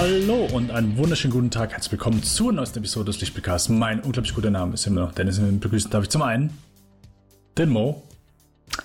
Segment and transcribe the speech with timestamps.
[0.00, 1.72] Hallo und einen wunderschönen guten Tag.
[1.72, 3.68] Herzlich willkommen zur neuesten Episode des Lichtspielcasts.
[3.68, 5.38] Mein unglaublich guter Name ist immer noch Dennis.
[5.38, 6.56] Und begrüßen darf ich zum einen
[7.58, 8.02] den Mo.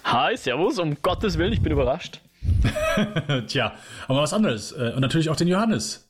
[0.03, 2.19] Hi, Servus, um Gottes Willen, ich bin überrascht.
[3.47, 3.75] Tja,
[4.09, 4.73] aber was anderes.
[4.73, 6.05] Äh, und natürlich auch den Johannes.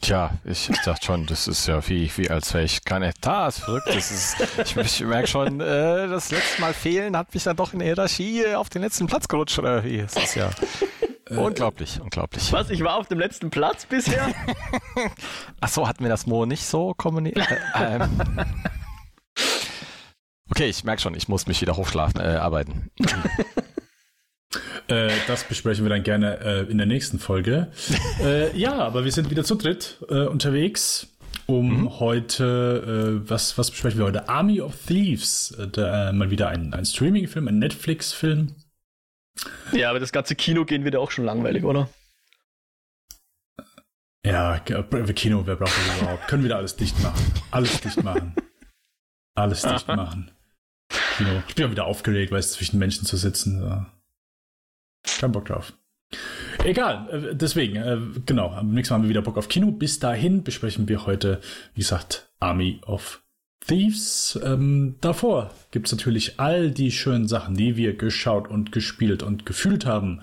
[0.00, 2.80] Tja, ich, ich dachte schon, das ist ja wie, wie als wäre ich.
[2.80, 3.88] Das ist verrückt.
[3.88, 7.74] Das ist, ich, ich merke schon, äh, das letzte Mal fehlen hat mich dann doch
[7.74, 9.58] in der Hierarchie auf den letzten Platz gerutscht.
[9.58, 9.98] Oder wie?
[9.98, 10.48] Das ist ja
[11.30, 12.52] unglaublich, unglaublich.
[12.52, 14.34] Was, ich war auf dem letzten Platz bisher?
[15.60, 17.48] Ach so, hatten wir das Mo nicht so kommuniziert?
[17.74, 18.10] Äh, ähm.
[20.50, 22.90] Okay, ich merke schon, ich muss mich wieder hochschlafen, äh, arbeiten.
[24.86, 27.68] Äh, das besprechen wir dann gerne äh, in der nächsten Folge.
[28.22, 31.08] äh, ja, aber wir sind wieder zu dritt äh, unterwegs,
[31.46, 31.98] um mhm.
[31.98, 34.28] heute, äh, was, was besprechen wir heute?
[34.28, 35.52] Army of Thieves.
[35.58, 38.54] Äh, da, mal wieder ein, ein Streaming-Film, ein Netflix-Film.
[39.72, 41.88] Ja, aber das ganze Kino gehen wird auch schon langweilig, oder?
[44.24, 46.28] Ja, Kino, wer braucht das überhaupt?
[46.28, 47.32] Können wir da alles dicht machen?
[47.50, 48.34] Alles dicht machen.
[49.34, 50.30] Alles dicht machen.
[51.16, 51.42] Kino.
[51.48, 53.60] Ich bin auch wieder aufgeregt, weil es zwischen Menschen zu sitzen.
[53.60, 53.86] So.
[55.20, 55.74] Kein Bock drauf.
[56.64, 59.70] Egal, äh, deswegen, äh, genau, am nächsten Mal haben wir wieder Bock auf Kino.
[59.72, 61.40] Bis dahin besprechen wir heute,
[61.74, 63.23] wie gesagt, Army of
[63.66, 64.38] Thieves.
[64.42, 69.46] Ähm, davor gibt es natürlich all die schönen Sachen, die wir geschaut und gespielt und
[69.46, 70.20] gefühlt haben.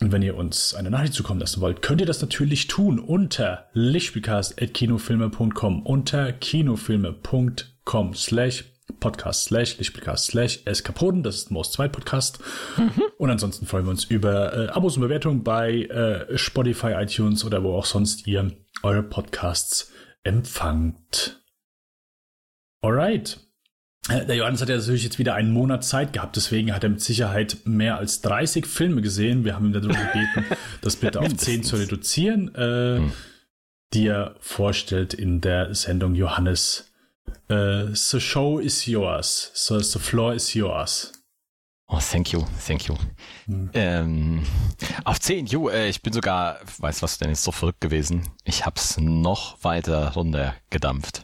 [0.00, 3.70] Und wenn ihr uns eine Nachricht zukommen lassen wollt, könnt ihr das natürlich tun unter
[3.72, 8.64] lichtspielcast.kinofilme.com, unter kinofilme.com slash
[9.00, 12.40] podcast slash lichtspielcast slash eskapoden, das ist Most 2 Podcast.
[12.76, 13.02] Mhm.
[13.16, 17.64] Und ansonsten freuen wir uns über äh, Abos und Bewertungen bei äh, Spotify, iTunes oder
[17.64, 18.52] wo auch sonst ihr
[18.82, 19.90] eure Podcasts
[20.24, 21.45] empfangt.
[22.86, 23.40] Alright.
[24.08, 26.90] Äh, der Johannes hat ja natürlich jetzt wieder einen Monat Zeit gehabt, deswegen hat er
[26.90, 29.44] mit Sicherheit mehr als 30 Filme gesehen.
[29.44, 30.44] Wir haben ihm darum gebeten,
[30.82, 33.12] das bitte auf 10 zu reduzieren, äh, hm.
[33.92, 36.92] die er vorstellt in der Sendung Johannes.
[37.48, 39.50] Äh, the show is yours.
[39.54, 41.12] So, the floor is yours.
[41.88, 42.94] Oh, thank you, thank you.
[43.46, 43.70] Hm.
[43.74, 44.46] Ähm,
[45.02, 48.22] auf 10, jo, äh, ich bin sogar, weiß was denn ist so verrückt gewesen.
[48.44, 51.22] Ich hab's noch weiter runtergedampft.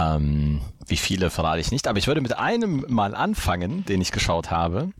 [0.00, 4.12] Ähm, wie viele verrate ich nicht, aber ich würde mit einem mal anfangen, den ich
[4.12, 4.90] geschaut habe,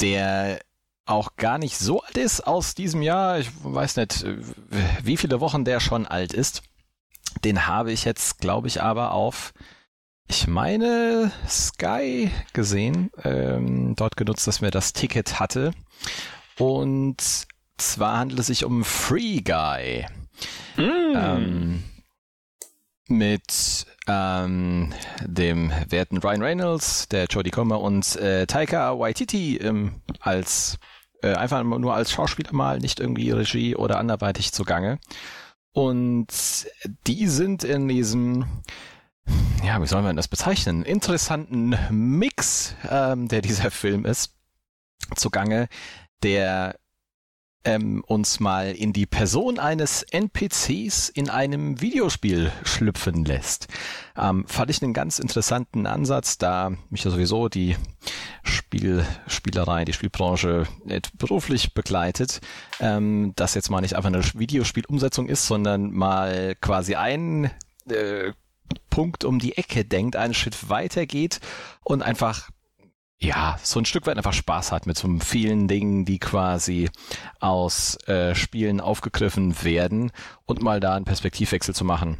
[0.00, 0.60] der
[1.06, 3.38] auch gar nicht so alt ist aus diesem Jahr.
[3.38, 4.24] Ich weiß nicht,
[5.02, 6.62] wie viele Wochen der schon alt ist.
[7.44, 9.52] Den habe ich jetzt, glaube ich, aber auf,
[10.28, 15.72] ich meine, Sky gesehen, ähm, dort genutzt, dass mir das Ticket hatte.
[16.58, 17.16] Und
[17.76, 20.06] zwar handelt es sich um Free Guy.
[20.76, 21.16] Mm.
[21.16, 21.84] Ähm,
[23.08, 24.92] mit ähm,
[25.24, 30.78] dem werten Ryan Reynolds, der Jodie Comer und äh, Taika Waititi ähm, als
[31.22, 34.98] äh, einfach nur als Schauspieler mal, nicht irgendwie Regie oder anderweitig zugange.
[35.72, 36.28] Und
[37.06, 38.46] die sind in diesem,
[39.64, 44.34] ja, wie soll man das bezeichnen, interessanten Mix, ähm, der dieser Film ist,
[45.16, 45.68] zugange,
[46.22, 46.76] der
[47.64, 53.68] ähm, uns mal in die Person eines NPCs in einem Videospiel schlüpfen lässt.
[54.16, 57.76] Ähm, fand ich einen ganz interessanten Ansatz, da mich ja sowieso die
[58.42, 62.40] Spiel, Spielerei, die Spielbranche nicht beruflich begleitet,
[62.80, 67.50] ähm, das jetzt mal nicht einfach eine Videospielumsetzung ist, sondern mal quasi ein
[67.88, 68.32] äh,
[68.90, 71.40] Punkt um die Ecke denkt, einen Schritt weiter geht
[71.82, 72.50] und einfach
[73.24, 76.90] ja, so ein Stück weit einfach Spaß hat mit so vielen Dingen, die quasi
[77.40, 80.12] aus äh, Spielen aufgegriffen werden
[80.44, 82.18] und mal da einen Perspektivwechsel zu machen.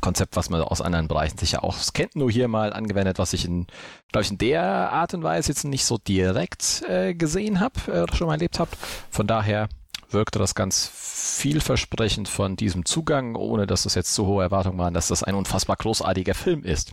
[0.00, 3.44] Konzept, was man aus anderen Bereichen sicher auch kennt, nur hier mal angewendet, was ich
[3.44, 3.66] in,
[4.10, 8.00] glaube ich, in der Art und Weise jetzt nicht so direkt äh, gesehen habe äh,
[8.00, 8.70] oder schon mal erlebt habe.
[9.10, 9.68] Von daher
[10.14, 14.94] wirkte das ganz vielversprechend von diesem Zugang, ohne dass es jetzt zu hohe Erwartungen waren,
[14.94, 16.92] dass das ein unfassbar großartiger Film ist.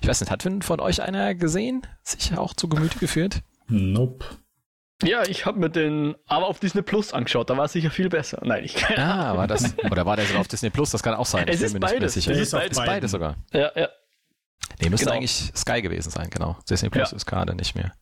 [0.00, 1.86] Ich weiß nicht, hat von euch einer gesehen?
[2.02, 3.42] Sich auch zu Gemüte geführt?
[3.68, 4.24] Nope.
[5.04, 8.08] Ja, ich habe mir den aber auf Disney Plus angeschaut, da war es sicher viel
[8.08, 8.40] besser.
[8.44, 10.90] Nein, ich kann Ah, war das, oder war der sogar auf Disney Plus?
[10.90, 11.48] Das kann auch sein.
[11.48, 12.16] Es ist beides.
[12.16, 12.76] Es ist beides.
[12.76, 13.36] beides sogar.
[13.52, 13.88] Ja, ja.
[14.80, 15.16] Nee, müsste genau.
[15.16, 16.56] eigentlich Sky gewesen sein, genau.
[16.68, 17.16] Disney Plus ja.
[17.16, 17.92] ist gerade nicht mehr.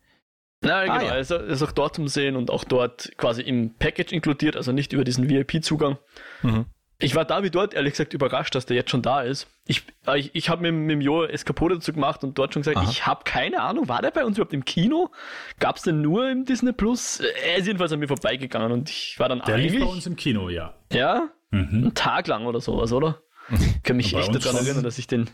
[0.63, 1.07] Na, ah, genau.
[1.07, 1.13] Ja.
[1.13, 4.93] Also ist auch dort zum Sehen und auch dort quasi im Package inkludiert, also nicht
[4.93, 5.99] über diesen VIP-Zugang.
[6.43, 6.67] Mhm.
[7.03, 9.47] Ich war da wie dort, ehrlich gesagt, überrascht, dass der jetzt schon da ist.
[9.67, 12.61] Ich, äh, ich, ich habe mit, mit dem Jo Eskapode dazu gemacht und dort schon
[12.61, 12.91] gesagt, Aha.
[12.91, 15.11] ich habe keine Ahnung, war der bei uns überhaupt im Kino?
[15.59, 17.21] Gab es den nur im Disney Plus?
[17.21, 20.17] Er ist jedenfalls an mir vorbeigegangen und ich war dann Der lief bei uns im
[20.17, 20.75] Kino, ja.
[20.93, 21.31] Ja?
[21.51, 21.87] Mhm.
[21.87, 23.23] Ein Tag lang oder sowas, oder?
[23.51, 25.31] Ich kann mich echt daran erinnern, dass ich den...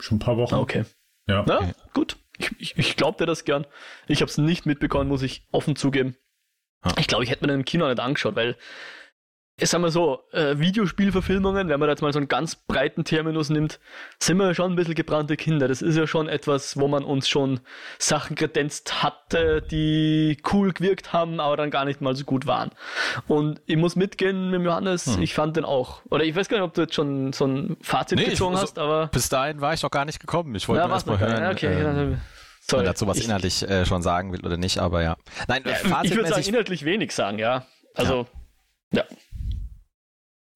[0.00, 0.54] Schon ein paar Wochen.
[0.54, 0.84] Okay.
[1.28, 1.44] Ja.
[1.46, 2.16] Na, gut.
[2.38, 3.66] Ich, ich, ich glaubte das gern.
[4.06, 6.16] Ich habe es nicht mitbekommen, muss ich offen zugeben.
[6.98, 8.56] Ich glaube, ich hätte mir den im Kino nicht angeschaut, weil
[9.56, 13.50] ich sag mal so, äh, Videospielverfilmungen, wenn man jetzt mal so einen ganz breiten Terminus
[13.50, 13.78] nimmt,
[14.18, 15.68] sind wir schon ein bisschen gebrannte Kinder.
[15.68, 17.60] Das ist ja schon etwas, wo man uns schon
[17.98, 22.72] Sachen kredenzt hatte, die cool gewirkt haben, aber dann gar nicht mal so gut waren.
[23.28, 25.22] Und ich muss mitgehen mit Johannes, hm.
[25.22, 26.02] ich fand den auch.
[26.10, 28.60] Oder ich weiß gar nicht, ob du jetzt schon so ein Fazit nee, gezogen ich,
[28.60, 29.06] also, hast, aber.
[29.06, 30.52] Bis dahin war ich noch gar nicht gekommen.
[30.56, 31.42] Ich wollte ja, erst mal hören.
[31.42, 32.20] Ja, okay, ähm,
[32.60, 32.80] Sorry.
[32.80, 35.16] Wenn dazu was ich, inhaltlich äh, schon sagen will oder nicht, aber ja.
[35.46, 37.66] Nein, ja, ich würde sagen, inhaltlich wenig sagen, ja.
[37.94, 38.26] Also,
[38.90, 39.02] ja.
[39.02, 39.16] ja.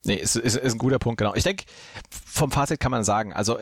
[0.04, 1.34] Nee, ist, ist, ist ein guter Punkt, genau.
[1.34, 1.64] Ich denke,
[2.10, 3.58] vom Fazit kann man sagen, also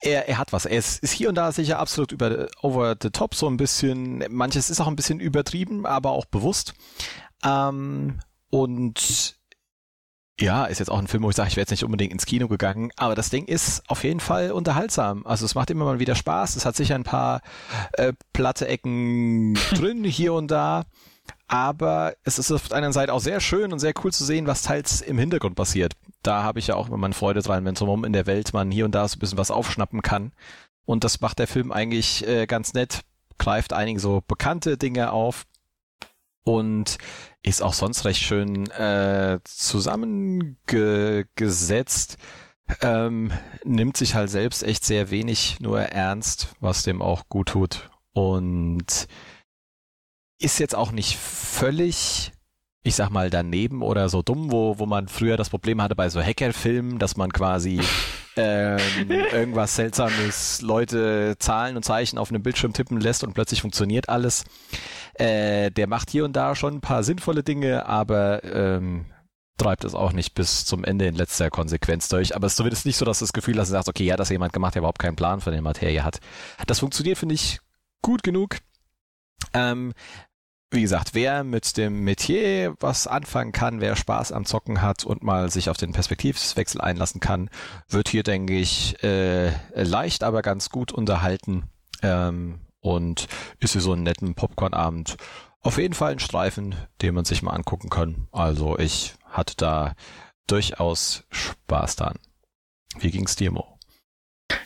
[0.00, 0.64] er, er hat was.
[0.64, 4.24] Er ist, ist hier und da sicher absolut über over the top, so ein bisschen,
[4.30, 6.74] manches ist auch ein bisschen übertrieben, aber auch bewusst.
[7.44, 8.20] Ähm,
[8.50, 9.36] und
[10.40, 12.26] ja, ist jetzt auch ein Film, wo ich sage, ich wäre jetzt nicht unbedingt ins
[12.26, 15.26] Kino gegangen, aber das Ding ist auf jeden Fall unterhaltsam.
[15.26, 16.54] Also es macht immer mal wieder Spaß.
[16.54, 17.40] Es hat sicher ein paar
[17.94, 20.84] äh, platte Ecken drin, hier und da.
[21.46, 24.46] Aber es ist auf der einen Seite auch sehr schön und sehr cool zu sehen,
[24.46, 25.94] was teils im Hintergrund passiert.
[26.22, 28.52] Da habe ich ja auch immer meine Freude dran, wenn so rum in der Welt
[28.52, 30.32] man hier und da so ein bisschen was aufschnappen kann.
[30.84, 33.00] Und das macht der Film eigentlich äh, ganz nett,
[33.38, 35.46] greift einige so bekannte Dinge auf
[36.44, 36.98] und
[37.42, 42.18] ist auch sonst recht schön äh, zusammengesetzt.
[42.82, 43.32] Ähm,
[43.64, 47.88] nimmt sich halt selbst echt sehr wenig nur ernst, was dem auch gut tut.
[48.12, 49.06] Und
[50.38, 52.32] ist jetzt auch nicht völlig,
[52.82, 56.08] ich sag mal, daneben oder so dumm, wo, wo man früher das Problem hatte bei
[56.08, 57.80] so Hackerfilmen, dass man quasi
[58.36, 58.78] ähm,
[59.10, 64.44] irgendwas Seltsames, Leute Zahlen und Zeichen auf einem Bildschirm tippen lässt und plötzlich funktioniert alles.
[65.14, 69.06] Äh, der macht hier und da schon ein paar sinnvolle Dinge, aber ähm,
[69.58, 72.36] treibt es auch nicht bis zum Ende in letzter Konsequenz durch.
[72.36, 74.16] Aber es ist zumindest nicht so, dass du das Gefühl hast, du sagst, okay, ja,
[74.16, 76.20] das hat jemand gemacht, der überhaupt keinen Plan von der Materie hat.
[76.66, 77.58] Das funktioniert, finde ich,
[78.00, 78.58] gut genug.
[79.52, 79.92] Ähm,
[80.70, 85.22] wie gesagt, wer mit dem Metier was anfangen kann, wer Spaß am Zocken hat und
[85.22, 87.48] mal sich auf den Perspektivwechsel einlassen kann,
[87.88, 91.64] wird hier, denke ich, äh, leicht, aber ganz gut unterhalten
[92.02, 93.28] ähm, und
[93.60, 95.16] ist hier so einen netten Popcorn-Abend.
[95.60, 98.28] Auf jeden Fall ein Streifen, den man sich mal angucken kann.
[98.30, 99.94] Also ich hatte da
[100.46, 102.18] durchaus Spaß dran.
[102.98, 103.78] Wie ging's dir, Mo?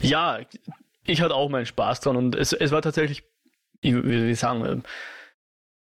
[0.01, 0.41] Ja,
[1.05, 3.25] ich hatte auch meinen Spaß dran und es, es war tatsächlich,
[3.81, 4.83] wie, wie sagen,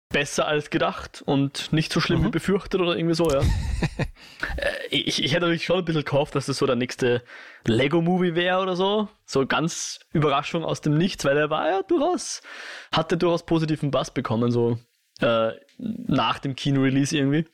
[0.10, 2.26] besser als gedacht und nicht so schlimm mhm.
[2.26, 3.42] wie befürchtet oder irgendwie so, ja.
[4.58, 7.24] Äh, ich, ich hätte natürlich schon ein bisschen gehofft, dass das so der nächste
[7.66, 9.08] Lego-Movie wäre oder so.
[9.26, 12.44] So ganz Überraschung aus dem Nichts, weil er war ja durchaus,
[12.92, 14.78] hatte durchaus positiven Bass bekommen, so
[15.22, 17.46] äh, nach dem Kino-Release irgendwie.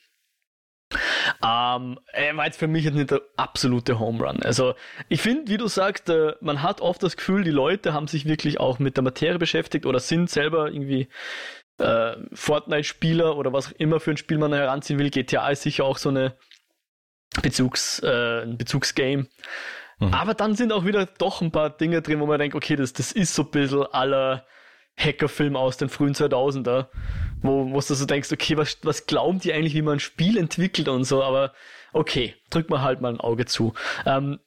[1.44, 4.44] Ähm, er war jetzt für mich jetzt nicht der absolute Home Run.
[4.44, 4.76] Also
[5.10, 8.26] ich finde, wie du sagst, äh, man hat oft das Gefühl, die Leute haben sich
[8.26, 11.08] wirklich auch mit der Materie beschäftigt oder sind selber irgendwie
[11.78, 15.10] äh, Fortnite-Spieler oder was auch immer für ein Spiel man heranziehen will.
[15.10, 16.36] GTA ist sicher auch so eine
[17.42, 19.28] Bezugs, äh, ein Bezugsgame.
[20.00, 20.14] Mhm.
[20.14, 22.94] Aber dann sind auch wieder doch ein paar Dinge drin, wo man denkt, okay, das,
[22.94, 24.46] das ist so ein bisschen aller
[24.96, 26.88] Hackerfilm aus den frühen 2000er,
[27.42, 30.38] wo, wo du so denkst, okay, was, was glauben die eigentlich, wie man ein Spiel
[30.38, 31.54] entwickelt und so, aber
[31.94, 33.74] okay, drück mal halt mal ein Auge zu.
[34.06, 34.40] Ähm,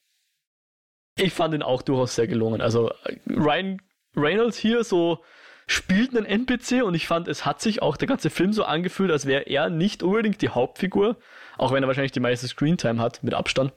[1.18, 2.60] ich fand ihn auch durchaus sehr gelungen.
[2.60, 2.92] Also
[3.26, 3.80] Ryan
[4.14, 5.24] Reynolds hier so
[5.66, 9.10] spielt einen NPC und ich fand, es hat sich auch der ganze Film so angefühlt,
[9.10, 11.16] als wäre er nicht unbedingt die Hauptfigur,
[11.58, 13.72] auch wenn er wahrscheinlich die meiste Screentime hat, mit Abstand.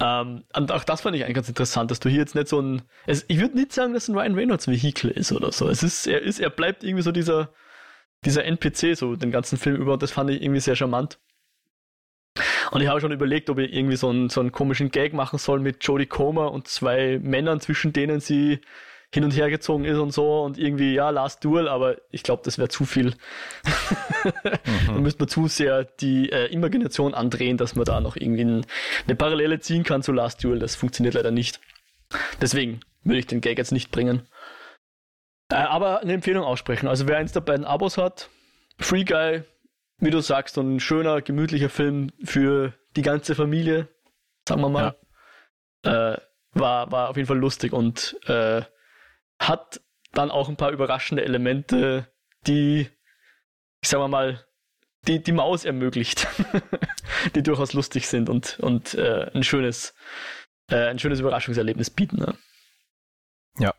[0.00, 2.60] Ähm, und auch das fand ich eigentlich ganz interessant, dass du hier jetzt nicht so
[2.60, 5.68] ein, es, ich würde nicht sagen, dass ein Ryan Reynolds Vehikel ist oder so.
[5.68, 7.52] Es ist, er ist, er bleibt irgendwie so dieser,
[8.24, 11.18] dieser NPC so den ganzen Film über und das fand ich irgendwie sehr charmant.
[12.70, 15.38] Und ich habe schon überlegt, ob ich irgendwie so einen, so einen komischen Gag machen
[15.38, 18.60] soll mit Jodie Comer und zwei Männern, zwischen denen sie
[19.12, 22.42] hin und her gezogen ist und so und irgendwie, ja, Last Duel, aber ich glaube,
[22.44, 23.06] das wäre zu viel.
[23.06, 23.12] mhm.
[24.86, 28.66] Da müsste man zu sehr die äh, Imagination andrehen, dass man da noch irgendwie ein,
[29.06, 30.58] eine Parallele ziehen kann zu Last Duel.
[30.58, 31.60] Das funktioniert leider nicht.
[32.40, 34.28] Deswegen würde ich den Gag jetzt nicht bringen.
[35.50, 36.88] Äh, aber eine Empfehlung aussprechen.
[36.88, 38.30] Also wer eins der beiden Abos hat,
[38.78, 39.42] Free Guy,
[39.98, 43.88] wie du sagst, so ein schöner, gemütlicher Film für die ganze Familie,
[44.48, 44.96] sagen wir mal.
[45.84, 46.12] Ja.
[46.12, 46.20] Äh,
[46.54, 48.62] war, war auf jeden Fall lustig und äh,
[49.48, 49.80] hat
[50.12, 52.12] dann auch ein paar überraschende Elemente,
[52.46, 52.88] die,
[53.80, 54.44] ich sag mal,
[55.06, 56.28] die, die Maus ermöglicht,
[57.34, 59.94] die durchaus lustig sind und, und äh, ein schönes,
[60.70, 62.18] äh, ein schönes Überraschungserlebnis bieten.
[62.18, 62.38] Ne?
[63.58, 63.74] Ja.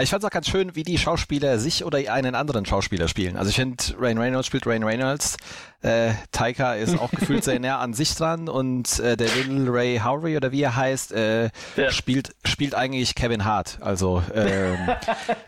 [0.00, 3.36] Ich fand es auch ganz schön, wie die Schauspieler sich oder einen anderen Schauspieler spielen.
[3.36, 5.36] Also ich finde, Rain Reynolds spielt Rain Reynolds.
[5.82, 10.00] Äh, Taika ist auch gefühlt sehr nah an sich dran und äh, der Little Ray
[10.02, 11.90] Howery oder wie er heißt, äh, ja.
[11.90, 13.78] spielt spielt eigentlich Kevin Hart.
[13.80, 14.76] Also ähm,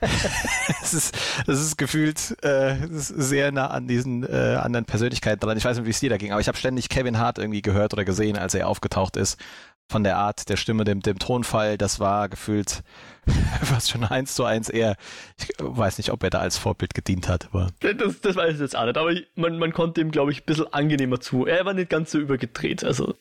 [0.82, 5.56] es ist es ist gefühlt äh, ist sehr nah an diesen äh, anderen Persönlichkeiten dran.
[5.56, 7.62] Ich weiß nicht, wie es dir da ging, aber ich habe ständig Kevin Hart irgendwie
[7.62, 9.38] gehört oder gesehen, als er aufgetaucht ist
[9.88, 12.82] von der Art der Stimme, dem, dem Tonfall, das war gefühlt
[13.62, 14.96] fast schon eins zu eins eher.
[15.38, 17.48] Ich weiß nicht, ob er da als Vorbild gedient hat.
[17.52, 20.42] Aber das, das weiß ich jetzt auch nicht, aber man, man konnte ihm, glaube ich,
[20.42, 21.46] ein bisschen angenehmer zu.
[21.46, 23.14] Er war nicht ganz so übergedreht, also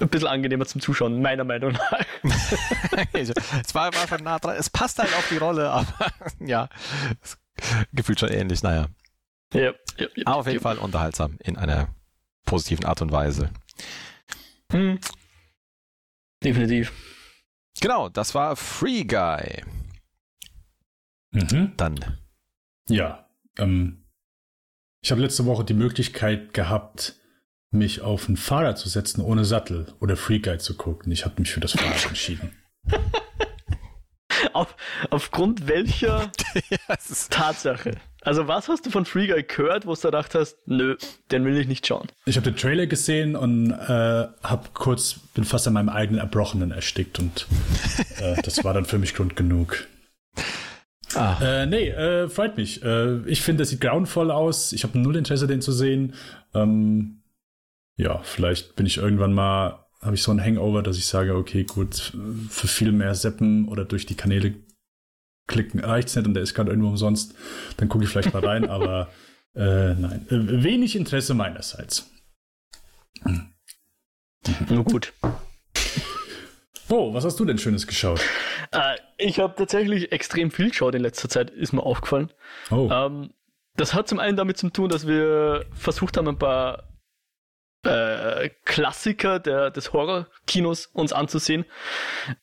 [0.00, 2.00] ein bisschen angenehmer zum Zuschauen, meiner Meinung nach.
[3.12, 4.56] es war, war schon nah dran.
[4.56, 6.68] Es passt halt auf die Rolle, aber ja,
[7.92, 8.86] gefühlt schon ähnlich, naja.
[9.52, 10.60] Ja, ja, ja, aber auf jeden.
[10.60, 11.88] Fall unterhaltsam in einer
[12.46, 13.50] positiven Art und Weise.
[14.72, 14.98] Hm.
[16.42, 16.92] Definitiv.
[17.80, 19.62] Genau, das war Free Guy.
[21.32, 21.72] Mhm.
[21.76, 22.18] Dann.
[22.88, 23.28] Ja,
[23.58, 24.04] ähm,
[25.02, 27.16] ich habe letzte Woche die Möglichkeit gehabt,
[27.70, 31.12] mich auf ein Fahrrad zu setzen ohne Sattel oder Free Guy zu gucken.
[31.12, 32.56] Ich habe mich für das Fahrrad entschieden.
[34.52, 34.74] auf,
[35.10, 36.32] aufgrund welcher
[36.70, 36.96] ja,
[37.30, 37.92] Tatsache?
[38.22, 40.96] Also was hast du von Free Guy gehört, wo du gedacht hast, nö,
[41.30, 42.08] den will ich nicht schauen?
[42.26, 46.70] Ich habe den Trailer gesehen und äh, hab kurz, bin fast an meinem eigenen Erbrochenen
[46.70, 47.46] erstickt und
[48.20, 49.86] äh, das war dann für mich Grund genug.
[51.14, 51.38] Ah.
[51.40, 52.82] Äh, nee, äh, freut mich.
[52.82, 54.72] Äh, ich finde, das sieht grauenvoll aus.
[54.72, 56.14] Ich habe null Interesse, den zu sehen.
[56.54, 57.22] Ähm,
[57.96, 61.64] ja, vielleicht bin ich irgendwann mal, habe ich so ein Hangover, dass ich sage, okay,
[61.64, 62.12] gut,
[62.48, 64.54] für viel mehr Seppen oder durch die Kanäle
[65.46, 67.34] klicken reicht es nicht und der ist gerade irgendwo umsonst,
[67.76, 69.08] dann gucke ich vielleicht mal rein, aber
[69.54, 72.10] äh, nein, äh, wenig Interesse meinerseits.
[74.68, 75.12] Nur gut.
[76.88, 78.20] Oh, was hast du denn Schönes geschaut?
[78.72, 82.32] Äh, ich habe tatsächlich extrem viel geschaut in letzter Zeit, ist mir aufgefallen.
[82.70, 82.88] Oh.
[82.90, 83.30] Ähm,
[83.76, 86.89] das hat zum einen damit zu tun, dass wir versucht haben, ein paar
[87.82, 91.64] äh, Klassiker der, des Horror-Kinos uns anzusehen.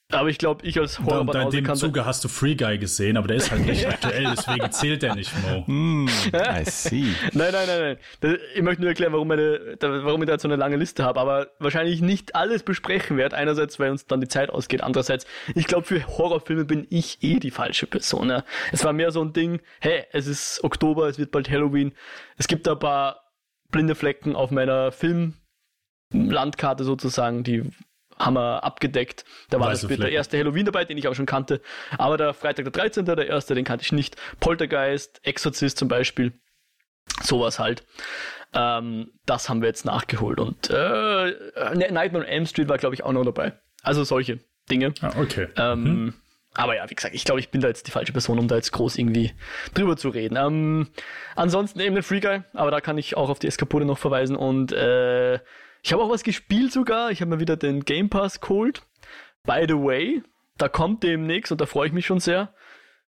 [0.09, 3.17] Aber ich glaube, ich als horror Da, in dem Zuge hast du Free Guy gesehen,
[3.17, 5.63] aber der ist halt nicht aktuell, deswegen zählt der nicht, Mo.
[5.67, 7.13] Mm, I see.
[7.33, 8.37] Nein, nein, nein, nein.
[8.55, 11.19] Ich möchte nur erklären, warum, meine, warum ich da jetzt so eine lange Liste habe,
[11.19, 13.35] aber wahrscheinlich nicht alles besprechen werde.
[13.35, 17.39] Einerseits, weil uns dann die Zeit ausgeht, andererseits, ich glaube, für Horrorfilme bin ich eh
[17.39, 18.29] die falsche Person.
[18.29, 18.43] Ja.
[18.71, 21.91] Es war mehr so ein Ding, hey, es ist Oktober, es wird bald Halloween.
[22.37, 23.26] Es gibt da ein paar
[23.71, 27.71] blinde Flecken auf meiner Filmlandkarte sozusagen, die
[28.17, 29.25] haben wir abgedeckt.
[29.49, 31.61] Da war das der erste Halloween dabei, den ich auch schon kannte.
[31.97, 34.15] Aber der Freitag der 13., der erste, den kannte ich nicht.
[34.39, 36.33] Poltergeist, Exorcist zum Beispiel.
[37.21, 37.85] Sowas halt.
[38.53, 40.39] Ähm, das haben wir jetzt nachgeholt.
[40.39, 41.33] Und äh,
[41.75, 43.53] Nightmare on Elm Street war, glaube ich, auch noch dabei.
[43.83, 44.93] Also solche Dinge.
[45.01, 45.47] Ah, okay.
[45.55, 46.13] Ähm, mhm.
[46.57, 48.55] Aber ja, wie gesagt, ich glaube, ich bin da jetzt die falsche Person, um da
[48.55, 49.31] jetzt groß irgendwie
[49.75, 50.37] drüber zu reden.
[50.37, 50.87] Ähm,
[51.35, 54.35] ansonsten eben den Free Guy, aber da kann ich auch auf die Eskapode noch verweisen.
[54.35, 55.35] Und äh,
[55.83, 57.11] ich habe auch was gespielt sogar.
[57.11, 58.81] Ich habe mir wieder den Game Pass geholt.
[59.43, 60.23] By the way,
[60.57, 62.53] da kommt demnächst, und da freue ich mich schon sehr,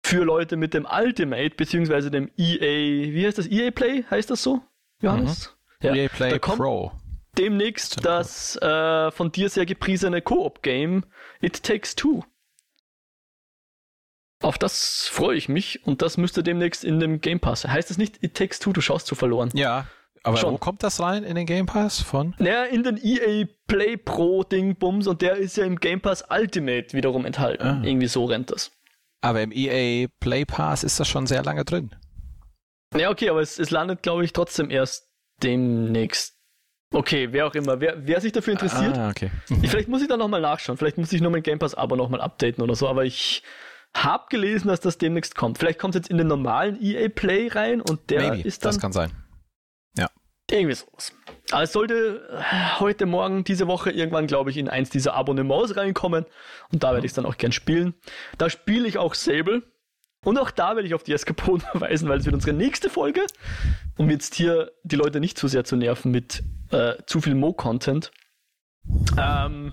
[0.02, 3.50] für Leute mit dem Ultimate, beziehungsweise dem EA, wie heißt das?
[3.50, 4.60] EA Play, heißt das so,
[5.00, 5.56] Johannes?
[5.80, 5.86] Mhm.
[5.86, 5.94] Ja.
[5.94, 6.92] EA Play Pro.
[7.38, 11.04] Demnächst das äh, von dir sehr gepriesene Koop-Game
[11.40, 12.22] It Takes Two.
[14.42, 17.66] Auf das freue ich mich und das müsste demnächst in dem Game Pass.
[17.66, 19.50] Heißt das nicht, It Takes Two, du schaust zu verloren?
[19.52, 19.86] Ja,
[20.22, 20.52] aber Schon.
[20.54, 22.34] wo kommt das rein in den Game Pass von?
[22.38, 26.24] Naja, in den EA Play Pro Ding Bums und der ist ja im Game Pass
[26.30, 27.66] Ultimate wiederum enthalten.
[27.66, 27.82] Ah.
[27.82, 28.70] Irgendwie so rennt das.
[29.22, 31.94] Aber im EA Play Pass ist das schon sehr lange drin.
[32.96, 35.08] Ja, okay, aber es, es landet, glaube ich, trotzdem erst
[35.42, 36.36] demnächst.
[36.92, 38.98] Okay, wer auch immer, wer, wer sich dafür interessiert.
[38.98, 39.30] Ah, okay.
[39.64, 40.76] vielleicht muss ich da nochmal nachschauen.
[40.76, 43.42] Vielleicht muss ich nur mein Game Pass Abo nochmal updaten oder so, aber ich
[43.94, 45.58] hab gelesen, dass das demnächst kommt.
[45.58, 48.70] Vielleicht kommt es jetzt in den normalen EA Play rein und der Maybe, ist dann.
[48.72, 49.10] Das kann sein.
[49.96, 50.08] Ja.
[50.50, 51.12] Irgendwie sowas.
[51.50, 55.76] Aber es sollte äh, heute Morgen, diese Woche irgendwann, glaube ich, in eins dieser Abonnements
[55.76, 56.26] reinkommen.
[56.72, 57.94] Und da werde ich es dann auch gern spielen.
[58.38, 59.62] Da spiele ich auch Sable.
[60.24, 63.26] Und auch da werde ich auf die Eskapoden verweisen, weil es wird unsere nächste Folge.
[63.96, 68.12] Um jetzt hier die Leute nicht zu sehr zu nerven mit äh, zu viel Mo-Content.
[69.18, 69.72] Ähm,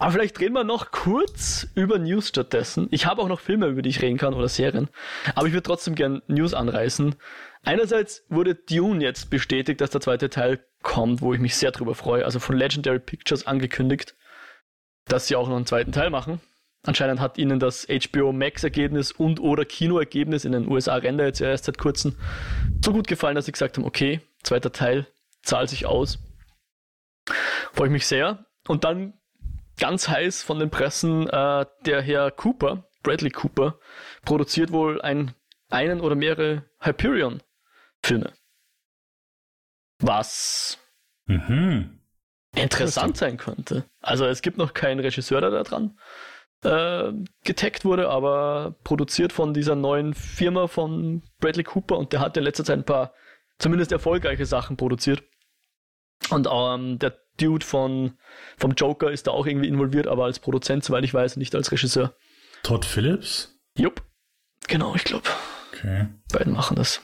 [0.00, 2.88] aber vielleicht reden wir noch kurz über News stattdessen.
[2.90, 4.88] Ich habe auch noch Filme, über die ich reden kann oder Serien.
[5.34, 7.16] Aber ich würde trotzdem gern News anreißen.
[7.64, 11.94] Einerseits wurde Dune jetzt bestätigt, dass der zweite Teil kommt, wo ich mich sehr drüber
[11.94, 12.24] freue.
[12.24, 14.16] Also von Legendary Pictures angekündigt,
[15.04, 16.40] dass sie auch noch einen zweiten Teil machen.
[16.82, 21.42] Anscheinend hat ihnen das HBO Max Ergebnis und oder Kinoergebnis in den USA Render jetzt
[21.42, 22.16] erst seit kurzem
[22.82, 25.06] so gut gefallen, dass sie gesagt haben, okay, zweiter Teil
[25.42, 26.18] zahlt sich aus.
[27.74, 28.46] Freue ich mich sehr.
[28.66, 29.19] Und dann
[29.80, 33.78] ganz heiß von den Pressen äh, der Herr Cooper, Bradley Cooper
[34.24, 35.34] produziert wohl ein,
[35.68, 38.32] einen oder mehrere Hyperion-Filme.
[39.98, 40.78] Was
[41.26, 42.00] mhm.
[42.54, 43.84] interessant sein könnte.
[44.00, 45.98] Also es gibt noch keinen Regisseur, der da dran
[46.62, 47.12] äh,
[47.44, 52.44] getaggt wurde, aber produziert von dieser neuen Firma von Bradley Cooper und der hat in
[52.44, 53.14] letzter Zeit ein paar
[53.58, 55.22] zumindest erfolgreiche Sachen produziert.
[56.30, 58.18] Und ähm, der Dude von,
[58.58, 61.72] vom Joker ist da auch irgendwie involviert, aber als Produzent, soweit ich weiß, nicht als
[61.72, 62.14] Regisseur.
[62.62, 63.58] Todd Phillips?
[63.76, 64.02] Jupp.
[64.68, 65.28] Genau, ich glaube.
[65.72, 66.08] Okay.
[66.32, 67.00] Beiden machen das.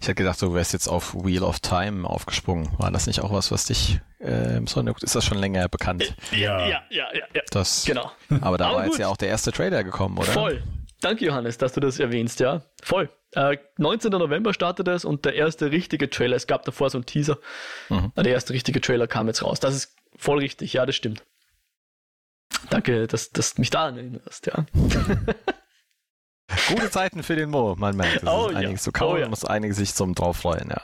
[0.00, 2.68] Ich hätte gedacht, du wärst jetzt auf Wheel of Time aufgesprungen.
[2.78, 6.14] War das nicht auch was, was dich äh, im Sonne ist das schon länger bekannt?
[6.32, 6.60] Ja.
[6.60, 7.42] Ja, ja, ja, ja.
[7.50, 8.10] Das, genau.
[8.40, 8.92] Aber da aber war gut.
[8.92, 10.32] jetzt ja auch der erste Trailer gekommen, oder?
[10.32, 10.62] Voll.
[11.02, 12.62] Danke, Johannes, dass du das erwähnst, ja.
[12.82, 13.10] Voll.
[13.32, 14.12] Äh, 19.
[14.12, 17.38] November startet es und der erste richtige Trailer, es gab davor so einen Teaser,
[17.88, 18.12] mhm.
[18.16, 19.58] der erste richtige Trailer kam jetzt raus.
[19.58, 21.24] Das ist voll richtig, ja, das stimmt.
[22.70, 24.64] Danke, dass, dass du mich da erinnerst, ja.
[26.68, 28.22] Gute Zeiten für den Mo, man merkt.
[28.22, 28.58] Es oh, ist ja.
[28.60, 29.28] einiges zu kauen, oh, ja.
[29.28, 30.82] muss einige sich zum drauf freuen, ja.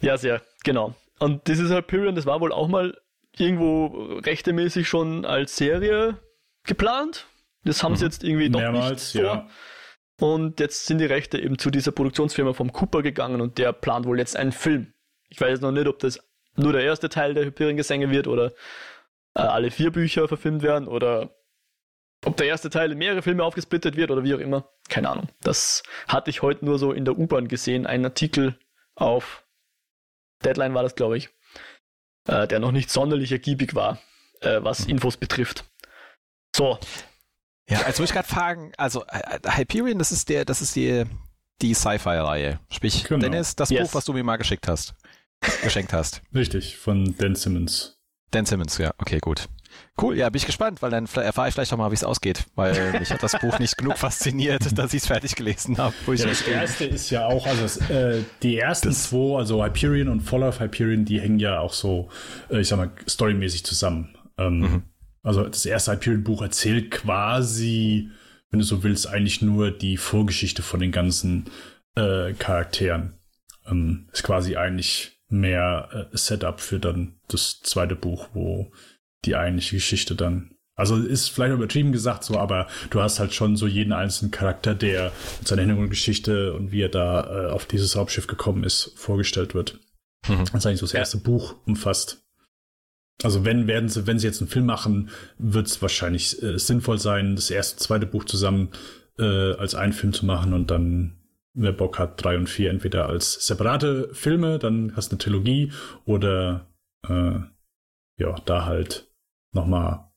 [0.00, 0.94] ja, sehr, genau.
[1.20, 2.98] Und dieses Hyperion, das war wohl auch mal
[3.36, 6.18] irgendwo rechtemäßig schon als Serie
[6.64, 7.26] geplant.
[7.64, 7.96] Das haben mhm.
[7.96, 9.34] sie jetzt irgendwie doch Mehrmals, nicht vor.
[9.34, 9.48] Ja.
[10.20, 14.06] Und jetzt sind die Rechte eben zu dieser Produktionsfirma vom Cooper gegangen und der plant
[14.06, 14.92] wohl jetzt einen Film.
[15.28, 16.20] Ich weiß noch nicht, ob das
[16.56, 18.52] nur der erste Teil der Hyperion-Gesänge wird oder
[19.34, 21.34] äh, alle vier Bücher verfilmt werden oder
[22.24, 24.70] ob der erste Teil in mehrere Filme aufgesplittet wird oder wie auch immer.
[24.88, 25.28] Keine Ahnung.
[25.42, 27.86] Das hatte ich heute nur so in der U-Bahn gesehen.
[27.86, 28.58] Ein Artikel
[28.94, 29.44] auf
[30.44, 31.30] Deadline war das, glaube ich,
[32.28, 34.00] äh, der noch nicht sonderlich ergiebig war,
[34.40, 35.64] äh, was Infos betrifft.
[36.54, 36.78] So,
[37.68, 40.76] ja, also muss ich gerade fragen, also äh, äh, Hyperion, das ist der, das ist
[40.76, 41.04] die,
[41.62, 42.60] die Sci-Fi-Reihe.
[42.70, 43.20] Sprich, genau.
[43.20, 43.88] Dennis, das yes.
[43.88, 44.94] Buch, was du mir mal geschickt hast.
[45.62, 46.22] Geschenkt hast.
[46.34, 47.98] Richtig, von Dan Simmons.
[48.30, 49.48] Dan Simmons, ja, okay, gut.
[50.00, 52.44] Cool, ja, bin ich gespannt, weil dann erfahre ich vielleicht auch mal, wie es ausgeht,
[52.54, 55.94] weil mich hat das Buch nicht genug fasziniert, dass ich es fertig gelesen habe.
[56.14, 60.08] Ja, das erste ist ja auch, also das, äh, die ersten das, zwei, also Hyperion
[60.08, 62.08] und Fall of Hyperion, die hängen ja auch so,
[62.50, 64.16] äh, ich sag mal, storymäßig zusammen.
[64.36, 64.82] Ähm, mhm.
[65.24, 68.10] Also das erste Hyperion-Buch erzählt quasi,
[68.50, 71.46] wenn du so willst, eigentlich nur die Vorgeschichte von den ganzen
[71.96, 73.14] äh, Charakteren.
[73.66, 78.70] Ähm, ist quasi eigentlich mehr äh, Setup für dann das zweite Buch, wo
[79.24, 80.50] die eigentliche Geschichte dann.
[80.76, 84.74] Also ist vielleicht übertrieben gesagt so, aber du hast halt schon so jeden einzelnen Charakter,
[84.74, 89.54] der mit seiner Hintergrundgeschichte und wie er da äh, auf dieses Raumschiff gekommen ist, vorgestellt
[89.54, 89.78] wird.
[90.28, 90.40] Mhm.
[90.40, 91.22] Das ist eigentlich so das erste ja.
[91.22, 92.23] Buch umfasst.
[93.22, 96.98] Also wenn werden sie, wenn sie jetzt einen Film machen, wird es wahrscheinlich äh, sinnvoll
[96.98, 98.70] sein, das erste, zweite Buch zusammen
[99.18, 101.16] äh, als einen Film zu machen und dann,
[101.54, 105.72] wer Bock hat, drei und vier entweder als separate Filme, dann hast du eine Trilogie
[106.04, 106.66] oder
[107.08, 107.38] äh,
[108.16, 109.08] ja, da halt
[109.52, 110.10] nochmal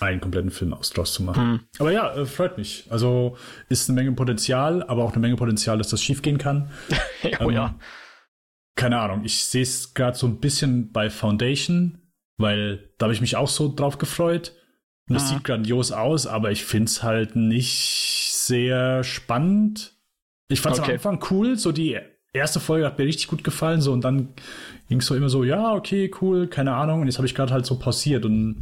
[0.00, 1.52] einen kompletten Film aus draus zu machen.
[1.52, 1.60] Mhm.
[1.78, 2.86] Aber ja, äh, freut mich.
[2.90, 3.36] Also
[3.68, 6.70] ist eine Menge Potenzial, aber auch eine Menge Potenzial, dass das schiefgehen kann.
[7.40, 7.74] oh ähm, ja.
[8.76, 11.98] Keine Ahnung, ich sehe es gerade so ein bisschen bei Foundation,
[12.36, 14.52] weil da habe ich mich auch so drauf gefreut.
[15.08, 15.36] Und das mhm.
[15.36, 19.96] sieht grandios aus, aber ich finde es halt nicht sehr spannend.
[20.48, 20.92] Ich fand es okay.
[20.92, 21.98] am Anfang cool, so die
[22.32, 24.34] erste Folge hat mir richtig gut gefallen, so und dann
[24.88, 27.00] ging es so immer so, ja, okay, cool, keine Ahnung.
[27.00, 28.60] Und jetzt habe ich gerade halt so pausiert und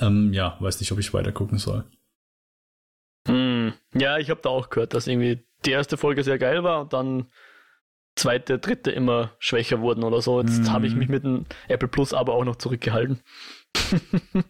[0.00, 1.84] ähm, ja, weiß nicht, ob ich weiter gucken soll.
[3.26, 3.72] Hm.
[3.94, 6.92] Ja, ich habe da auch gehört, dass irgendwie die erste Folge sehr geil war und
[6.92, 7.26] dann
[8.16, 10.40] zweite, dritte immer schwächer wurden oder so.
[10.40, 10.70] Jetzt mm.
[10.70, 13.20] habe ich mich mit dem Apple Plus aber auch noch zurückgehalten.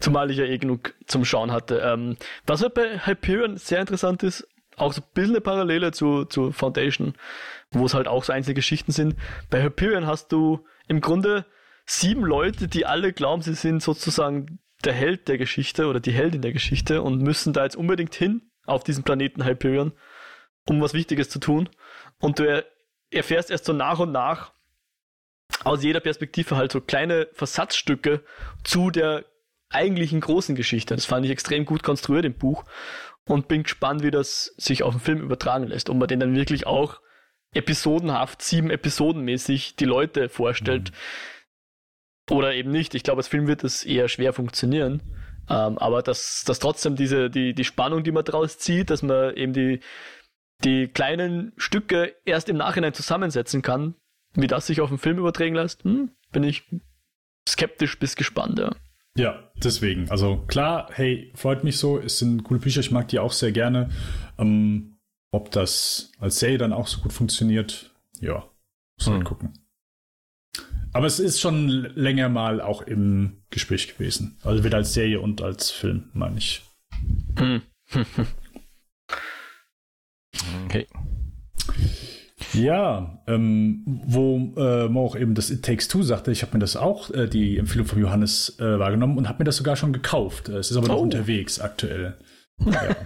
[0.00, 1.78] Zumal ich ja eh genug zum Schauen hatte.
[1.78, 6.24] Ähm, was halt bei Hyperion sehr interessant ist, auch so ein bisschen eine Parallele zu,
[6.24, 7.14] zu Foundation,
[7.70, 9.16] wo es halt auch so einzelne Geschichten sind.
[9.50, 11.46] Bei Hyperion hast du im Grunde
[11.84, 16.42] sieben Leute, die alle glauben, sie sind sozusagen der Held der Geschichte oder die Heldin
[16.42, 19.92] der Geschichte und müssen da jetzt unbedingt hin auf diesen Planeten Hyperion,
[20.68, 21.68] um was Wichtiges zu tun.
[22.18, 22.64] Und du
[23.12, 24.52] erfährst erst so nach und nach
[25.64, 28.22] aus jeder Perspektive halt so kleine Versatzstücke
[28.64, 29.24] zu der
[29.70, 30.94] eigentlichen großen Geschichte.
[30.94, 32.64] Das fand ich extrem gut konstruiert im Buch
[33.26, 35.88] und bin gespannt, wie das sich auf den Film übertragen lässt.
[35.88, 37.00] Ob man den dann wirklich auch
[37.54, 40.90] episodenhaft, sieben Episodenmäßig die Leute vorstellt.
[40.90, 42.36] Mhm.
[42.36, 42.94] Oder eben nicht.
[42.94, 45.02] Ich glaube, als Film wird das eher schwer funktionieren.
[45.50, 49.34] Ähm, aber dass, dass trotzdem diese, die, die Spannung, die man daraus zieht, dass man
[49.34, 49.80] eben die,
[50.64, 53.94] die kleinen Stücke erst im Nachhinein zusammensetzen kann,
[54.34, 56.64] wie das sich auf den Film übertragen lässt, hm, bin ich
[57.48, 58.74] skeptisch bis gespannt, ja.
[59.16, 60.10] Ja, deswegen.
[60.10, 61.98] Also klar, hey, freut mich so.
[61.98, 63.90] Es sind coole Bücher, ich mag die auch sehr gerne.
[64.38, 64.96] Ähm,
[65.32, 68.48] ob das als Serie dann auch so gut funktioniert, ja,
[68.98, 69.24] muss hm.
[69.24, 69.52] gucken.
[70.94, 74.38] Aber es ist schon länger mal auch im Gespräch gewesen.
[74.42, 76.62] Also weder als Serie und als Film, meine ich.
[77.38, 77.62] Hm.
[80.72, 80.86] okay.
[82.54, 86.58] Ja, ähm, wo äh, man auch eben das It Takes Two sagte, ich habe mir
[86.58, 89.92] das auch, äh, die Empfehlung von Johannes äh, wahrgenommen und habe mir das sogar schon
[89.92, 90.48] gekauft.
[90.48, 90.92] Es ist aber oh.
[90.92, 92.16] noch unterwegs aktuell.
[92.58, 92.96] Ja.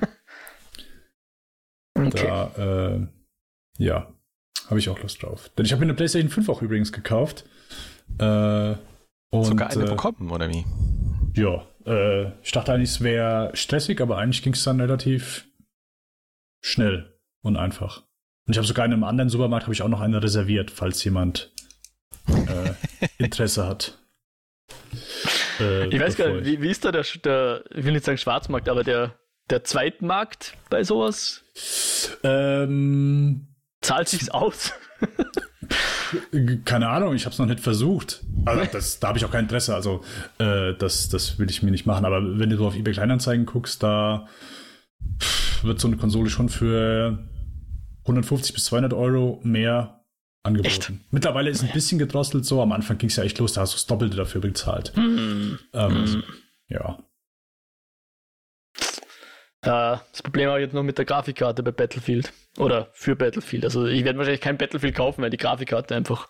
[1.94, 2.26] okay.
[2.26, 3.06] Da, äh,
[3.78, 4.12] ja,
[4.68, 5.50] habe ich auch Lust drauf.
[5.56, 7.44] Denn ich habe mir eine PlayStation 5 auch übrigens gekauft.
[8.18, 8.74] Äh,
[9.30, 10.64] und, sogar eine äh, bekommen, oder wie?
[11.34, 15.46] Ja, äh, ich dachte eigentlich, es wäre stressig, aber eigentlich ging es dann relativ
[16.64, 18.02] schnell und einfach.
[18.46, 21.02] Und ich habe sogar in einem anderen Supermarkt habe ich auch noch eine reserviert, falls
[21.04, 21.52] jemand
[22.28, 22.72] äh,
[23.18, 23.98] Interesse hat.
[25.60, 28.18] Äh, ich weiß gar nicht, wie, wie, ist da der, der, ich will nicht sagen
[28.18, 29.14] Schwarzmarkt, aber der,
[29.50, 31.44] der Zweitmarkt bei sowas?
[32.22, 33.48] Ähm,
[33.80, 34.72] Zahlt sich's aus?
[36.64, 38.22] Keine Ahnung, ich habe es noch nicht versucht.
[38.44, 39.74] Also das, da habe ich auch kein Interesse.
[39.74, 40.04] Also
[40.38, 42.04] äh, das, das will ich mir nicht machen.
[42.04, 44.28] Aber wenn du so auf eBay Kleinanzeigen guckst, da
[45.62, 47.28] wird so eine Konsole schon für
[48.02, 50.04] 150 bis 200 Euro mehr
[50.42, 50.68] angeboten.
[50.68, 50.92] Echt?
[51.10, 52.62] Mittlerweile ist ein bisschen gedrosselt so.
[52.62, 54.92] Am Anfang ging es ja echt los, da hast du das Doppelte dafür bezahlt.
[54.96, 55.58] Mm.
[55.72, 56.24] Ähm, mm.
[56.68, 56.98] Ja.
[59.60, 62.32] Das Problem habe ich jetzt noch mit der Grafikkarte bei Battlefield.
[62.56, 63.64] Oder für Battlefield.
[63.64, 66.28] Also ich werde wahrscheinlich kein Battlefield kaufen, weil die Grafikkarte einfach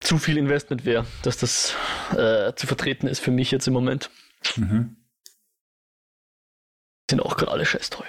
[0.00, 1.74] zu viel Investment wäre, dass das
[2.16, 4.10] äh, zu vertreten ist für mich jetzt im Moment.
[4.56, 4.96] Mhm.
[7.10, 8.06] Sind auch gerade scheiß teuer.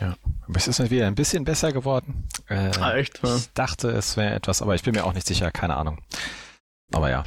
[0.00, 0.16] Ja,
[0.48, 2.28] aber es ist wieder ein bisschen besser geworden.
[2.48, 3.20] Äh, ah, echt?
[3.22, 3.36] Ja.
[3.36, 6.00] Ich dachte, es wäre etwas, aber ich bin mir auch nicht sicher, keine Ahnung.
[6.92, 7.24] Aber ja.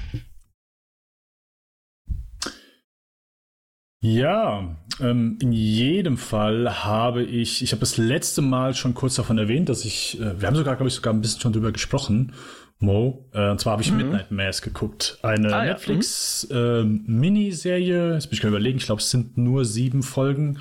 [4.01, 9.39] Ja, ähm, in jedem Fall habe ich, ich habe das letzte Mal schon kurz davon
[9.39, 12.33] erwähnt, dass ich, äh, wir haben sogar, glaube ich, sogar ein bisschen schon drüber gesprochen,
[12.79, 13.29] Mo.
[13.33, 13.97] Äh, und zwar habe ich mhm.
[13.97, 15.19] Midnight Mass geguckt.
[15.21, 18.01] Eine ah, Netflix-Miniserie.
[18.01, 18.11] Mhm.
[18.11, 20.59] Äh, Jetzt bin ich gerade überlegen, ich glaube, es sind nur sieben Folgen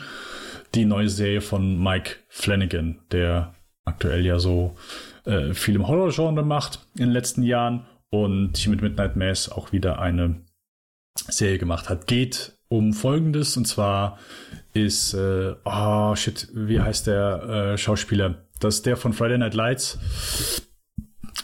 [0.74, 4.76] die neue Serie von Mike Flanagan, der aktuell ja so
[5.24, 9.72] äh, viel im Horror-Genre macht in den letzten Jahren und hier mit Midnight Mass auch
[9.72, 10.42] wieder eine
[11.28, 12.06] Serie gemacht hat.
[12.06, 14.18] Geht um Folgendes und zwar
[14.72, 18.46] ist, äh, oh shit, wie heißt der äh, Schauspieler?
[18.60, 19.98] Das ist der von Friday Night Lights.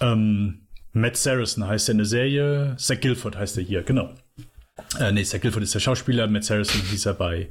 [0.00, 0.59] Ähm,
[0.92, 2.74] Matt Saracen heißt er in der Serie.
[2.78, 4.14] Zach Guilford heißt er hier, genau.
[4.98, 6.26] Äh, nee, Zach Guilford ist der Schauspieler.
[6.26, 7.48] Matt Saracen hieß er bei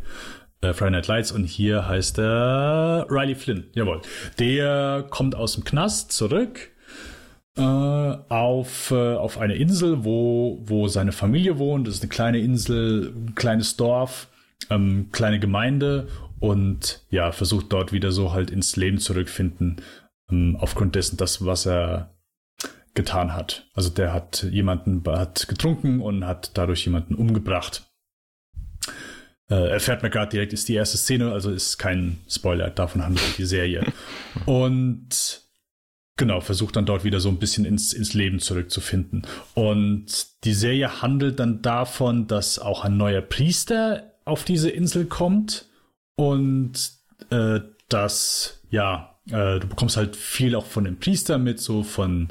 [0.61, 3.65] äh, Friday Night Lights und hier heißt er Riley Flynn.
[3.73, 4.01] Jawohl.
[4.39, 6.71] Der kommt aus dem Knast zurück
[7.57, 11.87] äh, auf, äh, auf eine Insel, wo, wo seine Familie wohnt.
[11.87, 14.27] Das ist eine kleine Insel, ein kleines Dorf,
[14.69, 16.07] ähm, kleine Gemeinde
[16.39, 19.81] und ja, versucht dort wieder so halt ins Leben zurückfinden,
[20.31, 22.11] ähm, aufgrund dessen, das, was er
[22.93, 23.67] getan hat.
[23.73, 27.83] Also der hat jemanden hat getrunken und hat dadurch jemanden umgebracht.
[29.49, 33.37] Äh, erfährt man gerade direkt, ist die erste Szene, also ist kein Spoiler, davon handelt
[33.37, 33.83] die Serie.
[34.45, 35.41] Und
[36.17, 39.25] genau, versucht dann dort wieder so ein bisschen ins, ins Leben zurückzufinden.
[39.55, 45.65] Und die Serie handelt dann davon, dass auch ein neuer Priester auf diese Insel kommt
[46.15, 46.91] und
[47.31, 52.27] äh, dass, ja, äh, du bekommst halt viel auch von dem Priester mit, so von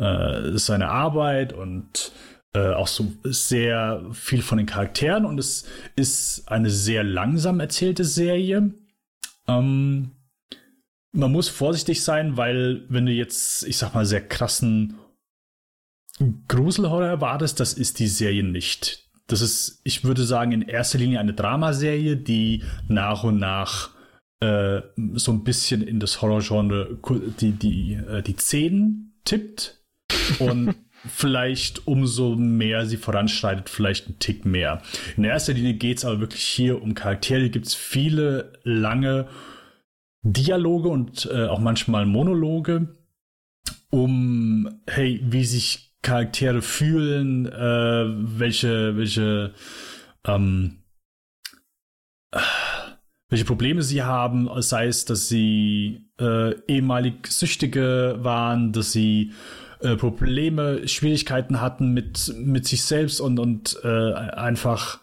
[0.00, 2.12] äh, seiner Arbeit und
[2.54, 8.04] äh, auch so sehr viel von den Charakteren und es ist eine sehr langsam erzählte
[8.04, 8.72] Serie.
[9.46, 10.12] Ähm,
[11.12, 14.96] man muss vorsichtig sein, weil wenn du jetzt, ich sag mal, sehr krassen
[16.48, 19.08] Gruselhorror erwartest, das ist die Serie nicht.
[19.26, 23.90] Das ist, ich würde sagen, in erster Linie eine Dramaserie, die nach und nach
[24.40, 24.80] äh,
[25.14, 26.98] so ein bisschen in das Horrorgenre
[27.40, 29.79] die, die, äh, die Szenen tippt
[30.38, 30.74] und
[31.06, 34.82] vielleicht umso mehr sie voranschreitet, vielleicht ein Tick mehr.
[35.16, 37.40] In erster Linie geht es aber wirklich hier um Charaktere.
[37.40, 39.28] Hier gibt es viele lange
[40.22, 42.96] Dialoge und äh, auch manchmal Monologe,
[43.90, 48.04] um, hey, wie sich Charaktere fühlen, äh,
[48.38, 49.54] welche, welche,
[50.26, 50.82] ähm,
[53.28, 59.32] welche Probleme sie haben, sei es, dass sie äh, ehemalig Süchtige waren, dass sie
[59.82, 65.00] äh, Probleme, Schwierigkeiten hatten mit, mit sich selbst und, und äh, einfach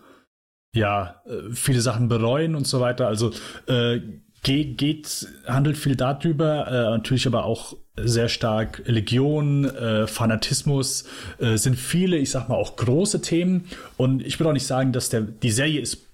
[0.74, 3.08] ja, äh, viele Sachen bereuen und so weiter.
[3.08, 3.32] Also
[3.68, 4.00] äh,
[4.44, 11.06] geht, geht, handelt viel darüber, äh, natürlich aber auch sehr stark Religion, äh, Fanatismus,
[11.40, 13.66] äh, sind viele, ich sag mal, auch große Themen.
[13.98, 16.07] Und ich will auch nicht sagen, dass der, die Serie ist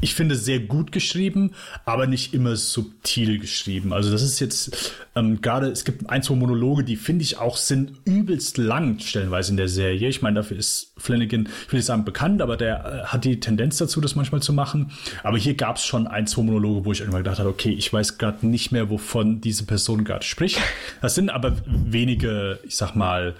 [0.00, 1.52] ich finde, sehr gut geschrieben,
[1.84, 3.92] aber nicht immer subtil geschrieben.
[3.92, 7.56] Also das ist jetzt ähm, gerade, es gibt ein, zwei Monologe, die finde ich auch
[7.56, 10.08] sind übelst lang stellenweise in der Serie.
[10.08, 13.40] Ich meine, dafür ist Flanagan, ich will nicht sagen bekannt, aber der äh, hat die
[13.40, 14.92] Tendenz dazu, das manchmal zu machen.
[15.22, 17.92] Aber hier gab es schon ein, zwei Monologe, wo ich irgendwann gedacht habe, okay, ich
[17.92, 20.58] weiß gerade nicht mehr, wovon diese Person gerade spricht.
[21.00, 23.34] Das sind aber wenige, ich sag mal,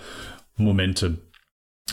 [0.57, 1.19] Momente.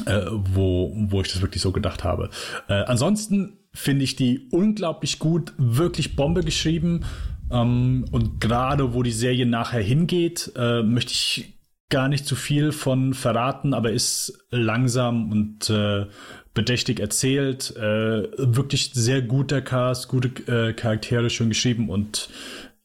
[0.06, 2.30] Äh, wo, wo ich das wirklich so gedacht habe.
[2.68, 7.06] Äh, ansonsten finde ich die unglaublich gut, wirklich Bombe geschrieben.
[7.52, 11.60] Ähm, und gerade wo die Serie nachher hingeht, äh, möchte ich
[11.90, 16.08] gar nicht zu viel von verraten, aber ist langsam und äh,
[16.54, 17.76] bedächtig erzählt.
[17.76, 22.30] Äh, wirklich sehr guter Cast, gute äh, Charaktere, schön geschrieben und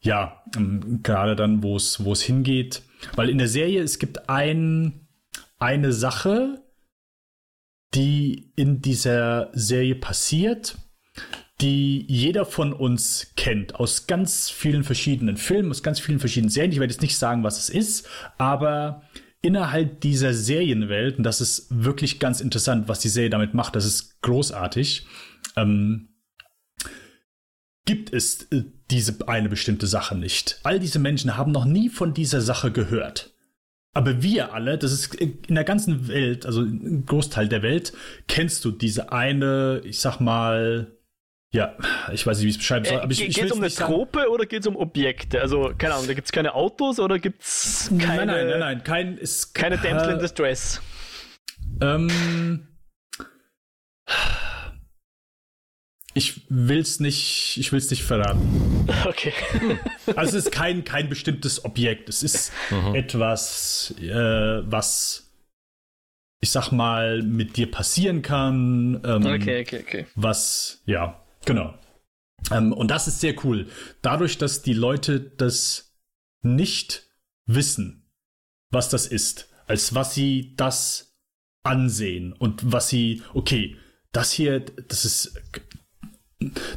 [0.02, 2.82] ja, ähm, gerade dann, wo es wo es hingeht.
[3.16, 5.06] Weil in der Serie, es gibt ein,
[5.58, 6.62] eine Sache,
[7.94, 10.76] die in dieser Serie passiert,
[11.60, 16.72] die jeder von uns kennt, aus ganz vielen verschiedenen Filmen, aus ganz vielen verschiedenen Serien.
[16.72, 19.02] Ich werde jetzt nicht sagen, was es ist, aber
[19.42, 23.84] innerhalb dieser Serienwelt, und das ist wirklich ganz interessant, was die Serie damit macht, das
[23.84, 25.06] ist großartig,
[25.56, 26.08] ähm,
[27.84, 30.60] gibt es äh, diese eine bestimmte Sache nicht.
[30.62, 33.34] All diese Menschen haben noch nie von dieser Sache gehört.
[33.92, 37.92] Aber wir alle, das ist in der ganzen Welt, also ein Großteil der Welt,
[38.28, 40.96] kennst du diese eine, ich sag mal,
[41.52, 41.76] ja,
[42.12, 43.00] ich weiß nicht, wie ich es beschreiben soll.
[43.00, 45.40] Aber ich, ich geht es um eine Trope oder geht es um Objekte?
[45.40, 48.26] Also, keine Ahnung, da gibt es keine Autos oder gibt es keine.
[48.26, 50.80] Nein, nein, nein, nein, kein, ist, keine Damsel in Distress.
[51.80, 52.68] Ähm.
[56.12, 58.88] Ich will's nicht, ich will's nicht verraten.
[59.06, 59.32] Okay.
[60.16, 62.08] Also es ist kein, kein bestimmtes Objekt.
[62.08, 62.94] Es ist mhm.
[62.96, 65.30] etwas, äh, was
[66.40, 69.00] ich sag mal, mit dir passieren kann.
[69.04, 70.06] Ähm, okay, okay, okay.
[70.14, 71.74] Was, ja, genau.
[72.50, 73.68] Ähm, und das ist sehr cool.
[74.02, 75.94] Dadurch, dass die Leute das
[76.42, 77.04] nicht
[77.46, 78.10] wissen,
[78.70, 81.14] was das ist, als was sie das
[81.62, 83.76] ansehen und was sie, okay,
[84.12, 85.38] das hier, das ist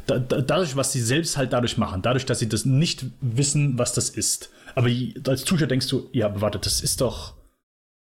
[0.06, 3.78] da, da, dadurch, was sie selbst halt dadurch machen, dadurch, dass sie das nicht wissen,
[3.78, 4.50] was das ist.
[4.74, 4.88] Aber
[5.26, 7.34] als Zuschauer denkst du, ja, aber warte, das ist doch.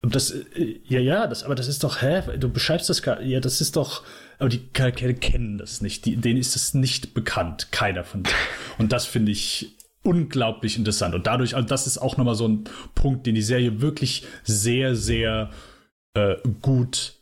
[0.02, 2.22] Das, äh, ja, ja, das, aber das ist doch, hä?
[2.38, 4.02] Du beschreibst das gar, ja, das ist doch,
[4.38, 8.36] aber die Charaktere kennen das nicht, die, denen ist das nicht bekannt, keiner von denen.
[8.78, 11.14] Und das finde ich unglaublich interessant.
[11.14, 14.96] Und dadurch, also das ist auch nochmal so ein Punkt, den die Serie wirklich sehr,
[14.96, 15.50] sehr
[16.14, 17.19] äh, gut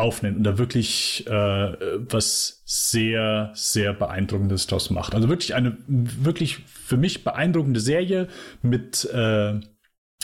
[0.00, 5.14] aufnimmt und da wirklich äh, was sehr, sehr beeindruckendes draus macht.
[5.14, 8.28] Also wirklich eine wirklich für mich beeindruckende Serie
[8.62, 9.50] mit äh,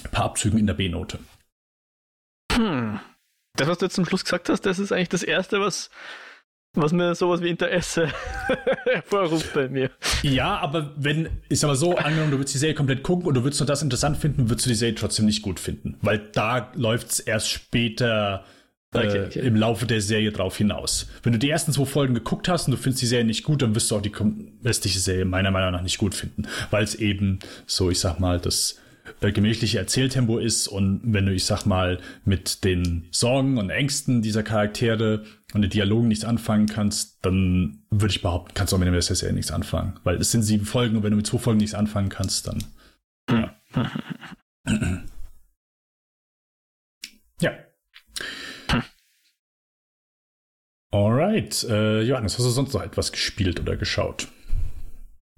[0.05, 1.19] ein paar Abzügen in der B-Note.
[2.53, 3.01] Hm.
[3.57, 5.91] Das, was du jetzt zum Schluss gesagt hast, das ist eigentlich das Erste, was,
[6.75, 8.09] was mir sowas wie Interesse
[8.85, 9.91] hervorruft bei mir.
[10.23, 13.45] Ja, aber wenn, ist aber so, angenommen, du würdest die Serie komplett gucken und du
[13.45, 15.97] würdest nur das interessant finden, würdest du die Serie trotzdem nicht gut finden.
[16.03, 18.45] Weil da läuft es erst später
[18.95, 19.41] okay, äh, okay.
[19.41, 21.09] im Laufe der Serie drauf hinaus.
[21.23, 23.63] Wenn du die ersten zwei Folgen geguckt hast und du findest die Serie nicht gut,
[23.63, 24.13] dann wirst du auch die
[24.65, 28.41] restliche Serie meiner Meinung nach nicht gut finden, weil es eben so, ich sag mal,
[28.41, 28.79] das
[29.21, 34.23] äh, gemächliche Erzähltempo ist und wenn du, ich sag mal, mit den Sorgen und Ängsten
[34.23, 38.81] dieser Charaktere und den Dialogen nichts anfangen kannst, dann würde ich behaupten, kannst du auch
[38.81, 39.99] mit der Serie nichts anfangen.
[40.05, 42.65] Weil es sind sieben Folgen und wenn du mit zwei Folgen nichts anfangen kannst, dann.
[43.31, 43.57] Ja.
[47.41, 47.53] ja.
[50.93, 51.65] Alright.
[51.69, 54.29] Äh, Johannes, hast du sonst noch etwas gespielt oder geschaut?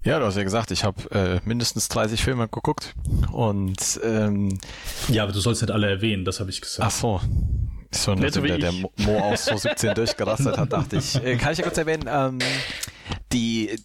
[0.05, 2.93] Ja, du hast ja gesagt, ich habe äh, mindestens 30 Filme geguckt
[3.33, 4.57] und ähm,
[5.09, 6.87] ja, aber du sollst nicht alle erwähnen, das habe ich gesagt.
[6.87, 7.21] Ach so.
[7.91, 11.15] So, nachdem der, der Mo aus 2017 durchgerastet hat, dachte ich.
[11.15, 12.39] Äh, kann ich ja kurz erwähnen, ähm,
[13.33, 13.75] die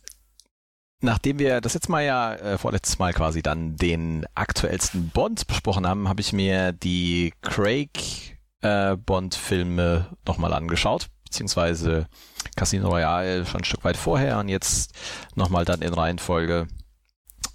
[1.01, 5.87] Nachdem wir das jetzt mal ja äh, vorletztes Mal quasi dann den aktuellsten Bond besprochen
[5.87, 12.07] haben, habe ich mir die Craig äh, Bond-Filme nochmal angeschaut beziehungsweise
[12.55, 14.93] Casino Royale schon ein Stück weit vorher und jetzt
[15.35, 16.69] nochmal dann in Reihenfolge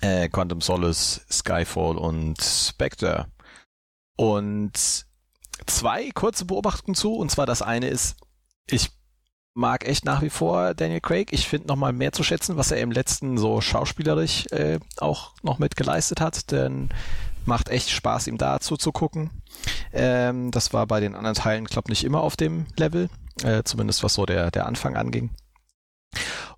[0.02, 3.28] äh, Quantum Solace, Skyfall und Spectre.
[4.18, 5.06] Und
[5.65, 8.18] zwei kurze Beobachtungen zu, und zwar das eine ist,
[8.70, 8.92] ich
[9.54, 11.32] mag echt nach wie vor Daniel Craig.
[11.32, 15.58] Ich finde nochmal mehr zu schätzen, was er im letzten so schauspielerisch äh, auch noch
[15.58, 16.89] mit geleistet hat, denn
[17.46, 19.30] macht echt Spaß, ihm da zuzugucken.
[19.94, 23.10] Ähm, das war bei den anderen Teilen, glaube nicht immer auf dem Level
[23.43, 25.32] äh, zumindest was so der, der Anfang anging.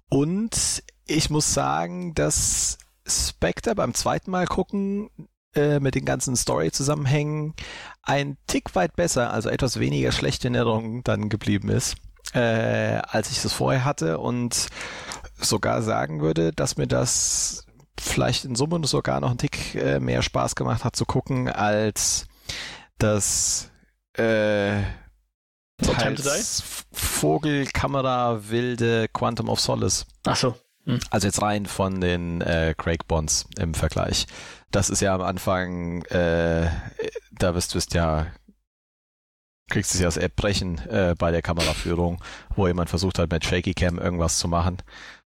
[0.09, 5.09] Und ich muss sagen, dass Spectre beim zweiten Mal gucken
[5.55, 7.53] äh, mit den ganzen Story-Zusammenhängen
[8.03, 11.95] ein Tick weit besser, also etwas weniger schlechte Erinnerungen dann geblieben ist,
[12.33, 14.67] äh, als ich es vorher hatte und
[15.37, 17.65] sogar sagen würde, dass mir das
[17.99, 22.27] vielleicht in Summe sogar noch einen Tick äh, mehr Spaß gemacht hat zu gucken als
[22.97, 23.69] das
[24.13, 24.81] äh,
[25.81, 30.05] teils Vogelkamera wilde Quantum of Solace.
[30.25, 30.55] Ach so.
[30.85, 30.99] Hm.
[31.09, 34.25] Also jetzt rein von den äh, Craig Bonds im Vergleich.
[34.71, 36.69] Das ist ja am Anfang, äh,
[37.31, 38.27] da wirst du ja
[39.69, 42.21] kriegst du ja das Erbrechen äh, bei der Kameraführung,
[42.55, 44.77] wo jemand versucht hat, mit Shaky Cam irgendwas zu machen,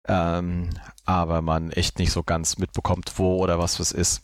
[0.08, 0.70] ähm,
[1.04, 4.20] aber man echt nicht so ganz mitbekommt, wo oder was was ist.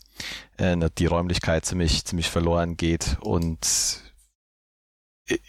[0.57, 4.01] Äh, die Räumlichkeit ziemlich ziemlich verloren geht und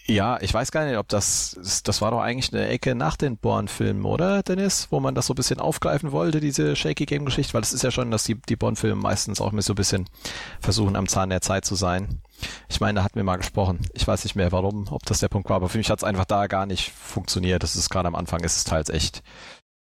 [0.07, 3.37] ja, ich weiß gar nicht, ob das, das war doch eigentlich eine Ecke nach den
[3.37, 4.88] Born-Filmen, oder, Dennis?
[4.90, 7.90] Wo man das so ein bisschen aufgreifen wollte, diese Shaky Game-Geschichte, weil es ist ja
[7.90, 10.09] schon, dass die, die Born-Filme meistens auch mit so ein bisschen
[10.61, 12.21] versuchen, am Zahn der Zeit zu sein.
[12.69, 13.81] Ich meine, da hatten wir mal gesprochen.
[13.93, 16.05] Ich weiß nicht mehr, warum, ob das der Punkt war, aber für mich hat es
[16.05, 17.62] einfach da gar nicht funktioniert.
[17.62, 19.23] Das ist gerade am Anfang, ist es teils echt,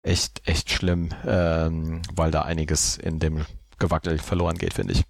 [0.03, 3.45] echt, echt schlimm, ähm, weil da einiges in dem
[3.79, 5.03] Gewackel verloren geht, finde ich.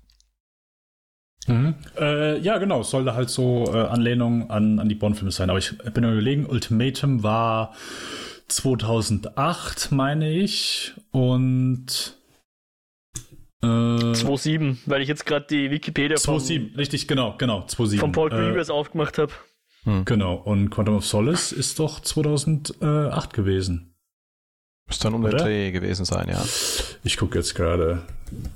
[1.47, 1.75] Mhm.
[1.97, 2.81] Äh, ja, genau.
[2.81, 5.49] Es sollte halt so äh, Anlehnung an, an die Bond-Filme sein.
[5.49, 7.73] Aber ich bin mir überlegen, Ultimatum war
[8.47, 10.93] 2008, meine ich.
[11.11, 12.17] Und.
[13.61, 17.99] Äh, 2.7, weil ich jetzt gerade die Wikipedia 2.7, richtig, genau, genau, 2.7.
[17.99, 19.33] Von Paul Greengrass äh, aufgemacht habe.
[19.83, 20.05] Hm.
[20.05, 23.88] Genau, und Quantum of Solace ist doch 2008 gewesen.
[24.89, 26.43] Müsste dann um den Dreh gewesen sein, ja.
[27.03, 28.01] Ich gucke jetzt gerade.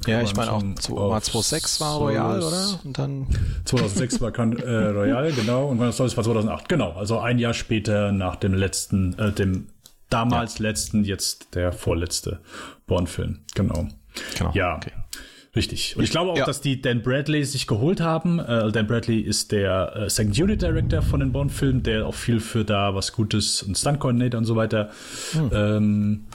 [0.08, 2.80] Ja, ich meine auch 2006 war Royal, oder?
[2.84, 3.28] Und dann
[3.65, 5.67] 2006 war äh, Royal, genau.
[5.67, 6.93] Und das war 2008, genau.
[6.93, 9.67] Also ein Jahr später nach dem letzten, äh, dem
[10.10, 10.63] damals ja.
[10.63, 12.39] letzten, jetzt der vorletzte
[12.88, 13.41] Born-Film.
[13.54, 13.88] Genau.
[14.36, 14.52] genau.
[14.56, 14.78] Ja.
[14.78, 14.91] Okay.
[15.56, 15.96] Richtig.
[15.96, 16.46] Und ich glaube auch, ja.
[16.46, 18.39] dass die Dan Bradley sich geholt haben.
[18.39, 22.39] Äh, Dan Bradley ist der äh, Second Unit Director von den Bond-Filmen, der auch viel
[22.39, 24.89] für da was Gutes und Stunt Coordinator und so weiter
[25.34, 25.52] hm.
[25.54, 26.26] ähm,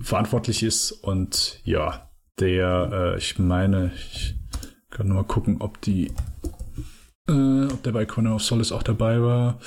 [0.00, 0.92] verantwortlich ist.
[0.92, 4.36] Und ja, der, äh, ich meine, ich
[4.90, 6.12] kann nur mal gucken, ob die,
[7.28, 9.58] äh, ob der bei Corner of Solace auch dabei war.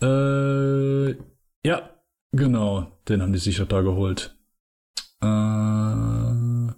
[0.00, 1.10] Äh,
[1.62, 1.90] ja,
[2.32, 4.34] genau, den haben die sich da geholt.
[5.20, 6.77] Äh,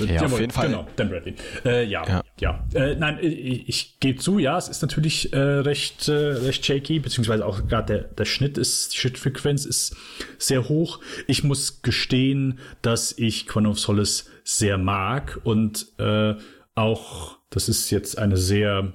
[0.00, 0.68] ja, Jawohl, auf jeden Fall.
[0.68, 1.34] Genau, Dan Bradley.
[1.64, 2.22] Äh, ja, ja.
[2.40, 2.66] ja.
[2.74, 7.00] Äh, nein, ich, ich gebe zu, ja, es ist natürlich äh, recht, äh, recht shaky,
[7.00, 9.96] beziehungsweise auch gerade der, der Schnitt ist, die Schnittfrequenz ist
[10.38, 11.00] sehr hoch.
[11.26, 16.34] Ich muss gestehen, dass ich Quantum of Solace sehr mag und äh,
[16.74, 18.92] auch, das ist jetzt eine sehr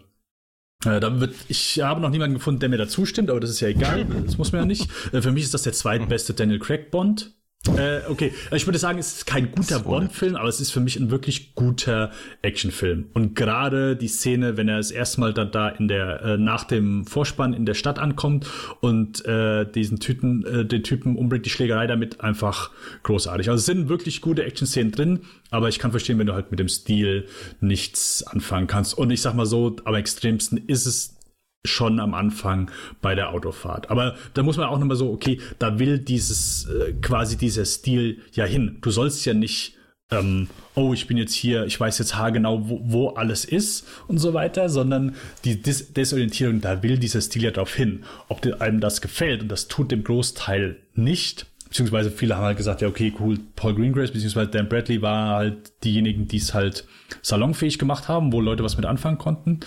[0.86, 3.60] äh, da wird, ich habe noch niemanden gefunden, der mir da zustimmt, aber das ist
[3.60, 4.06] ja egal.
[4.26, 4.90] Das muss man ja nicht.
[5.12, 7.34] Äh, für mich ist das der zweitbeste Daniel Craig Bond.
[7.68, 10.98] Äh, okay, ich würde sagen, es ist kein guter Bond-Film, aber es ist für mich
[10.98, 13.10] ein wirklich guter Actionfilm.
[13.14, 16.64] Und gerade die Szene, wenn er das erste Mal dann da in der äh, nach
[16.64, 21.50] dem Vorspann in der Stadt ankommt und äh, diesen Typen, äh, den Typen umbringt, die
[21.50, 22.72] Schlägerei damit einfach
[23.04, 23.50] großartig.
[23.50, 25.20] Also es sind wirklich gute Action-Szenen drin,
[25.52, 27.28] aber ich kann verstehen, wenn du halt mit dem Stil
[27.60, 28.98] nichts anfangen kannst.
[28.98, 31.19] Und ich sag mal so, am extremsten ist es
[31.66, 33.90] schon am Anfang bei der Autofahrt.
[33.92, 38.22] Aber da muss man auch nochmal so, okay, da will dieses, äh, quasi dieser Stil
[38.32, 38.78] ja hin.
[38.82, 39.76] Du sollst ja nicht,
[40.10, 44.20] ähm, oh, ich bin jetzt hier, ich weiß jetzt haargenau, wo, wo alles ist und
[44.20, 48.04] so weiter, sondern die Des Desorientierung, da will dieser Stil ja drauf hin.
[48.30, 52.82] Ob einem das gefällt und das tut dem Großteil nicht, beziehungsweise viele haben halt gesagt,
[52.82, 56.86] ja, okay, cool, Paul Greengrass, beziehungsweise Dan Bradley war halt diejenigen, die es halt
[57.22, 59.60] salonfähig gemacht haben, wo Leute was mit anfangen konnten.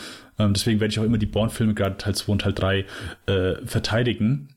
[0.42, 2.84] Ähm, deswegen werde ich auch immer die Bourne-Filme, gerade Teil 2 und Teil 3,
[3.26, 4.56] äh, verteidigen.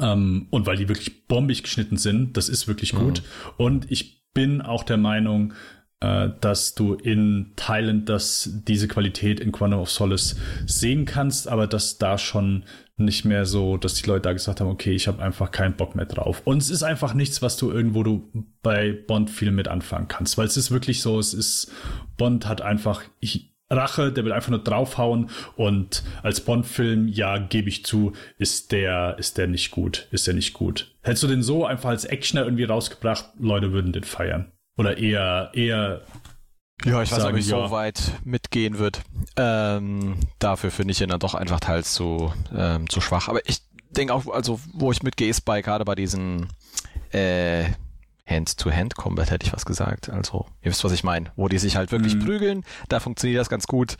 [0.00, 3.22] Ähm, und weil die wirklich bombig geschnitten sind, das ist wirklich gut.
[3.22, 3.52] Mhm.
[3.56, 5.54] Und ich bin auch der Meinung,
[6.00, 11.66] äh, dass du in Teilen dass diese Qualität in Quantum of Solace sehen kannst, aber
[11.66, 12.64] dass da schon
[12.96, 15.94] nicht mehr so, dass die Leute da gesagt haben, okay, ich habe einfach keinen Bock
[15.94, 16.42] mehr drauf.
[16.44, 18.28] Und es ist einfach nichts, was du irgendwo du
[18.62, 21.72] bei Bond viel mit anfangen kannst, weil es ist wirklich so, es ist
[22.16, 27.68] Bond hat einfach ich, Rache, der will einfach nur draufhauen und als Bond-Film, ja, gebe
[27.68, 30.94] ich zu, ist der, ist der nicht gut, ist der nicht gut.
[31.02, 34.52] Hättest du den so einfach als Actioner irgendwie rausgebracht, Leute würden den feiern.
[34.76, 36.02] Oder eher, eher.
[36.84, 37.66] Ja, ich weiß nicht, ob ich ja.
[37.66, 39.02] so weit mitgehen wird.
[39.36, 43.28] Ähm, dafür finde ich ihn dann doch einfach teils zu, ähm, zu schwach.
[43.28, 43.58] Aber ich
[43.90, 46.46] denke auch, also, wo ich mitgehe, ist bei, gerade bei diesen,
[47.10, 47.64] äh,
[48.28, 50.10] Hand-to-Hand-Combat, hätte ich was gesagt.
[50.10, 51.32] Also, ihr wisst, was ich meine.
[51.36, 52.24] Wo die sich halt wirklich mhm.
[52.24, 53.96] prügeln, da funktioniert das ganz gut.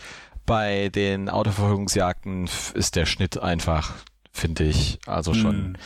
[0.47, 3.95] Bei den Autoverfolgungsjagden ist der Schnitt einfach,
[4.33, 5.77] finde ich, also schon mhm.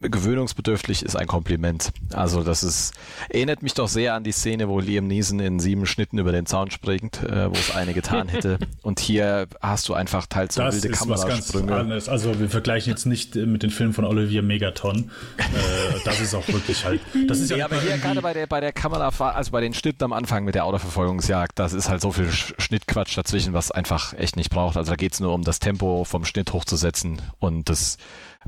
[0.00, 1.90] Gewöhnungsbedürftig ist ein Kompliment.
[2.12, 2.92] Also das ist,
[3.30, 6.44] erinnert mich doch sehr an die Szene, wo Liam Neeson in sieben Schnitten über den
[6.44, 8.58] Zaun springt, äh, wo es eine getan hätte.
[8.82, 11.64] Und hier hast du einfach teils so das wilde ist Kamerasprünge.
[11.64, 12.08] Was ganz anderes.
[12.10, 15.10] Also wir vergleichen jetzt nicht mit den Filmen von Olivier Megaton.
[15.38, 15.42] äh,
[16.04, 17.00] das ist auch wirklich halt.
[17.26, 19.72] Das ist ja, ja aber hier gerade bei der bei der Kamera, also bei den
[19.72, 24.12] Schnitten am Anfang mit der Autoverfolgungsjagd, das ist halt so viel Schnittquatsch dazwischen, was einfach
[24.12, 24.76] echt nicht braucht.
[24.76, 27.96] Also da geht es nur um das Tempo vom Schnitt hochzusetzen und das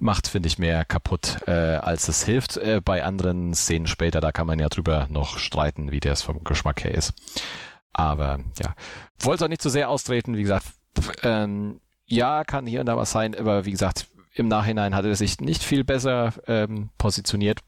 [0.01, 2.57] macht, finde ich, mehr kaputt, äh, als es hilft.
[2.57, 6.23] Äh, bei anderen Szenen später, da kann man ja drüber noch streiten, wie der es
[6.23, 7.13] vom Geschmack her ist.
[7.93, 8.75] Aber ja,
[9.19, 10.67] wollte auch nicht zu so sehr austreten, wie gesagt,
[11.23, 15.15] ähm, ja, kann hier und da was sein, aber wie gesagt, im Nachhinein hat er
[15.15, 17.61] sich nicht viel besser ähm, positioniert.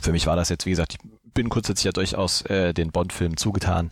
[0.00, 1.00] Für mich war das jetzt, wie gesagt, ich
[1.36, 3.90] bin grundsätzlich ja durchaus äh, den Bond-Film zugetan,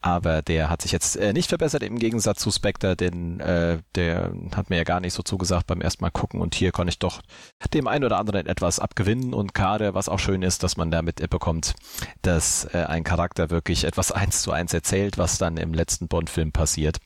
[0.00, 4.32] aber der hat sich jetzt äh, nicht verbessert im Gegensatz zu Spectre, denn äh, der
[4.54, 6.98] hat mir ja gar nicht so zugesagt beim ersten Mal gucken und hier konnte ich
[6.98, 7.20] doch
[7.74, 11.28] dem einen oder anderen etwas abgewinnen und gerade, was auch schön ist, dass man damit
[11.28, 11.74] bekommt,
[12.22, 16.52] dass äh, ein Charakter wirklich etwas eins zu eins erzählt, was dann im letzten Bond-Film
[16.52, 16.98] passiert.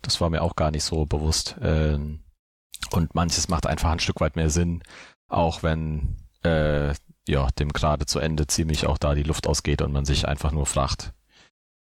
[0.00, 1.56] Das war mir auch gar nicht so bewusst.
[1.60, 1.98] Äh,
[2.90, 4.82] und manches macht einfach ein Stück weit mehr Sinn,
[5.28, 6.94] auch wenn äh,
[7.26, 10.52] ja, dem gerade zu Ende ziemlich auch da die Luft ausgeht und man sich einfach
[10.52, 11.12] nur fragt,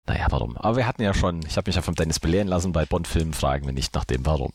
[0.08, 0.58] naja, warum?
[0.58, 3.34] Aber wir hatten ja schon, ich habe mich ja vom Dennis belehren lassen, bei Bond-Filmen
[3.34, 4.52] fragen wir nicht nach dem Warum.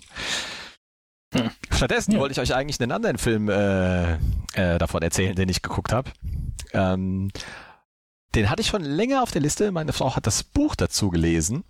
[1.34, 1.50] Hm.
[1.70, 2.18] Stattdessen ja.
[2.18, 4.14] wollte ich euch eigentlich einen anderen Film äh,
[4.54, 6.10] äh, davon erzählen, den ich geguckt habe.
[6.72, 7.30] Ähm,
[8.34, 9.72] den hatte ich schon länger auf der Liste.
[9.72, 11.64] Meine Frau hat das Buch dazu gelesen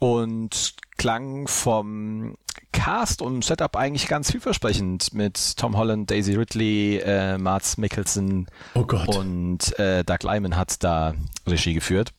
[0.00, 2.36] und klang vom
[2.72, 8.86] Cast und Setup eigentlich ganz vielversprechend mit Tom Holland, Daisy Ridley, äh, Mats Mikkelsen oh
[9.06, 11.14] und äh, Doug Lyman hat da
[11.46, 12.12] Regie geführt.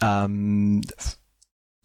[0.00, 0.82] Ähm,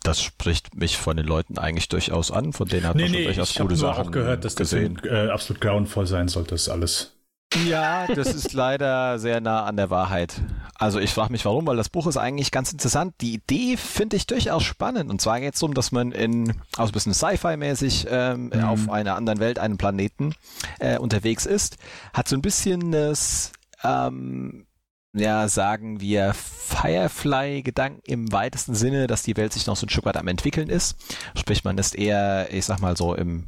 [0.02, 3.20] das spricht mich von den Leuten eigentlich durchaus an, von denen hat nee, man schon
[3.20, 5.00] nee, durchaus gute Sachen Ich habe auch gehört, dass gesehen.
[5.04, 7.19] das äh, absolut grauenvoll sein sollte, das alles.
[7.56, 10.42] Ja, das ist leider sehr nah an der Wahrheit.
[10.76, 13.16] Also ich frage mich warum, weil das Buch ist eigentlich ganz interessant.
[13.22, 15.10] Die Idee finde ich durchaus spannend.
[15.10, 18.64] Und zwar geht es um, dass man in, also ein bisschen Sci-Fi-mäßig ähm, mhm.
[18.64, 20.36] auf einer anderen Welt, einem Planeten
[20.80, 21.78] äh, unterwegs ist.
[22.14, 23.52] Hat so ein bisschen das,
[23.84, 24.68] ähm,
[25.14, 30.06] ja, sagen wir, Firefly-Gedanken im weitesten Sinne, dass die Welt sich noch so ein Stück
[30.06, 30.98] weit am entwickeln ist.
[31.36, 33.48] Sprich, man ist eher, ich sag mal so, im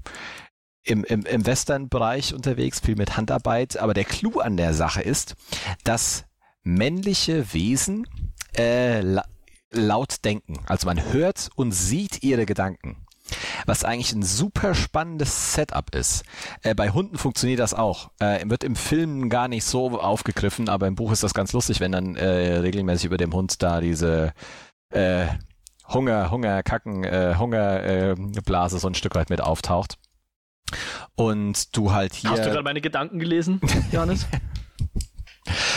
[0.84, 3.78] im, im, im Western-Bereich unterwegs, viel mit Handarbeit.
[3.78, 5.36] Aber der Clou an der Sache ist,
[5.84, 6.26] dass
[6.64, 8.08] männliche Wesen
[8.58, 9.24] äh, la
[9.74, 10.60] laut denken.
[10.68, 13.06] Also man hört und sieht ihre Gedanken.
[13.66, 16.26] Was eigentlich ein super spannendes Setup ist.
[16.62, 18.12] Äh, bei Hunden funktioniert das auch.
[18.20, 21.80] Äh, wird im Film gar nicht so aufgegriffen, aber im Buch ist das ganz lustig,
[21.80, 24.34] wenn dann äh, regelmäßig über dem Hund da diese
[24.90, 25.28] äh,
[25.88, 29.98] Hunger, Hunger, Kacken, äh, Hungerblase so ein Stück weit mit auftaucht.
[31.16, 32.30] Und du halt hier.
[32.32, 33.60] Hast du gerade meine Gedanken gelesen,
[33.92, 34.28] Johannes?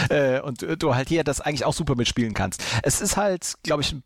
[0.09, 2.63] äh, und du halt hier das eigentlich auch super mitspielen kannst.
[2.83, 3.97] Es ist halt, glaube ich,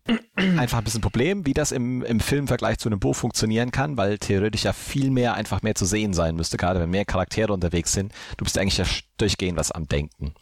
[0.57, 3.97] einfach ein bisschen ein Problem, wie das im, im Filmvergleich zu einem Buch funktionieren kann,
[3.97, 7.53] weil theoretisch ja viel mehr einfach mehr zu sehen sein müsste, gerade wenn mehr Charaktere
[7.53, 8.13] unterwegs sind.
[8.37, 8.85] Du bist eigentlich ja
[9.17, 10.33] durchgehend was am Denken.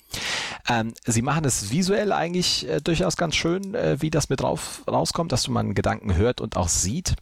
[0.69, 4.83] Ähm, sie machen es visuell eigentlich äh, durchaus ganz schön, äh, wie das mit drauf
[4.87, 7.15] rauskommt, dass du mal einen Gedanken hört und auch sieht.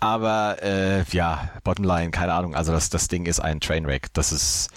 [0.00, 2.54] Aber äh, ja, Bottomline, keine Ahnung.
[2.54, 4.12] Also das, das Ding ist ein Trainwreck.
[4.14, 4.70] Das ist,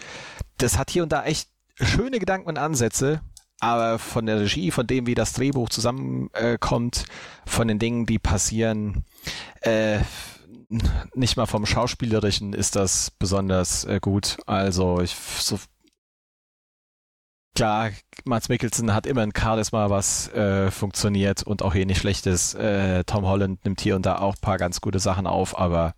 [0.58, 3.22] das hat hier und da echt schöne Gedanken und Ansätze,
[3.60, 8.20] aber von der Regie, von dem, wie das Drehbuch zusammenkommt, äh, von den Dingen, die
[8.20, 9.06] passieren,
[9.62, 10.00] äh,
[11.14, 14.38] nicht mal vom Schauspielerischen ist das besonders äh, gut.
[14.46, 15.60] Also ich so
[17.56, 17.92] klar,
[18.26, 22.54] Mats Mikkelsen hat immer ein Charisma, was äh, funktioniert und auch hier nicht schlecht ist.
[22.56, 25.96] Äh, Tom Holland nimmt hier und da auch paar ganz gute Sachen auf, aber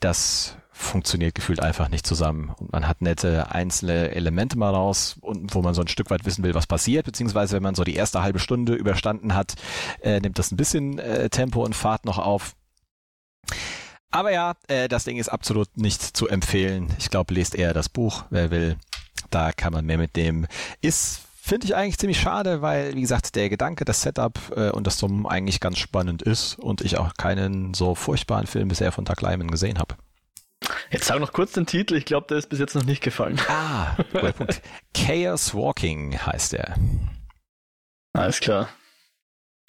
[0.00, 2.54] das funktioniert gefühlt einfach nicht zusammen.
[2.58, 6.24] Und man hat nette einzelne Elemente mal raus, und wo man so ein Stück weit
[6.24, 9.54] wissen will, was passiert, beziehungsweise wenn man so die erste halbe Stunde überstanden hat,
[10.02, 12.54] äh, nimmt das ein bisschen äh, Tempo und Fahrt noch auf.
[14.10, 16.94] Aber ja, äh, das Ding ist absolut nicht zu empfehlen.
[16.98, 18.76] Ich glaube, lest eher das Buch, wer will.
[19.30, 20.46] Da kann man mehr mitnehmen.
[20.80, 24.86] Ist Finde ich eigentlich ziemlich schade, weil, wie gesagt, der Gedanke, das Setup äh, und
[24.86, 29.06] das Drum eigentlich ganz spannend ist und ich auch keinen so furchtbaren Film bisher von
[29.06, 29.96] Doug Lyman gesehen habe.
[30.90, 33.40] Jetzt sag noch kurz den Titel, ich glaube, der ist bis jetzt noch nicht gefallen.
[33.48, 34.60] Ah, guter Punkt.
[34.92, 36.76] Chaos Walking heißt der.
[38.12, 38.68] Alles klar.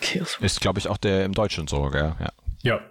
[0.02, 0.46] Chaos Walking.
[0.48, 2.14] Ist, glaube ich, auch der im Deutschen so, gell?
[2.20, 2.32] Ja.
[2.62, 2.82] ja.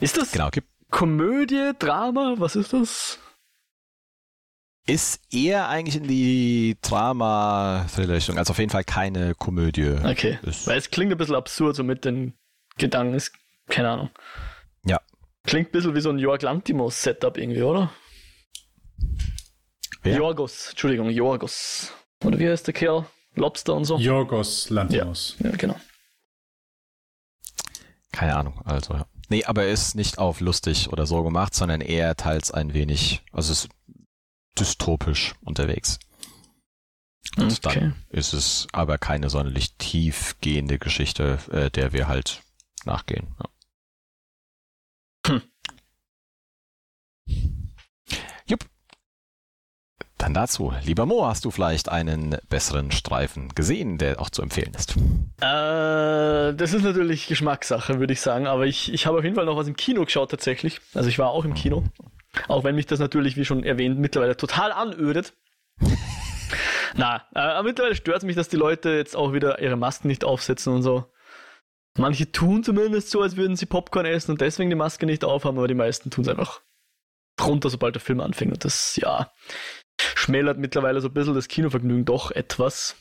[0.00, 0.50] Ist das genau,
[0.90, 2.34] Komödie, Drama?
[2.38, 3.20] Was ist das?
[4.90, 9.94] Ist eher eigentlich in die Drama-Richtung, also auf jeden Fall keine Komödie.
[10.04, 10.40] Okay.
[10.42, 12.34] Ist Weil es klingt ein bisschen absurd, so mit den
[12.76, 13.32] Gedanken, ist,
[13.68, 14.10] keine Ahnung.
[14.84, 15.00] Ja.
[15.44, 17.92] Klingt ein bisschen wie so ein Jörg Lantimos-Setup irgendwie, oder?
[20.02, 20.16] Wer?
[20.16, 21.92] Jorgos, Entschuldigung, Jorgos.
[22.24, 23.06] Oder wie heißt der Kerl?
[23.36, 23.96] Lobster und so?
[23.96, 25.36] Jorgos Lantimos.
[25.38, 25.76] Ja, ja genau.
[28.10, 29.06] Keine Ahnung, also ja.
[29.28, 33.22] Nee, aber er ist nicht auf lustig oder so gemacht, sondern eher teils ein wenig,
[33.32, 33.68] also ist
[34.60, 35.98] dystopisch unterwegs.
[37.36, 37.80] Und okay.
[37.80, 42.42] dann ist es aber keine sonderlich tiefgehende Geschichte, äh, der wir halt
[42.84, 43.28] nachgehen.
[43.38, 43.48] Ja.
[45.28, 45.42] Hm.
[48.46, 48.64] Jupp.
[50.18, 50.74] Dann dazu.
[50.82, 54.96] Lieber Mo, hast du vielleicht einen besseren Streifen gesehen, der auch zu empfehlen ist?
[55.40, 58.46] Äh, das ist natürlich Geschmackssache, würde ich sagen.
[58.46, 60.80] Aber ich, ich habe auf jeden Fall noch was im Kino geschaut tatsächlich.
[60.94, 61.84] Also ich war auch im Kino.
[62.48, 65.34] Auch wenn mich das natürlich, wie schon erwähnt, mittlerweile total anödet.
[66.94, 70.08] Na, äh, aber mittlerweile stört es mich, dass die Leute jetzt auch wieder ihre Masken
[70.08, 71.10] nicht aufsetzen und so.
[71.96, 75.58] Manche tun zumindest so, als würden sie Popcorn essen und deswegen die Maske nicht aufhaben,
[75.58, 76.60] aber die meisten tun es einfach
[77.40, 78.52] runter, sobald der Film anfängt.
[78.52, 79.32] Und das, ja,
[80.14, 82.96] schmälert mittlerweile so ein bisschen das Kinovergnügen doch etwas.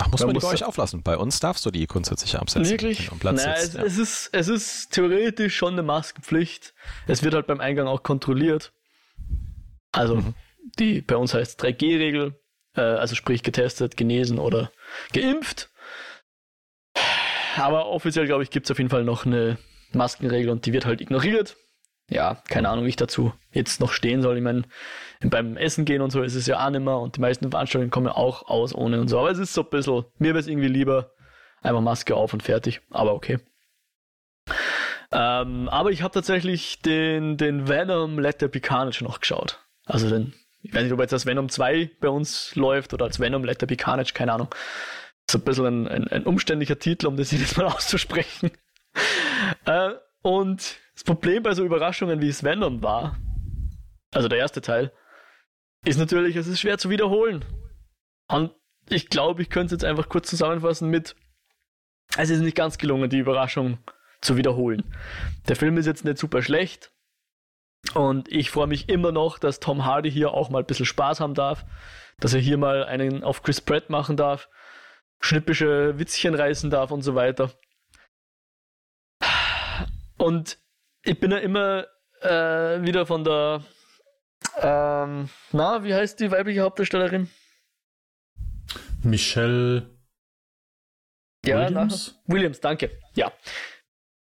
[0.00, 1.02] Ach, muss man, man die bei euch auflassen?
[1.02, 2.70] Bei uns darfst du die grundsätzlich absetzen.
[2.70, 3.10] Wirklich?
[3.22, 3.82] naja, es, ja.
[3.82, 6.74] es, ist, es ist theoretisch schon eine Maskenpflicht.
[7.06, 8.72] Es wird halt beim Eingang auch kontrolliert.
[9.90, 10.34] Also, mhm.
[10.78, 12.38] die bei uns heißt 3G-Regel,
[12.76, 14.70] äh, also sprich getestet, genesen oder
[15.12, 15.70] geimpft.
[17.56, 19.58] Aber offiziell, glaube ich, gibt es auf jeden Fall noch eine
[19.92, 21.56] Maskenregel und die wird halt ignoriert
[22.08, 24.36] ja, keine Ahnung, wie ich dazu jetzt noch stehen soll.
[24.36, 24.62] Ich meine,
[25.20, 27.90] beim Essen gehen und so ist es ja auch nicht mehr und die meisten Veranstaltungen
[27.90, 29.18] kommen ja auch aus ohne und so.
[29.18, 31.12] Aber es ist so ein bisschen, mir wäre es irgendwie lieber,
[31.62, 32.80] einfach Maske auf und fertig.
[32.90, 33.38] Aber okay.
[35.10, 39.60] Ähm, aber ich habe tatsächlich den, den Venom Letter Picanage noch geschaut.
[39.84, 43.20] Also den, ich weiß nicht, ob jetzt das Venom 2 bei uns läuft oder als
[43.20, 44.48] Venom Letter Picanage, keine Ahnung.
[45.30, 48.50] So ein bisschen ein, ein, ein umständlicher Titel, um das jedes Mal auszusprechen.
[49.66, 49.90] äh,
[50.22, 53.16] und das Problem bei so Überraschungen wie es Venom war,
[54.12, 54.92] also der erste Teil,
[55.84, 57.44] ist natürlich, es ist schwer zu wiederholen.
[58.26, 58.52] Und
[58.88, 61.14] ich glaube, ich könnte es jetzt einfach kurz zusammenfassen mit,
[62.16, 63.78] es ist nicht ganz gelungen, die Überraschung
[64.20, 64.92] zu wiederholen.
[65.46, 66.90] Der Film ist jetzt nicht super schlecht.
[67.94, 71.20] Und ich freue mich immer noch, dass Tom Hardy hier auch mal ein bisschen Spaß
[71.20, 71.64] haben darf.
[72.18, 74.48] Dass er hier mal einen auf Chris Pratt machen darf.
[75.20, 77.52] Schnippische Witzchen reißen darf und so weiter.
[80.16, 80.58] Und
[81.08, 81.86] ich bin ja immer
[82.20, 83.64] äh, wieder von der,
[84.60, 87.28] ähm, na, wie heißt die weibliche Hauptdarstellerin?
[89.02, 89.90] Michelle
[91.44, 92.20] ja, Williams.
[92.26, 92.90] Na, Williams, danke.
[93.14, 93.32] Ja.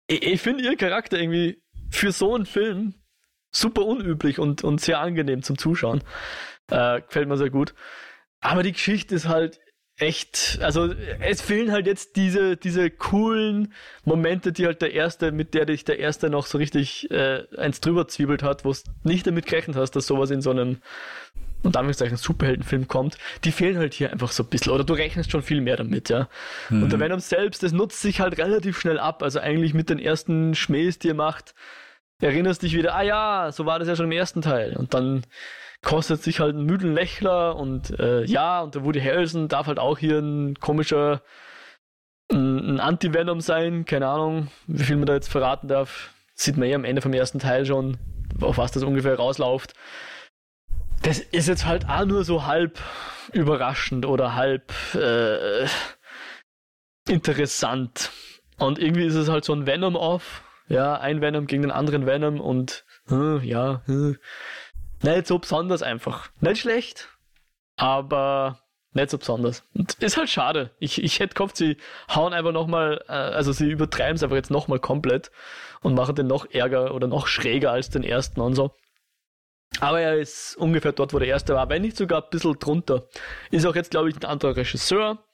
[0.06, 2.94] Ich, ich finde ihr Charakter irgendwie für so einen Film
[3.52, 6.04] super unüblich und, und sehr angenehm zum Zuschauen.
[6.70, 7.74] Äh, gefällt mir sehr gut.
[8.40, 9.60] Aber die Geschichte ist halt
[10.00, 13.72] echt, also es fehlen halt jetzt diese, diese coolen
[14.04, 17.80] Momente, die halt der erste, mit der dich der erste noch so richtig äh, eins
[17.80, 20.78] drüber zwiebelt hat, wo es nicht damit gerechnet hast, dass sowas in so einem
[21.62, 24.72] und Anführungszeichen Superheldenfilm kommt, die fehlen halt hier einfach so ein bisschen.
[24.72, 26.30] Oder du rechnest schon viel mehr damit, ja.
[26.70, 26.84] Mhm.
[26.84, 29.22] Und der Venom selbst, das nutzt sich halt relativ schnell ab.
[29.22, 31.54] Also eigentlich mit den ersten Schmähs, die er macht,
[32.20, 34.74] erinnerst dich wieder, ah ja, so war das ja schon im ersten Teil.
[34.74, 35.24] Und dann
[35.82, 39.78] kostet sich halt einen müden Lächler und äh, ja, und der Woody Harrelson darf halt
[39.78, 41.22] auch hier ein komischer
[42.30, 46.14] ein, Anti-Venom sein, keine Ahnung, wie viel man da jetzt verraten darf.
[46.34, 47.98] Sieht man ja am Ende vom ersten Teil schon,
[48.40, 49.74] auf was das ungefähr rauslauft.
[51.02, 52.78] Das ist jetzt halt auch nur so halb
[53.32, 55.66] überraschend oder halb äh,
[57.08, 58.10] interessant.
[58.58, 60.42] Und irgendwie ist es halt so ein Venom-Off.
[60.68, 64.14] Ja, ein Venom gegen den anderen Venom und äh, ja, äh,
[65.02, 66.30] nicht so besonders einfach.
[66.40, 67.08] Nicht schlecht,
[67.76, 68.60] aber
[68.92, 69.62] nicht so besonders.
[69.74, 70.70] Und ist halt schade.
[70.78, 71.76] Ich, ich hätte gehofft, sie
[72.14, 75.30] hauen einfach nochmal, äh, also sie übertreiben es einfach jetzt nochmal komplett
[75.80, 78.74] und machen den noch ärger oder noch schräger als den ersten und so.
[79.78, 83.06] Aber er ist ungefähr dort, wo der erste war, wenn nicht sogar ein bisschen drunter.
[83.52, 85.24] Ist auch jetzt, glaube ich, ein anderer Regisseur.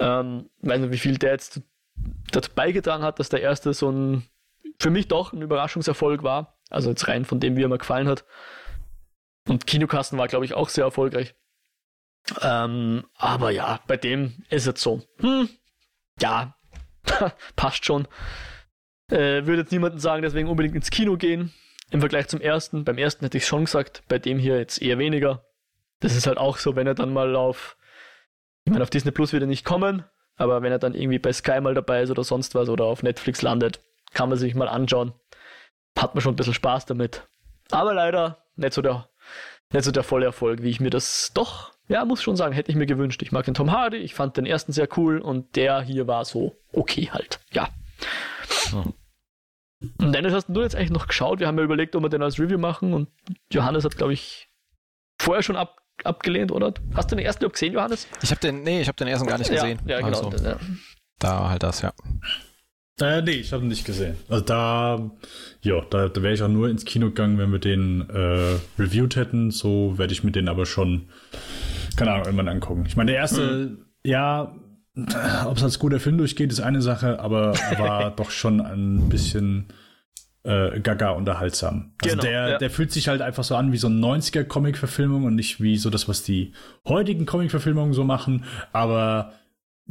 [0.00, 1.60] Ähm, weiß nicht, wie viel der jetzt
[2.32, 4.24] dazu beigetragen hat, dass der erste so ein,
[4.80, 6.58] für mich doch ein Überraschungserfolg war.
[6.68, 8.24] Also jetzt rein von dem, wie er mir gefallen hat.
[9.50, 11.34] Und Kinokasten war, glaube ich, auch sehr erfolgreich.
[12.40, 15.02] Ähm, aber ja, bei dem ist es so.
[15.18, 15.48] Hm,
[16.20, 16.54] ja,
[17.56, 18.06] passt schon.
[19.10, 21.52] Äh, würde jetzt niemanden sagen, deswegen unbedingt ins Kino gehen.
[21.90, 22.84] Im Vergleich zum ersten.
[22.84, 25.44] Beim ersten hätte ich schon gesagt, bei dem hier jetzt eher weniger.
[25.98, 27.76] Das ist halt auch so, wenn er dann mal auf,
[28.64, 30.04] ich meine, auf Disney Plus wird er nicht kommen,
[30.36, 33.02] aber wenn er dann irgendwie bei Sky mal dabei ist oder sonst was oder auf
[33.02, 33.80] Netflix landet,
[34.14, 35.12] kann man sich mal anschauen.
[35.98, 37.26] Hat man schon ein bisschen Spaß damit.
[37.72, 39.10] Aber leider nicht so der
[39.72, 42.70] nicht so der volle Erfolg, wie ich mir das doch, ja, muss schon sagen, hätte
[42.70, 43.20] ich mir gewünscht.
[43.22, 46.24] Ich mag den Tom Hardy, ich fand den ersten sehr cool und der hier war
[46.24, 47.40] so okay halt.
[47.52, 47.68] Ja.
[49.98, 51.40] Und Dennis, hast du jetzt eigentlich noch geschaut?
[51.40, 53.08] Wir haben ja überlegt, ob wir den als Review machen und
[53.50, 54.48] Johannes hat, glaube ich,
[55.20, 56.74] vorher schon ab, abgelehnt, oder?
[56.94, 58.06] Hast du den ersten überhaupt gesehen, Johannes?
[58.22, 59.80] Ich habe den, nee, ich habe den ersten gar nicht gesehen.
[59.86, 60.28] Ja, ja genau.
[60.30, 60.56] Also, ja.
[61.18, 61.92] Da halt das, ja.
[63.00, 64.16] Äh, nee, ich habe ihn nicht gesehen.
[64.28, 65.10] Also da,
[65.62, 69.16] ja, da, da wäre ich auch nur ins Kino gegangen, wenn wir den äh, reviewed
[69.16, 69.50] hätten.
[69.50, 71.08] So werde ich mir den aber schon,
[71.96, 72.84] keine Ahnung, irgendwann angucken.
[72.86, 73.78] Ich meine, der erste, mhm.
[74.04, 74.54] ja,
[75.46, 79.68] ob es als guter Film durchgeht, ist eine Sache, aber war doch schon ein bisschen
[80.42, 81.92] äh, gaga unterhaltsam.
[82.02, 82.58] Also genau, der, ja.
[82.58, 85.76] der fühlt sich halt einfach so an wie so ein 90er Comic-Verfilmung und nicht wie
[85.76, 86.52] so das, was die
[86.86, 89.32] heutigen Comic-Verfilmungen so machen, aber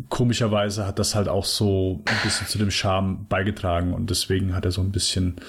[0.09, 4.65] komischerweise hat das halt auch so ein bisschen zu dem Charme beigetragen und deswegen hat
[4.65, 5.41] er so ein bisschen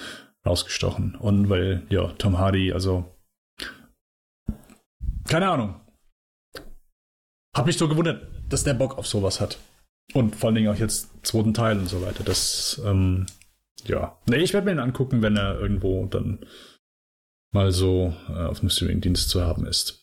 [0.45, 1.15] rausgestochen.
[1.15, 3.05] Und weil, ja, Tom Hardy, also
[5.27, 5.79] keine Ahnung.
[7.55, 9.57] Hab mich so gewundert, dass der Bock auf sowas hat.
[10.13, 12.23] Und vor allen Dingen auch jetzt zweiten Teil und so weiter.
[12.23, 13.27] Das, ähm,
[13.85, 14.17] ja.
[14.27, 16.45] Nee, ich werde mir ihn angucken, wenn er irgendwo dann
[17.53, 20.00] mal so äh, auf dem Streaming-Dienst zu haben ist.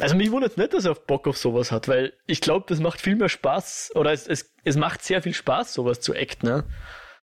[0.00, 3.00] Also mich wundert nicht, dass er Bock auf sowas hat, weil ich glaube, das macht
[3.00, 6.64] viel mehr Spaß oder es, es, es macht sehr viel Spaß, sowas zu acten, ne?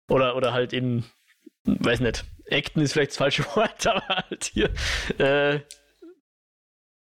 [0.08, 1.04] Oder, oder halt eben,
[1.64, 4.70] weiß nicht, acten ist vielleicht das falsche Wort, aber halt hier
[5.18, 5.60] äh,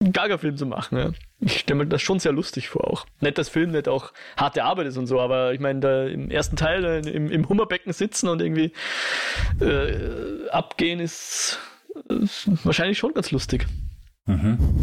[0.00, 1.12] einen Gaga-Film zu machen, ja.
[1.38, 3.06] Ich stelle mir das schon sehr lustig vor auch.
[3.20, 6.30] Nicht, dass Film nicht auch harte Arbeit ist und so, aber ich meine, da im
[6.30, 8.72] ersten Teil im, im Hummerbecken sitzen und irgendwie
[9.60, 11.60] äh, abgehen ist,
[12.08, 13.66] ist wahrscheinlich schon ganz lustig.
[14.26, 14.80] Mhm.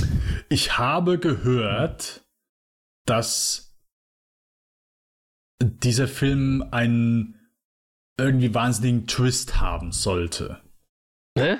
[0.49, 2.25] Ich habe gehört,
[3.05, 3.77] dass
[5.61, 7.39] dieser Film einen
[8.17, 10.61] irgendwie wahnsinnigen Twist haben sollte.
[11.35, 11.59] Ne?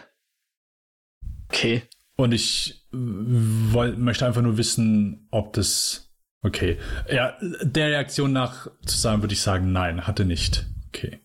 [1.49, 1.84] Okay.
[2.15, 6.11] Und ich woll, möchte einfach nur wissen, ob das.
[6.41, 6.77] Okay.
[7.09, 10.65] Ja, der Reaktion nach zu sagen, würde ich sagen, nein, hatte nicht.
[10.88, 11.21] Okay.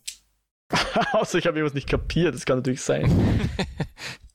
[1.12, 3.11] Außer ich habe irgendwas nicht kapiert, das kann natürlich sein.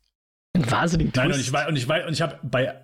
[0.53, 1.11] Ein wahnsinnigen.
[1.15, 2.75] Nein, und ich weiß, und ich weiß, und ich habe bei,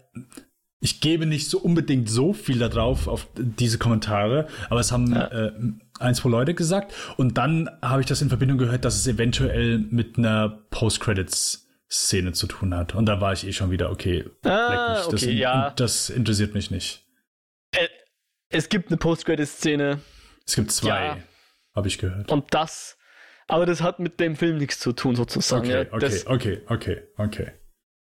[0.82, 5.28] ich gebe nicht so unbedingt so viel darauf auf diese Kommentare, aber es haben ja.
[5.28, 5.51] äh,
[5.99, 9.78] ein, zwei Leute gesagt und dann habe ich das in Verbindung gehört, dass es eventuell
[9.78, 12.95] mit einer Post-Credits-Szene zu tun hat.
[12.95, 15.70] Und da war ich eh schon wieder, okay, ah, okay das, ja.
[15.72, 17.05] das interessiert mich nicht.
[17.72, 17.88] Äh,
[18.49, 19.99] es gibt eine Post-Credits-Szene.
[20.47, 21.17] Es gibt zwei, ja.
[21.76, 22.32] habe ich gehört.
[22.32, 22.97] Und das,
[23.49, 25.65] aber das hat mit dem Film nichts zu tun, sozusagen.
[25.65, 27.51] Okay, ja, okay, okay, okay, okay.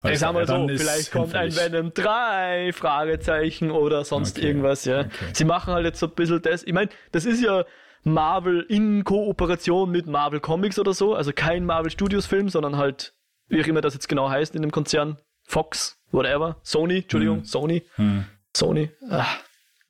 [0.10, 5.02] Ich sag mal so, vielleicht kommt ein Venom 3, Fragezeichen oder sonst okay, irgendwas, ja.
[5.02, 5.10] Okay.
[5.34, 6.64] Sie machen halt jetzt so ein bisschen das.
[6.64, 7.66] Ich meine, das ist ja
[8.04, 13.14] Marvel in Kooperation mit Marvel Comics oder so, also kein Marvel Studios Film, sondern halt,
[13.48, 17.46] wie auch immer das jetzt genau heißt in dem Konzern, Fox, whatever, Sony, Entschuldigung, hm.
[17.46, 18.26] Sony, hm.
[18.56, 19.28] Sony, ah,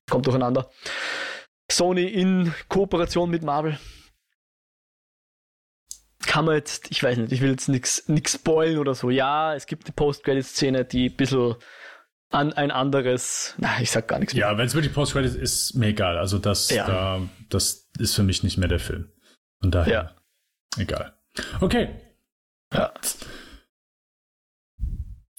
[0.09, 0.69] kommt durcheinander.
[1.69, 3.77] Sony in Kooperation mit Marvel
[6.21, 9.09] kann man jetzt, ich weiß nicht, ich will jetzt nichts spoilen oder so.
[9.09, 11.55] Ja, es gibt eine Post-Credit-Szene, die ein bisschen
[12.29, 14.47] an ein anderes, na, ich sag gar nichts mehr.
[14.49, 16.17] Ja, wenn es wirklich Post-Credit ist, ist mir egal.
[16.17, 16.85] Also das, ja.
[16.85, 19.11] da, das ist für mich nicht mehr der Film.
[19.59, 20.15] Von daher,
[20.77, 20.81] ja.
[20.81, 21.13] egal.
[21.59, 21.89] Okay.
[22.73, 22.93] Ja.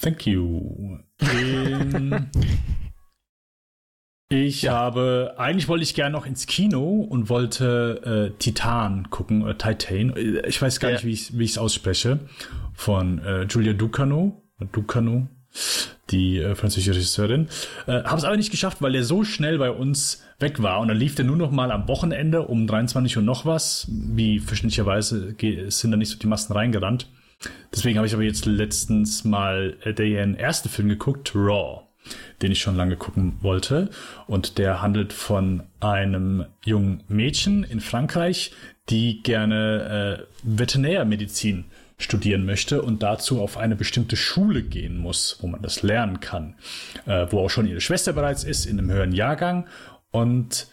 [0.00, 0.98] Thank you.
[1.22, 2.28] Ähm,
[4.32, 4.72] Ich ja.
[4.72, 10.14] habe, eigentlich wollte ich gerne noch ins Kino und wollte äh, Titan gucken, oder Titan.
[10.46, 11.02] Ich weiß gar ja.
[11.02, 12.18] nicht, wie ich es ausspreche.
[12.72, 14.42] Von äh, Julia Ducano.
[14.72, 15.28] Ducano,
[16.10, 17.48] die äh, französische Regisseurin.
[17.86, 20.80] Äh, habe es aber nicht geschafft, weil der so schnell bei uns weg war.
[20.80, 23.86] Und dann lief der nur noch mal am Wochenende um 23 Uhr noch was.
[23.90, 25.34] Wie verständlicherweise
[25.68, 27.06] sind da nicht so die Massen reingerannt.
[27.70, 31.82] Deswegen habe ich aber jetzt letztens mal äh, den ersten Film geguckt, Raw
[32.40, 33.90] den ich schon lange gucken wollte.
[34.26, 38.52] Und der handelt von einem jungen Mädchen in Frankreich,
[38.88, 41.64] die gerne äh, Veterinärmedizin
[41.98, 46.56] studieren möchte und dazu auf eine bestimmte Schule gehen muss, wo man das lernen kann,
[47.06, 49.68] äh, wo auch schon ihre Schwester bereits ist, in einem höheren Jahrgang.
[50.10, 50.66] Und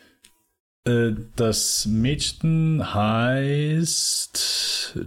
[0.86, 4.98] äh, das Mädchen heißt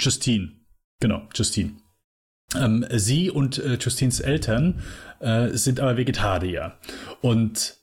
[0.00, 0.52] Justine.
[1.00, 1.72] Genau, Justine.
[2.58, 4.82] Ähm, sie und äh, Justines Eltern
[5.20, 6.72] äh, sind aber Vegetarier.
[7.20, 7.76] Und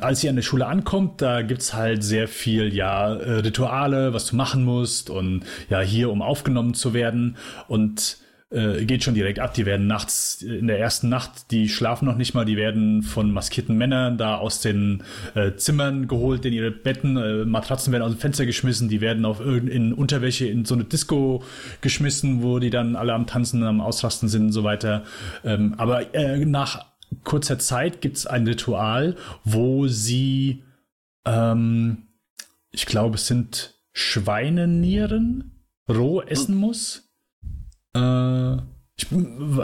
[0.00, 4.12] als sie an der Schule ankommt, da gibt es halt sehr viel, ja, äh, Rituale,
[4.12, 7.36] was du machen musst und ja, hier, um aufgenommen zu werden.
[7.68, 8.18] Und
[8.50, 9.54] äh, geht schon direkt ab.
[9.54, 13.32] Die werden nachts, in der ersten Nacht, die schlafen noch nicht mal, die werden von
[13.32, 15.02] maskierten Männern da aus den
[15.34, 19.24] äh, Zimmern geholt, in ihre Betten, äh, Matratzen werden aus dem Fenster geschmissen, die werden
[19.24, 21.42] auf in Unterwäsche in so eine Disco
[21.80, 25.04] geschmissen, wo die dann alle am Tanzen, am Ausrasten sind und so weiter.
[25.44, 26.86] Ähm, aber äh, nach
[27.24, 30.62] kurzer Zeit gibt es ein Ritual, wo sie,
[31.24, 32.08] ähm,
[32.70, 37.05] ich glaube, es sind Schweinenieren roh essen muss.
[37.96, 38.56] Äh,
[38.98, 39.06] ich,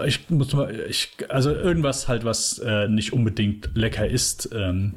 [0.06, 4.50] ich, muss mal, ich, also irgendwas halt, was äh, nicht unbedingt lecker ist.
[4.52, 4.94] Ähm,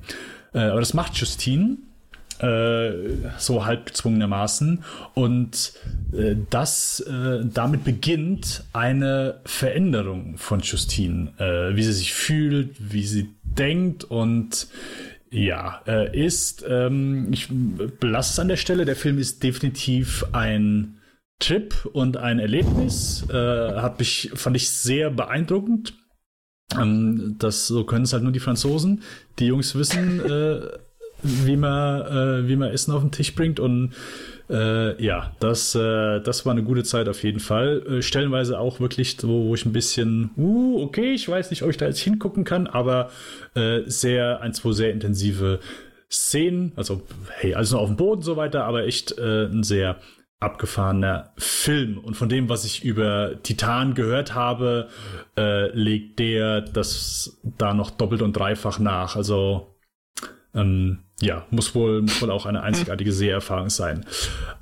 [0.54, 1.78] äh, aber das macht Justine
[2.40, 2.92] äh,
[3.38, 4.84] so halb gezwungenermaßen.
[5.14, 5.74] Und
[6.14, 13.06] äh, das, äh, damit beginnt eine Veränderung von Justine, äh, wie sie sich fühlt, wie
[13.06, 14.68] sie denkt und
[15.32, 20.98] ja, äh, ist, ähm, ich belasse es an der Stelle, der Film ist definitiv ein
[21.40, 23.26] Trip und ein Erlebnis.
[23.30, 25.94] Äh, hat mich, fand ich sehr beeindruckend.
[26.80, 29.04] Ähm, das, so können es halt nur die Franzosen.
[29.40, 30.62] Die Jungs wissen, äh,
[31.22, 33.94] wie man, äh, wie man Essen auf den Tisch bringt und
[34.48, 37.82] äh, ja, das, äh, das war eine gute Zeit auf jeden Fall.
[37.88, 41.70] Äh, stellenweise auch wirklich so, wo ich ein bisschen, uh, okay, ich weiß nicht, ob
[41.70, 43.10] ich da jetzt hingucken kann, aber
[43.86, 45.60] sehr, ein, zwei sehr intensive
[46.12, 49.64] Szenen, also hey, alles nur auf dem Boden und so weiter, aber echt äh, ein
[49.64, 49.98] sehr
[50.46, 51.98] abgefahrener Film.
[51.98, 54.90] Und von dem, was ich über Titan gehört habe,
[55.38, 59.16] äh, legt der das da noch doppelt und dreifach nach.
[59.16, 59.76] Also
[60.54, 64.06] ähm, ja, muss wohl, muss wohl auch eine einzigartige Seherfahrung sein.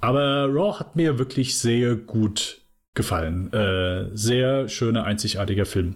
[0.01, 2.61] Aber Raw hat mir wirklich sehr gut
[2.95, 3.51] gefallen.
[3.53, 5.95] Äh, sehr schöner, einzigartiger Film.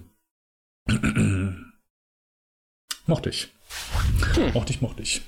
[3.05, 3.49] mochte ich.
[4.33, 4.53] Hm.
[4.53, 5.21] Mochte ich, mochte ich.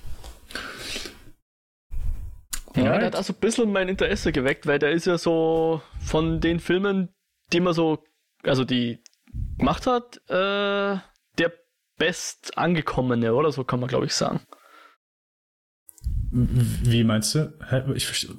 [2.83, 6.39] Ja, der hat also ein bisschen mein Interesse geweckt, weil der ist ja so von
[6.39, 7.09] den Filmen,
[7.51, 8.03] die man so,
[8.43, 9.03] also die
[9.57, 10.97] gemacht hat, äh,
[11.37, 11.53] der
[11.97, 14.41] best angekommene, oder so kann man glaube ich sagen.
[16.31, 17.53] Wie meinst du?
[17.95, 18.29] Ich,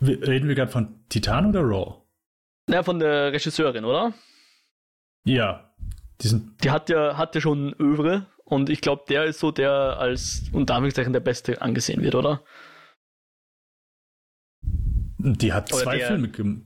[0.00, 2.02] reden wir gerade von Titan oder Raw?
[2.68, 4.14] Ja, von der Regisseurin, oder?
[5.24, 5.74] Ja.
[6.22, 9.98] Die, die hat ja, hat ja schon Övre und ich glaube, der ist so der
[9.98, 12.42] als unter Anführungszeichen der Beste angesehen wird, oder?
[15.24, 16.62] Die hat oder zwei der, Filme gemacht.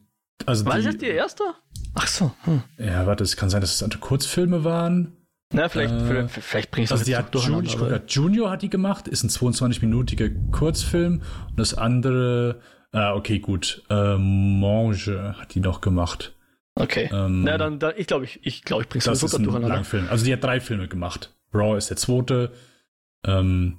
[0.46, 1.44] Also war die, das die erste?
[1.94, 2.32] Ach so.
[2.42, 2.62] Hm.
[2.78, 5.16] Ja, warte, es kann sein, dass es Kurzfilme waren.
[5.52, 8.68] Na, vielleicht, äh, vielleicht bringst du also die hat Junior, ich guck, Junior hat die
[8.68, 12.60] gemacht, ist ein 22-minütiger Kurzfilm und das andere,
[12.92, 16.34] ah, okay, gut, äh, Mange hat die noch gemacht.
[16.74, 17.08] Okay.
[17.10, 20.06] Ähm, Na, dann, dann ich glaube, ich, ich, glaub, ich bring's das ist ein Langfilm.
[20.10, 21.34] Also die hat drei Filme gemacht.
[21.54, 22.52] Raw ist der zweite,
[23.24, 23.78] ähm,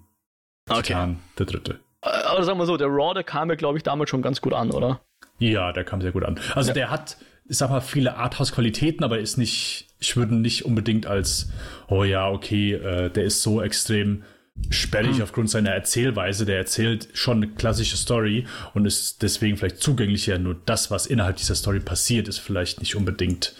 [0.68, 0.82] okay.
[0.82, 1.80] Titan der dritte.
[2.02, 4.54] Aber sagen wir so, der Raw, der kam ja, glaube ich, damals schon ganz gut
[4.54, 5.02] an, oder?
[5.40, 6.40] Ja, der kam sehr gut an.
[6.56, 6.74] Also ja.
[6.74, 11.52] der hat, ich sag mal, viele Arthouse-Qualitäten, aber ist nicht, ich würde nicht unbedingt als,
[11.88, 14.24] oh ja, okay, äh, der ist so extrem
[14.70, 15.24] sperrig hm.
[15.24, 16.46] aufgrund seiner Erzählweise.
[16.46, 20.38] Der erzählt schon eine klassische Story und ist deswegen vielleicht zugänglicher.
[20.38, 23.56] Nur das, was innerhalb dieser Story passiert, ist vielleicht nicht unbedingt,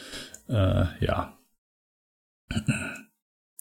[0.48, 1.38] äh, ja,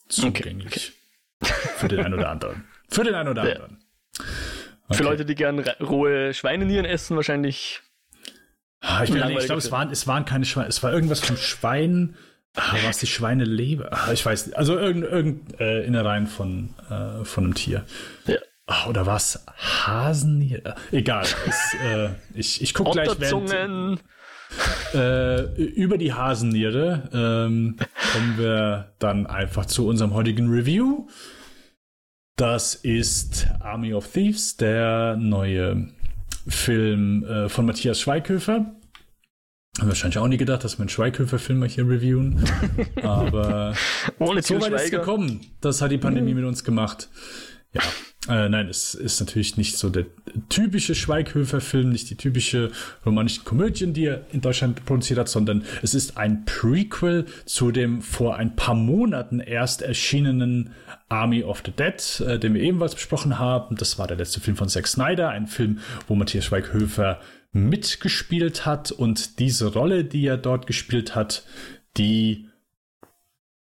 [0.08, 0.92] zugänglich.
[1.40, 1.68] Okay, okay.
[1.76, 2.64] Für den einen oder anderen.
[2.88, 3.84] Für den einen oder anderen.
[4.88, 4.98] Okay.
[4.98, 7.82] Für Leute, die gern rohe Schweinenieren essen, wahrscheinlich
[8.80, 9.16] Ah, ich, ich
[9.46, 12.14] glaube, es waren, es waren keine Schweine, es war irgendwas vom Schwein.
[12.54, 13.88] Ah, war es die Schweineleber?
[13.92, 14.56] Ah, ich weiß nicht.
[14.56, 17.84] Also irgendein irgend, äh, Innereien von, äh, von einem Tier.
[18.26, 18.36] Ja.
[18.66, 20.62] Ah, oder war es Hasen?
[20.92, 21.24] Egal.
[21.46, 24.00] Es, äh, ich ich gucke gleich, während,
[24.94, 27.76] äh, über die Hasenniere ähm,
[28.12, 31.06] kommen wir dann einfach zu unserem heutigen Review.
[32.38, 35.88] Das ist Army of Thieves, der neue
[36.46, 38.76] Film äh, von Matthias Schweighöfer.
[39.80, 42.40] Haben wahrscheinlich auch nie gedacht, dass wir einen Schweighöfer-Film mal hier reviewen.
[43.02, 43.74] Aber
[44.20, 45.40] Ohne so weit ist es gekommen.
[45.60, 47.08] Das hat die Pandemie mit uns gemacht.
[47.72, 47.82] Ja,
[48.28, 50.06] äh, nein, es ist natürlich nicht so der
[50.48, 52.70] typische Schweighöfer-Film, nicht die typische
[53.04, 58.02] romanische Komödien, die er in Deutschland produziert hat, sondern es ist ein Prequel zu dem
[58.02, 60.74] vor ein paar Monaten erst erschienenen
[61.08, 63.76] Army of the Dead, äh, den wir ebenfalls besprochen haben.
[63.76, 67.20] Das war der letzte Film von Zack Snyder, ein Film, wo Matthias Schweighöfer
[67.52, 71.44] mitgespielt hat und diese Rolle, die er dort gespielt hat,
[71.96, 72.48] die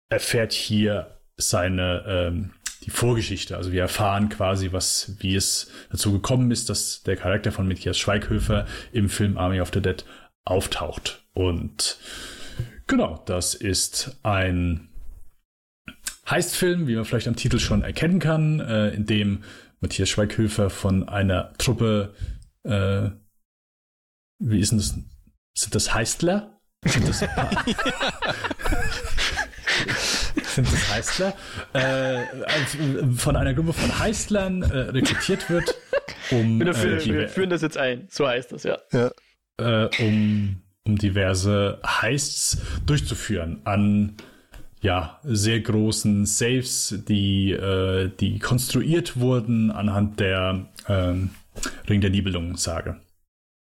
[0.08, 2.50] erfährt hier seine ähm,
[2.84, 3.56] die Vorgeschichte.
[3.56, 7.98] Also wir erfahren quasi, was, wie es dazu gekommen ist, dass der Charakter von Matthias
[7.98, 10.04] Schweighöfer im Film Army of the Dead
[10.44, 11.24] auftaucht.
[11.32, 11.98] Und
[12.86, 14.88] genau, das ist ein
[16.28, 19.44] Heistfilm, wie man vielleicht am Titel schon erkennen kann, äh, in dem
[19.80, 22.14] Matthias Schweighöfer von einer Truppe,
[22.64, 23.10] äh,
[24.38, 24.98] wie ist denn das?
[25.56, 26.60] Sind das Heistler?
[26.84, 27.22] Sind das,
[30.54, 31.34] sind das Heistler?
[31.72, 32.24] Äh,
[33.16, 35.74] von einer Gruppe von Heistlern äh, rekrutiert wird,
[36.30, 36.60] um.
[36.60, 38.78] Wir, äh, wir führen das jetzt ein, so heißt das, ja.
[38.92, 39.10] ja.
[39.58, 44.16] Äh, um, um diverse Heists durchzuführen an
[44.80, 51.30] ja, sehr großen Safes, die, äh, die konstruiert wurden anhand der ähm,
[51.88, 52.96] Ring der Nibelungen sage.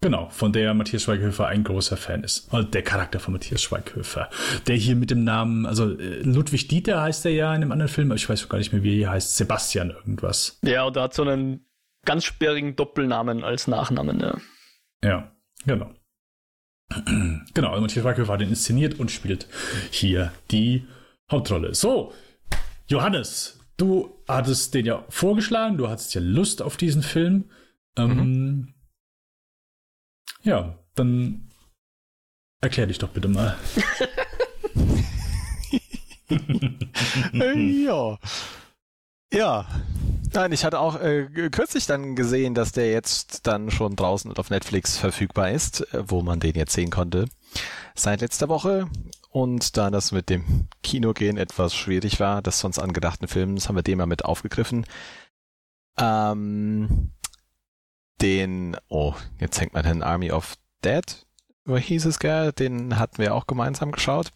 [0.03, 2.51] Genau, von der Matthias Schweighöfer ein großer Fan ist.
[2.51, 4.31] Also der Charakter von Matthias Schweighöfer.
[4.65, 7.91] Der hier mit dem Namen, also äh, Ludwig Dieter heißt er ja in einem anderen
[7.91, 9.37] Film, aber ich weiß gar nicht mehr, wie er heißt.
[9.37, 10.57] Sebastian irgendwas.
[10.63, 11.67] Ja, und er hat so einen
[12.03, 14.37] ganz sperrigen Doppelnamen als Nachnamen, ja.
[15.03, 15.31] Ja,
[15.67, 15.93] genau.
[17.53, 19.47] genau, also Matthias Schweighöfer hat ihn inszeniert und spielt
[19.91, 20.87] hier die
[21.29, 21.75] Hauptrolle.
[21.75, 22.11] So,
[22.87, 27.51] Johannes, du hattest den ja vorgeschlagen, du hattest ja Lust auf diesen Film.
[27.95, 28.73] Ähm, mhm.
[30.43, 31.47] Ja, dann
[32.61, 33.57] erklär dich doch bitte mal.
[37.55, 38.17] ja.
[39.33, 39.65] Ja.
[40.33, 44.49] Nein, ich hatte auch äh, kürzlich dann gesehen, dass der jetzt dann schon draußen auf
[44.49, 47.27] Netflix verfügbar ist, äh, wo man den jetzt sehen konnte.
[47.95, 48.87] Seit letzter Woche.
[49.29, 53.83] Und da das mit dem Kinogehen etwas schwierig war, des sonst angedachten Films, haben wir
[53.83, 54.85] den mal mit aufgegriffen.
[55.97, 57.11] Ähm,
[58.21, 61.25] den, oh, jetzt hängt man hin, Army of Dead,
[61.65, 62.51] wo hieß es, gell?
[62.51, 64.31] Den hatten wir auch gemeinsam geschaut.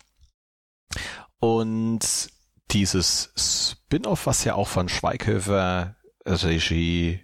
[1.39, 2.29] Und
[2.71, 7.21] dieses Spin-off, was ja auch von Schweighöfer Regie,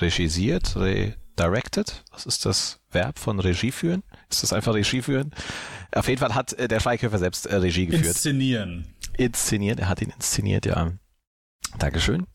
[0.00, 4.02] regisiert, redirected, was ist das Verb von Regie führen?
[4.28, 5.32] Ist das einfach Regie führen?
[5.92, 8.06] Auf jeden Fall hat äh, der Schweighöfer selbst äh, Regie geführt.
[8.06, 8.94] Inszenieren.
[9.16, 10.92] Inszeniert, er hat ihn inszeniert, ja.
[11.78, 12.26] Dankeschön.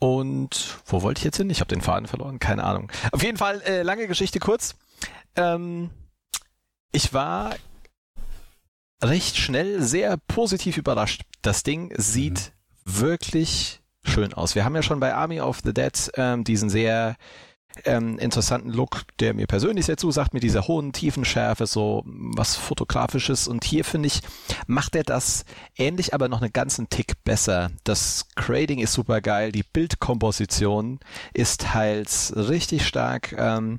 [0.00, 1.50] Und wo wollte ich jetzt hin?
[1.50, 2.90] Ich habe den Faden verloren, keine Ahnung.
[3.12, 4.74] Auf jeden Fall, äh, lange Geschichte kurz.
[5.36, 5.90] Ähm,
[6.90, 7.54] ich war
[9.02, 11.22] recht schnell sehr positiv überrascht.
[11.42, 12.52] Das Ding sieht
[12.84, 13.00] mhm.
[13.00, 14.54] wirklich schön aus.
[14.54, 17.16] Wir haben ja schon bei Army of the Dead ähm, diesen sehr
[17.84, 23.48] ähm, interessanten Look, der mir persönlich sehr zusagt, mit dieser hohen Tiefenschärfe, so was Fotografisches.
[23.48, 24.20] Und hier finde ich,
[24.66, 25.44] macht er das
[25.76, 27.70] ähnlich, aber noch einen ganzen Tick besser.
[27.84, 31.00] Das Grading ist super geil, die Bildkomposition
[31.32, 33.34] ist teils richtig stark.
[33.36, 33.78] Ähm,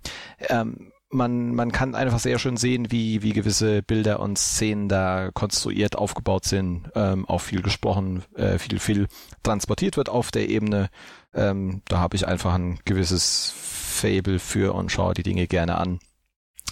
[0.50, 5.30] ähm, man, man kann einfach sehr schön sehen, wie, wie gewisse Bilder und Szenen da
[5.34, 9.08] konstruiert, aufgebaut sind, ähm, auch viel gesprochen, äh, viel, viel
[9.44, 10.90] transportiert wird auf der Ebene.
[11.34, 16.00] Ähm, da habe ich einfach ein gewisses Fable für und schaue die Dinge gerne an.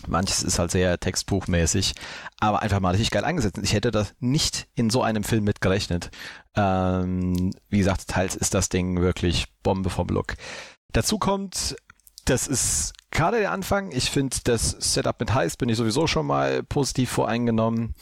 [0.07, 1.93] Manches ist halt sehr textbuchmäßig,
[2.39, 3.59] aber einfach mal richtig geil eingesetzt.
[3.61, 6.09] Ich hätte das nicht in so einem Film mitgerechnet.
[6.55, 10.35] Ähm, wie gesagt, teils ist das Ding wirklich Bombe vom Look.
[10.93, 11.75] Dazu kommt,
[12.25, 13.91] das ist gerade der Anfang.
[13.91, 17.95] Ich finde das Setup mit Heist bin ich sowieso schon mal positiv voreingenommen.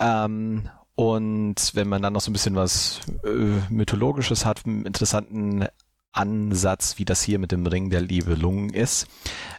[0.00, 3.28] Ähm, und wenn man dann noch so ein bisschen was äh,
[3.68, 5.66] Mythologisches hat, einen interessanten
[6.12, 8.38] Ansatz, wie das hier mit dem Ring der Liebe
[8.72, 9.08] ist,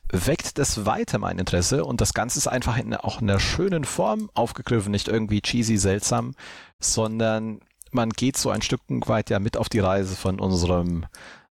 [0.09, 3.83] weckt das weiter mein Interesse und das Ganze ist einfach in, auch in einer schönen
[3.83, 6.33] Form aufgegriffen, nicht irgendwie cheesy seltsam,
[6.79, 7.59] sondern
[7.91, 11.05] man geht so ein Stück weit ja mit auf die Reise von unserem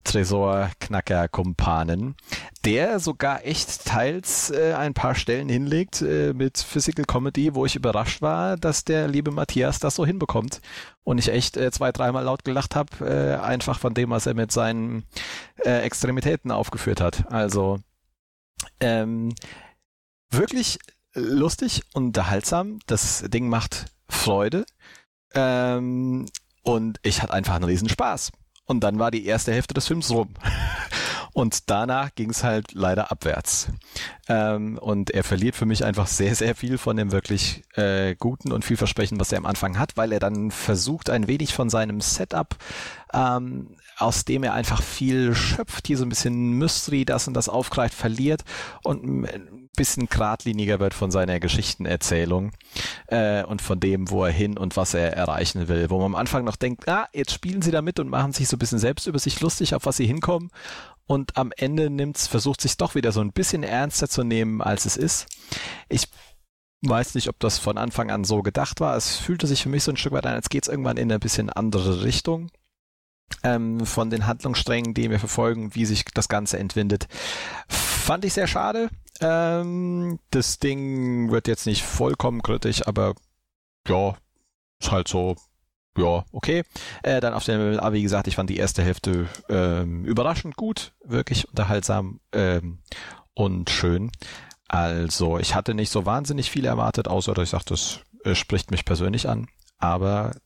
[0.08, 2.16] Tresor-Knacker-Kumpanen,
[2.64, 7.76] der sogar echt teils äh, ein paar Stellen hinlegt äh, mit Physical Comedy, wo ich
[7.76, 10.62] überrascht war, dass der liebe Matthias das so hinbekommt.
[11.04, 14.32] Und ich echt äh, zwei, dreimal laut gelacht habe, äh, einfach von dem, was er
[14.34, 15.04] mit seinen
[15.64, 17.30] äh, Extremitäten aufgeführt hat.
[17.30, 17.78] Also
[18.80, 19.34] ähm,
[20.30, 20.78] wirklich
[21.14, 22.78] lustig, unterhaltsam.
[22.86, 24.64] Das Ding macht Freude.
[25.34, 26.24] Ähm,
[26.62, 28.32] und ich hatte einfach einen Riesenspaß.
[28.68, 30.28] Und dann war die erste Hälfte des Films rum.
[31.32, 33.68] Und danach ging es halt leider abwärts.
[34.28, 38.50] Ähm, und er verliert für mich einfach sehr, sehr viel von dem wirklich äh, Guten
[38.50, 42.00] und vielversprechen, was er am Anfang hat, weil er dann versucht, ein wenig von seinem
[42.00, 42.56] Setup,
[43.14, 47.48] ähm, aus dem er einfach viel schöpft, hier so ein bisschen Mystery, das und das
[47.48, 48.42] aufgreift, verliert
[48.82, 52.52] und ein bisschen geradliniger wird von seiner Geschichtenerzählung
[53.06, 55.88] äh, und von dem, wo er hin und was er erreichen will.
[55.88, 58.56] Wo man am Anfang noch denkt, ah, jetzt spielen sie damit und machen sich so
[58.56, 60.50] ein bisschen selbst über sich lustig, auf was sie hinkommen
[61.08, 64.84] und am Ende nimmt's, versucht sich doch wieder so ein bisschen ernster zu nehmen, als
[64.84, 65.26] es ist.
[65.88, 66.06] Ich
[66.82, 68.94] weiß nicht, ob das von Anfang an so gedacht war.
[68.94, 71.18] Es fühlte sich für mich so ein Stück weit an, als geht's irgendwann in eine
[71.18, 72.50] bisschen andere Richtung.
[73.42, 77.08] Ähm, von den Handlungssträngen, die wir verfolgen, wie sich das Ganze entwindet.
[77.68, 78.88] Fand ich sehr schade.
[79.20, 83.14] Ähm, das Ding wird jetzt nicht vollkommen kritisch, aber
[83.86, 84.16] ja,
[84.80, 85.36] ist halt so
[85.98, 86.62] ja, okay.
[87.02, 90.56] Äh, dann auf dem Level A, wie gesagt, ich fand die erste Hälfte ähm, überraschend
[90.56, 92.78] gut, wirklich unterhaltsam ähm,
[93.34, 94.12] und schön.
[94.68, 98.70] Also, ich hatte nicht so wahnsinnig viel erwartet, außer dass ich sagte, das äh, spricht
[98.70, 99.48] mich persönlich an.
[99.78, 100.36] Aber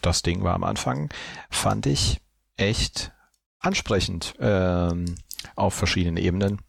[0.00, 1.10] das Ding war am Anfang,
[1.50, 2.20] fand ich
[2.56, 3.12] echt
[3.58, 5.16] ansprechend ähm,
[5.54, 6.62] auf verschiedenen Ebenen.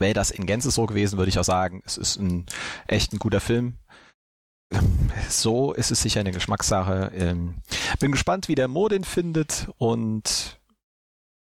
[0.00, 2.46] Wäre das in Gänze so gewesen, würde ich auch sagen, es ist ein
[2.88, 3.78] echt ein guter Film
[5.28, 7.12] so ist es sicher eine Geschmackssache.
[7.14, 7.56] Ähm,
[7.98, 10.58] bin gespannt, wie der Modin findet und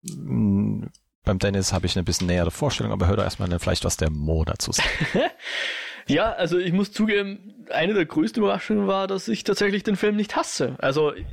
[0.03, 0.85] mm,
[1.25, 4.11] beim Dennis habe ich eine bisschen nähere Vorstellung, aber hör doch erstmal vielleicht, was der
[4.11, 4.89] Mo dazu sagt.
[6.07, 10.15] ja, also ich muss zugeben, eine der größten Überraschungen war, dass ich tatsächlich den Film
[10.15, 10.77] nicht hasse.
[10.79, 11.27] Also ich,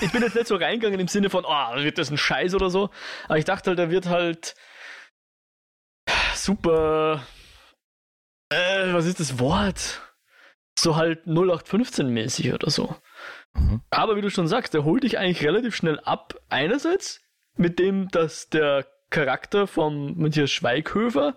[0.00, 2.68] ich bin jetzt nicht so reingegangen im Sinne von, oh, wird das ein Scheiß oder
[2.68, 2.90] so,
[3.26, 4.56] aber ich dachte halt, er wird halt
[6.44, 7.26] super,
[8.50, 10.00] äh, was ist das Wort?
[10.78, 12.96] So halt 0815 mäßig oder so.
[13.54, 13.80] Mhm.
[13.90, 16.40] Aber wie du schon sagst, der holt dich eigentlich relativ schnell ab.
[16.48, 17.20] Einerseits
[17.56, 21.36] mit dem, dass der Charakter vom Matthias Schweighöfer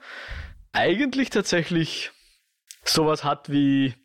[0.74, 2.12] eigentlich tatsächlich
[2.84, 3.96] sowas hat wie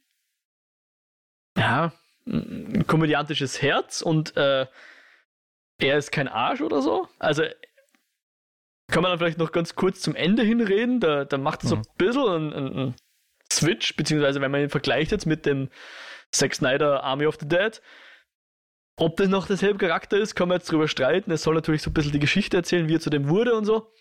[1.56, 1.92] ja,
[2.26, 4.66] ein komödiantisches Herz und äh,
[5.78, 7.08] er ist kein Arsch oder so.
[7.18, 7.44] Also
[8.96, 11.00] kann man dann vielleicht noch ganz kurz zum Ende hinreden.
[11.00, 11.82] Da, da macht so mhm.
[11.82, 12.94] ein bisschen einen, einen
[13.52, 15.68] Switch, beziehungsweise wenn man ihn vergleicht jetzt mit dem
[16.30, 17.82] Zack Snyder Army of the Dead,
[18.96, 21.30] ob das noch derselbe Charakter ist, kann man jetzt drüber streiten.
[21.30, 23.66] Es soll natürlich so ein bisschen die Geschichte erzählen, wie er zu dem wurde und
[23.66, 23.92] so.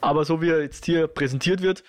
[0.00, 1.82] Aber so wie er jetzt hier präsentiert wird,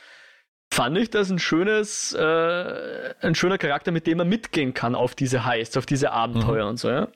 [0.73, 5.13] fand ich das ein schönes, äh, ein schöner Charakter, mit dem man mitgehen kann auf
[5.13, 6.69] diese Heists, auf diese Abenteuer mhm.
[6.71, 7.09] und so, ja.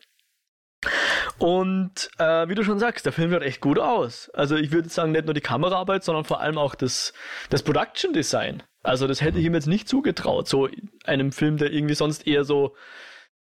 [1.38, 4.30] Und äh, wie du schon sagst, der Film schaut echt gut aus.
[4.32, 7.14] Also ich würde sagen, nicht nur die Kameraarbeit, sondern vor allem auch das,
[7.50, 8.64] das Production Design.
[8.84, 10.68] Also das hätte ich ihm jetzt nicht zugetraut, so
[11.06, 12.76] einem Film, der irgendwie sonst eher so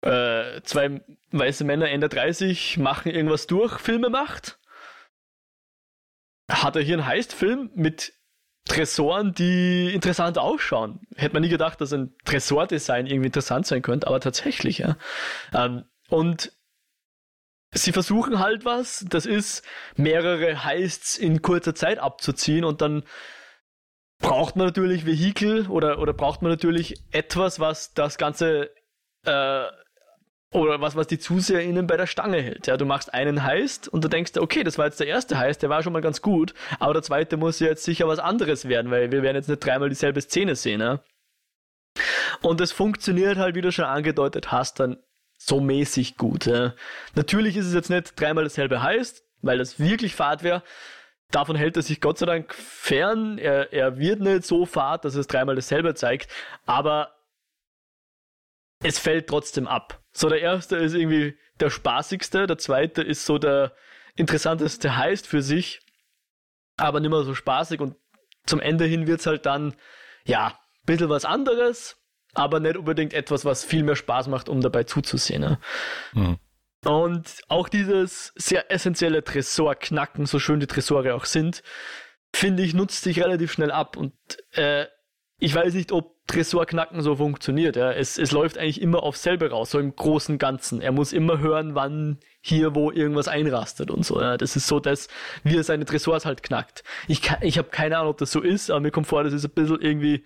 [0.01, 1.01] äh, zwei
[1.32, 4.59] weiße Männer Ende 30 machen irgendwas durch, Filme macht.
[6.49, 8.13] Hat er hier einen Heist-Film mit
[8.67, 10.99] Tresoren, die interessant ausschauen.
[11.15, 14.97] Hätte man nie gedacht, dass ein Tresordesign irgendwie interessant sein könnte, aber tatsächlich, ja.
[15.53, 16.53] Ähm, und
[17.72, 19.63] sie versuchen halt was, das ist
[19.95, 23.03] mehrere Heists in kurzer Zeit abzuziehen und dann
[24.20, 28.72] braucht man natürlich Vehikel oder, oder braucht man natürlich etwas, was das Ganze
[29.26, 29.65] äh,
[30.51, 32.68] oder was, was die ZuseherInnen bei der Stange hält.
[32.68, 35.61] Ja, du machst einen Heist und du denkst, okay, das war jetzt der erste Heist,
[35.61, 38.89] der war schon mal ganz gut, aber der zweite muss jetzt sicher was anderes werden,
[38.89, 40.80] weil wir werden jetzt nicht dreimal dieselbe Szene sehen.
[40.80, 41.03] Ja?
[42.41, 44.97] Und es funktioniert halt, wie du schon angedeutet hast, dann
[45.47, 46.45] so mäßig gut.
[46.45, 46.73] Ja?
[47.15, 50.63] Natürlich ist es jetzt nicht dreimal dasselbe Heist, weil das wirklich Fahrt wäre.
[51.31, 53.37] Davon hält er sich Gott sei Dank fern.
[53.37, 56.31] Er, er wird nicht so fad, dass es dreimal dasselbe zeigt,
[56.65, 57.15] aber
[58.83, 60.01] es fällt trotzdem ab.
[60.11, 63.73] So, der erste ist irgendwie der spaßigste, der zweite ist so der
[64.15, 65.81] interessanteste heißt für sich,
[66.77, 67.95] aber nicht mehr so spaßig und
[68.45, 69.75] zum Ende hin wird es halt dann,
[70.25, 71.97] ja, ein bisschen was anderes,
[72.38, 75.41] aber nicht unbedingt etwas, was viel mehr Spaß macht, um dabei zuzusehen.
[75.41, 75.59] Ne?
[76.13, 76.38] Mhm.
[76.85, 81.63] Und auch dieses sehr essentielle Tresorknacken, so schön die Tresore auch sind,
[82.33, 83.97] finde ich, nutzt sich relativ schnell ab.
[83.97, 84.13] Und
[84.51, 84.85] äh,
[85.39, 87.75] ich weiß nicht, ob Tresorknacken so funktioniert.
[87.75, 87.91] Ja.
[87.91, 90.81] Es, es läuft eigentlich immer auf selber raus, so im großen Ganzen.
[90.81, 94.21] Er muss immer hören, wann hier wo irgendwas einrastet und so.
[94.21, 94.38] Ja.
[94.38, 95.07] Das ist so das,
[95.43, 96.83] wie er seine Tresors halt knackt.
[97.07, 99.45] Ich, ich habe keine Ahnung, ob das so ist, aber mir kommt vor, das ist
[99.45, 100.23] ein bisschen irgendwie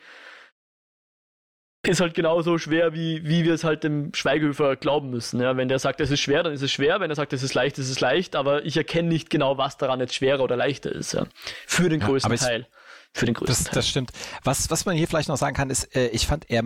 [1.83, 5.41] ist halt genauso schwer, wie, wie wir es halt dem Schweigehöfer glauben müssen.
[5.41, 6.99] Ja, wenn der sagt, es ist schwer, dann ist es schwer.
[6.99, 8.35] Wenn er sagt, es ist leicht, ist es leicht.
[8.35, 11.13] Aber ich erkenne nicht genau, was daran jetzt schwerer oder leichter ist.
[11.13, 11.25] Ja.
[11.65, 12.67] Für den größten ja, Teil
[13.13, 13.75] für den größten das, Teil.
[13.75, 14.11] Das stimmt.
[14.43, 16.63] Was, was man hier vielleicht noch sagen kann, ist, äh, ich fand, er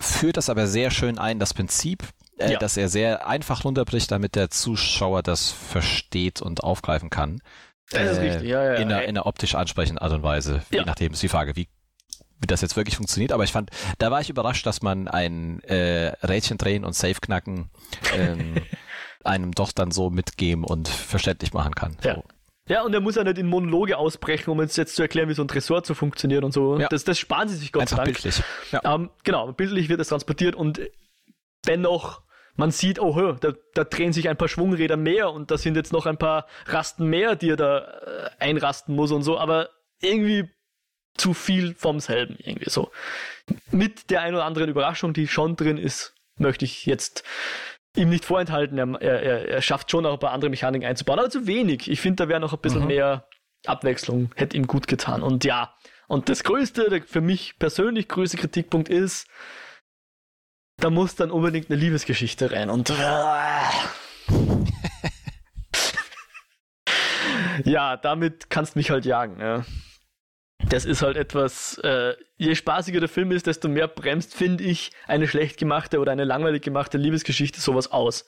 [0.00, 2.04] führt das aber sehr schön ein, das Prinzip,
[2.38, 2.58] äh, ja.
[2.58, 7.40] dass er sehr einfach runterbricht, damit der Zuschauer das versteht und aufgreifen kann.
[7.90, 8.74] Das ist äh, richtig, ja, ja.
[8.74, 10.62] In einer, in einer optisch ansprechenden Art und Weise.
[10.70, 11.68] Je nachdem ist die Frage, wie
[12.40, 15.60] wie das jetzt wirklich funktioniert, aber ich fand, da war ich überrascht, dass man ein
[15.64, 17.70] äh, Rädchen drehen und Safe knacken
[18.14, 18.54] ähm,
[19.24, 21.96] einem doch dann so mitgeben und verständlich machen kann.
[22.02, 22.16] Ja.
[22.16, 22.24] So.
[22.68, 25.34] Ja, und er muss ja nicht in Monologe ausbrechen, um uns jetzt zu erklären, wie
[25.34, 26.78] so ein Tresor zu funktionieren und so.
[26.78, 26.88] Ja.
[26.88, 28.06] Das, das sparen sie sich Gott sei Dank.
[28.08, 28.42] bildlich.
[28.70, 28.82] Ja.
[28.84, 30.80] Ähm, genau, bildlich wird es transportiert und
[31.66, 32.22] dennoch,
[32.56, 35.92] man sieht, oh, da, da drehen sich ein paar Schwungräder mehr und da sind jetzt
[35.92, 39.70] noch ein paar Rasten mehr, die er da äh, einrasten muss und so, aber
[40.00, 40.50] irgendwie
[41.18, 42.90] zu viel vom selben, irgendwie so.
[43.70, 47.24] Mit der ein oder anderen Überraschung, die schon drin ist, möchte ich jetzt
[47.96, 48.78] ihm nicht vorenthalten.
[48.78, 51.90] Er, er, er schafft schon auch ein paar andere Mechaniken einzubauen, aber zu wenig.
[51.90, 52.88] Ich finde, da wäre noch ein bisschen mhm.
[52.88, 53.28] mehr
[53.66, 55.22] Abwechslung, hätte ihm gut getan.
[55.22, 55.74] Und ja,
[56.06, 59.26] und das größte, der für mich persönlich größte Kritikpunkt ist,
[60.78, 62.70] da muss dann unbedingt eine Liebesgeschichte rein.
[62.70, 62.90] Und
[67.64, 69.40] ja, damit kannst du mich halt jagen.
[69.40, 69.64] Ja
[70.66, 74.90] das ist halt etwas, äh, je spaßiger der Film ist, desto mehr bremst, finde ich,
[75.06, 78.26] eine schlecht gemachte oder eine langweilig gemachte Liebesgeschichte sowas aus.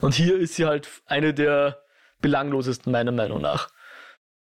[0.00, 1.82] Und hier ist sie halt eine der
[2.22, 3.68] belanglosesten, meiner Meinung nach.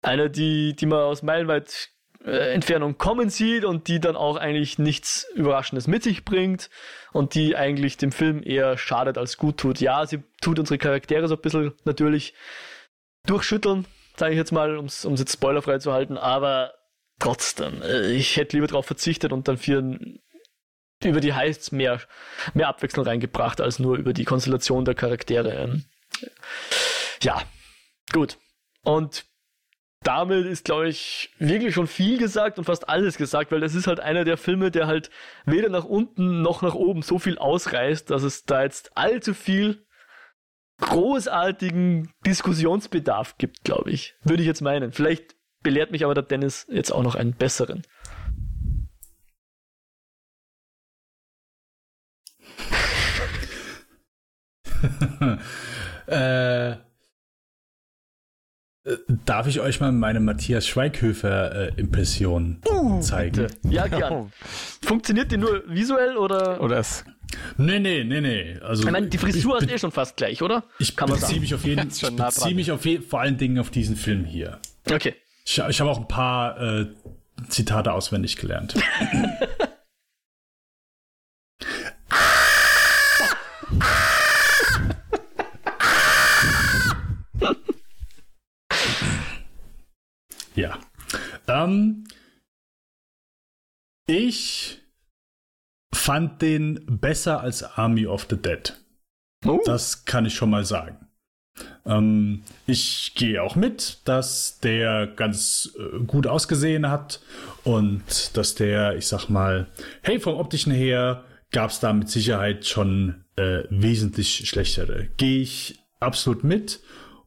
[0.02, 1.90] Eine, die, die man aus meilenweit
[2.26, 6.70] äh, Entfernung kommen sieht und die dann auch eigentlich nichts Überraschendes mit sich bringt
[7.14, 9.80] und die eigentlich dem Film eher schadet als gut tut.
[9.80, 12.34] Ja, sie tut unsere Charaktere so ein bisschen natürlich
[13.26, 16.74] durchschütteln, sage ich jetzt mal, um es jetzt spoilerfrei zu halten, aber
[17.20, 20.00] trotzdem, äh, ich hätte lieber darauf verzichtet und dann für
[21.04, 22.02] über die Heists mehr,
[22.54, 25.54] mehr Abwechslung reingebracht, als nur über die Konstellation der Charaktere.
[25.54, 25.86] Ähm,
[27.22, 27.42] ja,
[28.12, 28.38] gut.
[28.84, 29.26] Und
[30.02, 33.88] damit ist, glaube ich, wirklich schon viel gesagt und fast alles gesagt, weil das ist
[33.88, 35.10] halt einer der Filme, der halt
[35.46, 39.86] weder nach unten noch nach oben so viel ausreißt, dass es da jetzt allzu viel
[40.80, 44.16] großartigen Diskussionsbedarf gibt, glaube ich.
[44.24, 44.94] Würde ich jetzt meinen.
[44.94, 47.84] Vielleicht belehrt mich aber der Dennis jetzt auch noch einen besseren.
[56.08, 56.76] äh,
[59.26, 63.48] Darf ich euch mal meine Matthias Schweighöfer-Impression äh, uh, zeigen?
[63.48, 63.56] Bitte.
[63.70, 64.32] Ja, gern.
[64.82, 66.62] Funktioniert die nur visuell oder?
[66.62, 67.04] Oder es.
[67.58, 68.58] Nee, nee, nee, nee.
[68.62, 70.64] Also, ich meine, die Frisur ist eh schon fast gleich, oder?
[70.80, 74.60] Ich Kann beziehe mich auf jeden Fall nah vor allen Dingen auf diesen Film hier.
[74.90, 75.16] Okay.
[75.50, 76.94] Ich, ich habe auch ein paar äh,
[77.48, 78.76] Zitate auswendig gelernt.
[90.56, 90.78] Ja.
[91.48, 92.06] Ähm,
[94.08, 94.82] ich
[95.96, 98.78] fand den besser als Army of the Dead.
[99.46, 99.62] Oh.
[99.64, 101.09] Das kann ich schon mal sagen.
[101.86, 107.22] Ähm, ich gehe auch mit, dass der ganz äh, gut ausgesehen hat
[107.64, 109.68] und dass der, ich sag mal,
[110.02, 115.08] hey, vom optischen her gab es da mit Sicherheit schon äh, wesentlich schlechtere.
[115.18, 116.82] Gehe ich absolut mit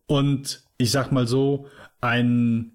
[0.06, 1.66] und ich sag mal so,
[2.00, 2.72] ein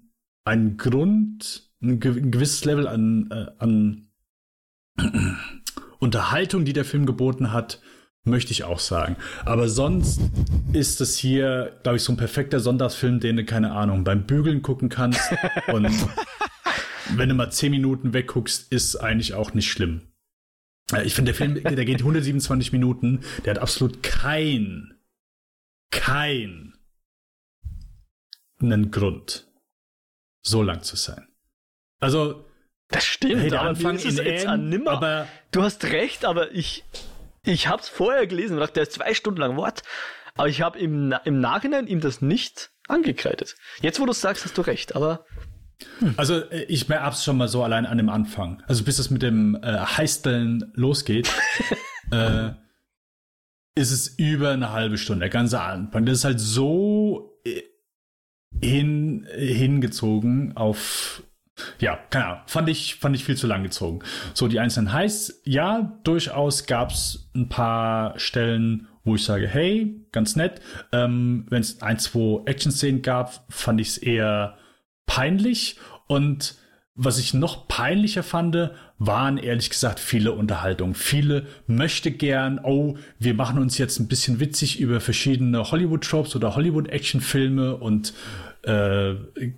[0.48, 4.08] ein Grund, ein, gewisses Level an, äh, an
[5.98, 7.82] Unterhaltung, die der Film geboten hat,
[8.28, 9.16] möchte ich auch sagen.
[9.44, 10.20] Aber sonst
[10.72, 14.62] ist es hier, glaube ich, so ein perfekter Sonntagsfilm, den du, keine Ahnung, beim Bügeln
[14.62, 15.20] gucken kannst.
[15.68, 15.90] und
[17.16, 20.02] wenn du mal zehn Minuten wegguckst, ist eigentlich auch nicht schlimm.
[20.92, 24.94] Äh, ich finde, der Film, der geht 127 Minuten, der hat absolut kein,
[25.90, 26.74] kein,
[28.60, 29.46] einen Grund
[30.42, 31.28] so lang zu sein.
[32.00, 32.44] Also.
[32.90, 34.92] Das stimmt, hey, der aber Anfang ist jetzt an nimmer.
[34.92, 36.84] Aber du hast recht, aber ich,
[37.48, 39.82] ich hab's vorher gelesen und dachte, der ist zwei Stunden lang Wort.
[40.34, 43.56] Aber ich habe im, im Nachhinein ihm das nicht angekreidet.
[43.80, 45.26] Jetzt, wo du sagst, hast du recht, aber.
[45.98, 46.14] Hm.
[46.16, 48.62] Also äh, ich hab's schon mal so allein an dem Anfang.
[48.66, 51.28] Also bis es mit dem äh, Heisteln losgeht,
[52.12, 52.50] äh,
[53.74, 56.04] ist es über eine halbe Stunde, der ganze Anfang.
[56.04, 57.62] Das ist halt so äh,
[58.60, 61.22] hin, hingezogen auf
[61.78, 62.40] ja, keine Ahnung.
[62.46, 64.00] Fand ich, fand ich viel zu lang gezogen.
[64.34, 70.04] So, die einzelnen Heiß, ja, durchaus gab es ein paar Stellen, wo ich sage, hey,
[70.12, 70.60] ganz nett.
[70.92, 74.56] Ähm, Wenn es ein, zwei Action-Szenen gab, fand ich es eher
[75.06, 75.78] peinlich.
[76.06, 76.56] Und
[76.94, 80.94] was ich noch peinlicher fand, waren ehrlich gesagt viele Unterhaltungen.
[80.96, 86.56] Viele möchte gern, oh, wir machen uns jetzt ein bisschen witzig über verschiedene Hollywood-Tropes oder
[86.56, 88.14] Hollywood-Action-Filme und
[88.68, 89.14] äh,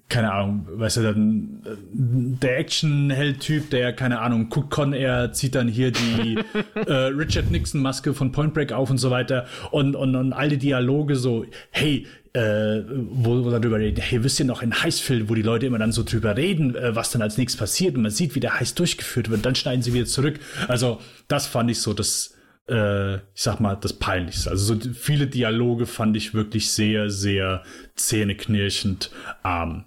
[0.08, 5.56] keine Ahnung, weißt du, dann äh, der Action-Held-Typ, der, keine Ahnung, guckt Con Air, zieht
[5.56, 6.38] dann hier die
[6.74, 10.58] äh, Richard Nixon-Maske von Point Break auf und so weiter und, und, und all die
[10.58, 15.34] Dialoge so, hey, äh, wo, wo darüber reden, hey, wisst ihr noch in Heißfilmen, wo
[15.34, 18.12] die Leute immer dann so drüber reden, äh, was dann als nächstes passiert und man
[18.12, 20.38] sieht, wie der Heiß durchgeführt wird, dann schneiden sie wieder zurück.
[20.68, 22.36] Also, das fand ich so das,
[22.70, 24.50] äh, ich sag mal, das Peinlichste.
[24.50, 27.64] Also so viele Dialoge fand ich wirklich sehr, sehr
[27.96, 29.10] zähneknirschend
[29.42, 29.84] arm.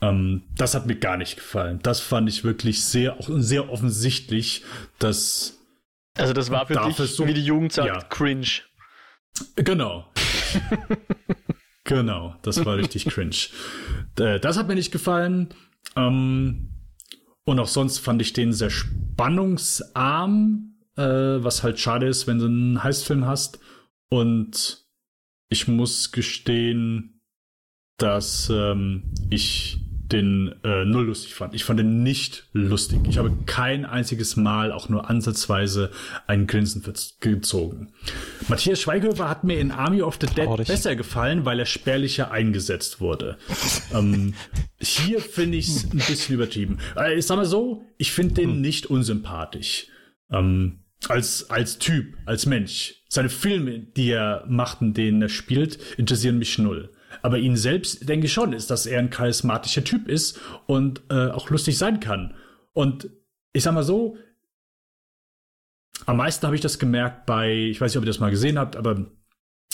[0.00, 1.80] Ähm, das hat mir gar nicht gefallen.
[1.82, 4.62] Das fand ich wirklich sehr, auch sehr offensichtlich,
[4.98, 5.58] dass.
[6.16, 8.00] Also das war für dich, so, wie die Jugend sagt, ja.
[8.08, 8.62] cringe.
[9.56, 10.10] Genau.
[11.84, 13.36] genau, das war richtig cringe.
[14.18, 15.48] Äh, das hat mir nicht gefallen.
[15.94, 16.70] Ähm,
[17.44, 22.46] und auch sonst fand ich den sehr spannungsarm äh, was halt schade ist, wenn du
[22.46, 23.58] einen Heistfilm hast.
[24.08, 24.84] Und
[25.48, 27.20] ich muss gestehen,
[27.98, 29.78] dass ähm, ich
[30.12, 31.54] den äh, null lustig fand.
[31.54, 33.00] Ich fand den nicht lustig.
[33.08, 35.90] Ich habe kein einziges Mal auch nur ansatzweise
[36.26, 36.84] einen Grinsen
[37.20, 37.92] gezogen.
[38.48, 40.68] Matthias Schweighöfer hat mir in Army of the Dead Traurig.
[40.68, 43.36] besser gefallen, weil er spärlicher eingesetzt wurde.
[43.92, 44.34] ähm,
[44.78, 46.78] hier finde ich es ein bisschen übertrieben.
[46.96, 48.60] Äh, ich sag mal so, ich finde den hm.
[48.60, 49.88] nicht unsympathisch.
[50.30, 53.02] Ähm, als, als Typ, als Mensch.
[53.08, 56.90] Seine Filme, die er macht und denen er spielt, interessieren mich null.
[57.22, 61.28] Aber ihn selbst denke ich schon, ist, dass er ein charismatischer Typ ist und äh,
[61.28, 62.34] auch lustig sein kann.
[62.72, 63.08] Und
[63.52, 64.18] ich sag mal so,
[66.04, 68.58] am meisten habe ich das gemerkt bei, ich weiß nicht, ob ihr das mal gesehen
[68.58, 69.06] habt, aber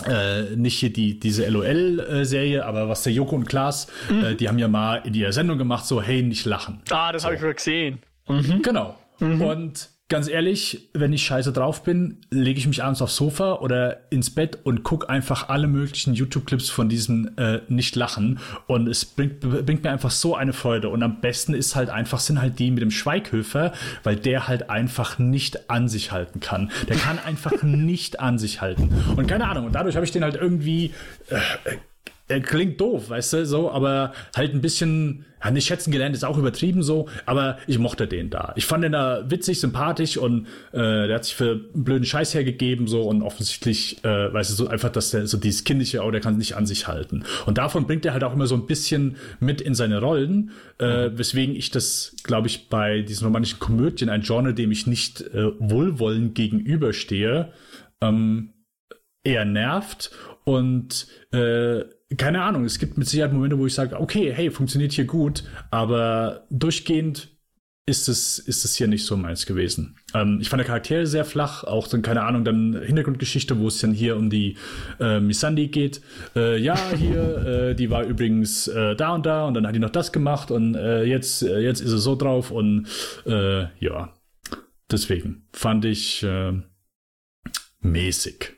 [0.07, 4.25] äh, nicht hier die, diese LOL-Serie, aber was der Joko und Klaas, mhm.
[4.25, 6.81] äh, die haben ja mal in ihrer Sendung gemacht, so, hey, nicht lachen.
[6.91, 7.27] Ah, das so.
[7.27, 7.99] habe ich schon gesehen.
[8.29, 8.63] Mhm.
[8.63, 8.99] Genau.
[9.19, 9.43] Mhm.
[9.43, 14.01] Und ganz ehrlich, wenn ich scheiße drauf bin, lege ich mich abends aufs Sofa oder
[14.11, 18.39] ins Bett und gucke einfach alle möglichen YouTube-Clips von diesem äh, Nicht-Lachen.
[18.67, 20.91] Und es bringt, bringt mir einfach so eine Freude.
[20.91, 23.73] Und am besten ist halt einfach, sind halt die mit dem Schweighöfer,
[24.03, 26.71] weil der halt einfach nicht an sich halten kann.
[26.89, 28.91] Der kann einfach nicht an sich halten.
[29.17, 30.93] Und keine Ahnung, und dadurch habe ich den halt irgendwie.
[31.31, 31.39] Äh,
[32.41, 36.39] klingt doof, weißt du, so, aber halt ein bisschen, ja, nicht schätzen gelernt ist auch
[36.39, 38.53] übertrieben so, aber ich mochte den da.
[38.57, 42.35] Ich fand den da witzig, sympathisch und äh, der hat sich für einen blöden Scheiß
[42.35, 46.11] hergegeben so und offensichtlich, äh, weißt du, so einfach, dass der so dieses kindliche, oh,
[46.11, 47.25] der kann nicht an sich halten.
[47.47, 51.11] Und davon bringt er halt auch immer so ein bisschen mit in seine Rollen, äh,
[51.13, 55.51] weswegen ich das, glaube ich, bei diesen romantischen Komödien, ein Genre, dem ich nicht äh,
[55.59, 57.53] wohlwollend gegenüberstehe,
[58.01, 58.53] ähm,
[59.25, 60.11] eher nervt
[60.45, 61.85] und äh,
[62.17, 65.45] keine Ahnung, es gibt mit Sicherheit Momente, wo ich sage, okay, hey, funktioniert hier gut,
[65.71, 67.29] aber durchgehend
[67.85, 69.97] ist es, ist es hier nicht so meins gewesen.
[70.15, 73.81] Ähm, ich fand der Charaktere sehr flach, auch dann, keine Ahnung, dann Hintergrundgeschichte, wo es
[73.81, 74.57] dann hier um die
[75.01, 76.01] äh, Missandi geht.
[76.37, 79.81] Äh, ja, hier, äh, die war übrigens äh, da und da und dann hat die
[79.81, 82.87] noch das gemacht und äh, jetzt, äh, jetzt ist es so drauf und
[83.27, 84.15] äh, ja,
[84.91, 86.53] deswegen fand ich äh,
[87.81, 88.53] mäßig.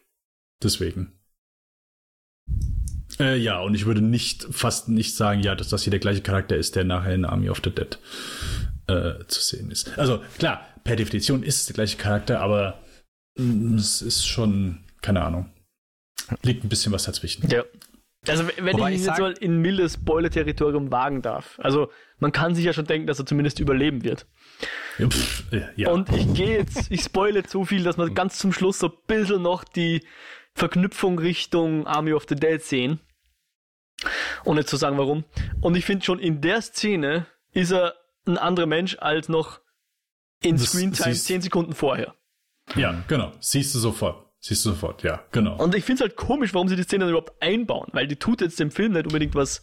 [0.63, 1.14] Deswegen.
[3.20, 6.23] Äh, ja, und ich würde nicht, fast nicht sagen, ja, dass das hier der gleiche
[6.23, 7.99] Charakter ist, der nachher in Army of the Dead
[8.86, 9.97] äh, zu sehen ist.
[9.99, 12.81] Also klar, per Definition ist es der gleiche Charakter, aber
[13.36, 15.51] mm, es ist schon, keine Ahnung,
[16.43, 17.49] liegt ein bisschen was dazwischen.
[17.49, 17.65] Ja.
[18.27, 21.59] Also wenn Wobei ich ihn jetzt mal in mildes Spoiler-Territorium wagen darf.
[21.59, 24.27] Also man kann sich ja schon denken, dass er zumindest überleben wird.
[24.99, 25.45] Ja, pff,
[25.77, 25.91] ja.
[25.91, 28.93] Und ich gehe jetzt, ich spoile zu viel, dass man ganz zum Schluss so ein
[29.07, 30.03] bisschen noch die
[30.55, 33.01] Verknüpfung Richtung Army of the Dead sehen.
[34.45, 35.25] Ohne zu sagen warum.
[35.61, 37.95] Und ich finde schon in der Szene ist er
[38.27, 39.61] ein anderer Mensch als noch
[40.43, 42.15] in Screentime zehn Sekunden vorher.
[42.77, 43.33] Ja, genau.
[43.41, 44.25] Siehst du sofort.
[44.41, 45.57] Siehst du sofort, ja, genau.
[45.57, 48.43] Und ich finde es halt komisch, warum sie die Szene überhaupt einbauen, weil die tut
[48.43, 49.63] jetzt dem Film nicht unbedingt was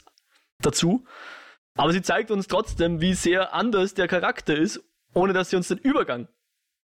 [0.60, 1.06] dazu.
[1.76, 5.68] Aber sie zeigt uns trotzdem, wie sehr anders der Charakter ist, ohne dass sie uns
[5.68, 6.28] den Übergang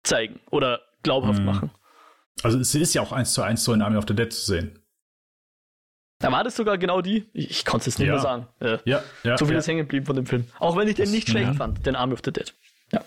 [0.03, 1.47] zeigen oder glaubhaft mhm.
[1.47, 1.71] machen.
[2.43, 4.45] Also es ist ja auch eins zu eins so in Army of the Dead zu
[4.45, 4.79] sehen.
[6.19, 7.29] Da war das sogar genau die.
[7.33, 8.15] Ich, ich konnte es nicht ja.
[8.15, 8.47] mehr sagen.
[8.61, 9.59] Äh, ja, ja, so viel ja.
[9.59, 10.47] ist hängen geblieben von dem Film.
[10.59, 11.55] Auch wenn ich den nicht schlecht ja.
[11.55, 12.55] fand, den Army of the Dead.
[12.93, 13.05] Ja.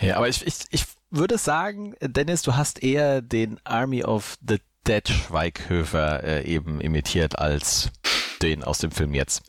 [0.00, 4.60] Ja, aber ich, ich, ich würde sagen, Dennis, du hast eher den Army of the
[4.86, 7.90] Dead Schweighöfer äh, eben imitiert als
[8.42, 9.42] den aus dem Film jetzt.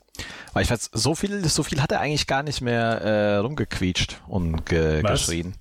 [0.53, 4.21] Weil ich weiß, so viel, so viel hat er eigentlich gar nicht mehr äh, rumgequietscht
[4.27, 5.55] und ge geschrien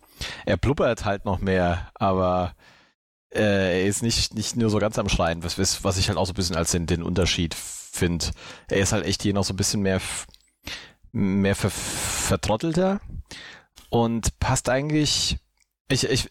[0.46, 2.54] er blubbert halt noch mehr, aber
[3.30, 6.26] äh, er ist nicht, nicht nur so ganz am Schreien, was, was ich halt auch
[6.26, 8.26] so ein bisschen als den, den Unterschied finde.
[8.68, 10.00] Er ist halt echt hier noch so ein bisschen mehr,
[11.12, 13.00] mehr ver, vertrottelter
[13.90, 15.38] und passt eigentlich,
[15.88, 16.30] ich, ich,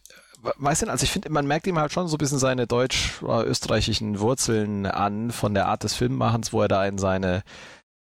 [0.57, 4.19] weiß nicht, also ich finde, man merkt ihm halt schon so ein bisschen seine deutsch-österreichischen
[4.19, 7.43] Wurzeln an von der Art des Filmmachens, wo er da in seine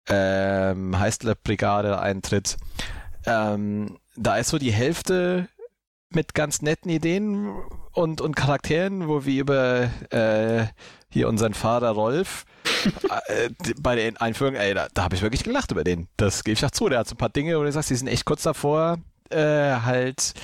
[0.08, 2.56] ähm, Heistler-Brigade eintritt.
[3.26, 5.48] Ähm, da ist so die Hälfte
[6.10, 7.54] mit ganz netten Ideen
[7.92, 10.66] und, und Charakteren, wo wir über äh,
[11.10, 12.44] hier unseren Vater Rolf
[13.28, 16.08] äh, bei der Einführung, ey, da, da habe ich wirklich gelacht über den.
[16.16, 16.88] Das gebe ich auch zu.
[16.88, 18.98] Der hat so ein paar Dinge, wo du sagst, die sind echt kurz davor,
[19.30, 20.34] äh, halt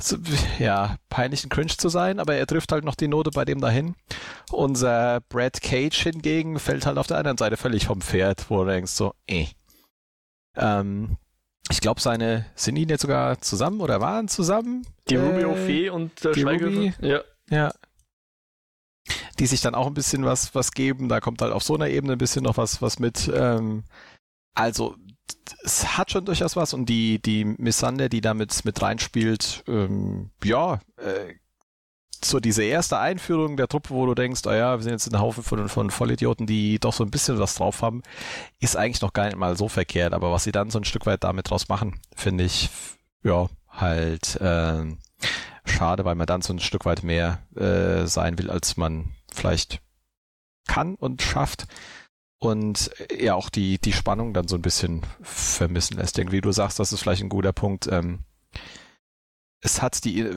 [0.00, 0.16] so,
[0.58, 3.94] ja, peinlichen Cringe zu sein, aber er trifft halt noch die Note bei dem dahin.
[4.50, 8.70] Unser Brad Cage hingegen fällt halt auf der anderen Seite völlig vom Pferd, wo du
[8.70, 9.46] denkst so, eh.
[10.56, 11.16] Ähm,
[11.70, 14.86] ich glaube, seine, sind die jetzt sogar zusammen oder waren zusammen?
[15.08, 16.92] Die äh, Rubio Fee und der Schweighöfer.
[17.00, 17.20] Ja.
[17.50, 17.72] Ja.
[19.38, 21.08] Die sich dann auch ein bisschen was, was geben.
[21.08, 23.30] Da kommt halt auf so einer Ebene ein bisschen noch was, was mit.
[23.32, 23.84] Ähm,
[24.54, 24.96] also,
[25.64, 30.80] es hat schon durchaus was und die, die Missande, die damit mit reinspielt, ähm, ja,
[30.96, 31.34] äh,
[32.24, 35.20] so diese erste Einführung der Truppe, wo du denkst, ah ja, wir sind jetzt ein
[35.20, 38.02] Haufen von, von Vollidioten, die doch so ein bisschen was drauf haben,
[38.60, 40.14] ist eigentlich noch gar nicht mal so verkehrt.
[40.14, 42.70] Aber was sie dann so ein Stück weit damit draus machen, finde ich,
[43.22, 44.84] ja, halt äh,
[45.64, 49.80] schade, weil man dann so ein Stück weit mehr äh, sein will, als man vielleicht
[50.66, 51.66] kann und schafft.
[52.38, 56.18] Und äh, ja, auch die, die Spannung dann so ein bisschen vermissen lässt.
[56.18, 57.86] Irgendwie, du sagst, das ist vielleicht ein guter Punkt.
[57.86, 58.20] Ähm,
[59.60, 60.28] es hat die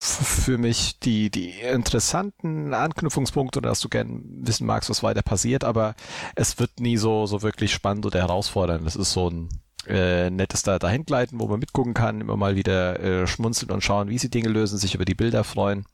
[0.00, 5.64] für mich die, die interessanten Anknüpfungspunkte oder dass du gern wissen magst, was weiter passiert,
[5.64, 5.94] aber
[6.36, 8.86] es wird nie so, so wirklich spannend oder herausfordernd.
[8.86, 9.48] Es ist so ein
[9.86, 14.08] äh, nettes da dahingleiten, wo man mitgucken kann, immer mal wieder äh, schmunzeln und schauen,
[14.08, 15.84] wie sie Dinge lösen, sich über die Bilder freuen.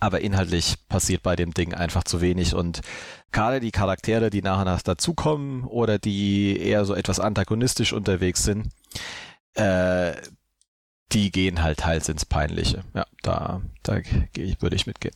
[0.00, 2.80] aber inhaltlich passiert bei dem Ding einfach zu wenig und
[3.30, 8.42] gerade die Charaktere, die nach und nach dazukommen oder die eher so etwas antagonistisch unterwegs
[8.44, 8.68] sind,
[9.54, 10.12] äh,
[11.12, 12.84] die gehen halt teils ins Peinliche.
[12.94, 14.00] Ja, da, da
[14.60, 15.14] würde ich mitgehen.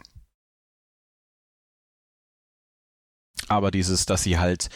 [3.48, 4.68] Aber dieses, dass sie halt,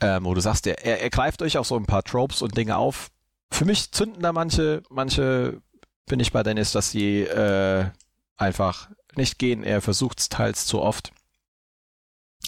[0.00, 2.76] ähm, wo du sagst, er, er greift euch auch so ein paar Tropes und Dinge
[2.76, 3.10] auf.
[3.52, 5.60] Für mich zünden da manche, manche
[6.06, 7.86] bin ich bei Dennis, dass sie äh,
[8.36, 9.62] einfach nicht gehen.
[9.62, 11.12] Er versucht es teils zu oft.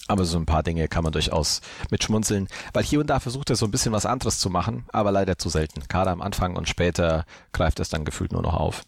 [0.07, 3.57] Aber so ein paar Dinge kann man durchaus mitschmunzeln, weil hier und da versucht er
[3.57, 5.83] so ein bisschen was anderes zu machen, aber leider zu selten.
[5.89, 8.85] Gerade am Anfang und später greift es dann gefühlt nur noch auf.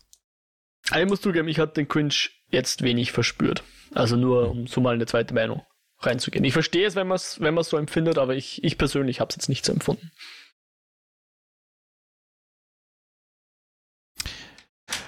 [0.94, 2.14] Ich muss zugeben, ich hatte den Cringe
[2.50, 3.64] jetzt wenig verspürt.
[3.92, 5.62] Also nur, um so mal eine zweite Meinung
[6.00, 6.44] reinzugehen.
[6.44, 9.36] Ich verstehe es, wenn man es wenn so empfindet, aber ich, ich persönlich habe es
[9.36, 10.10] jetzt nicht so empfunden.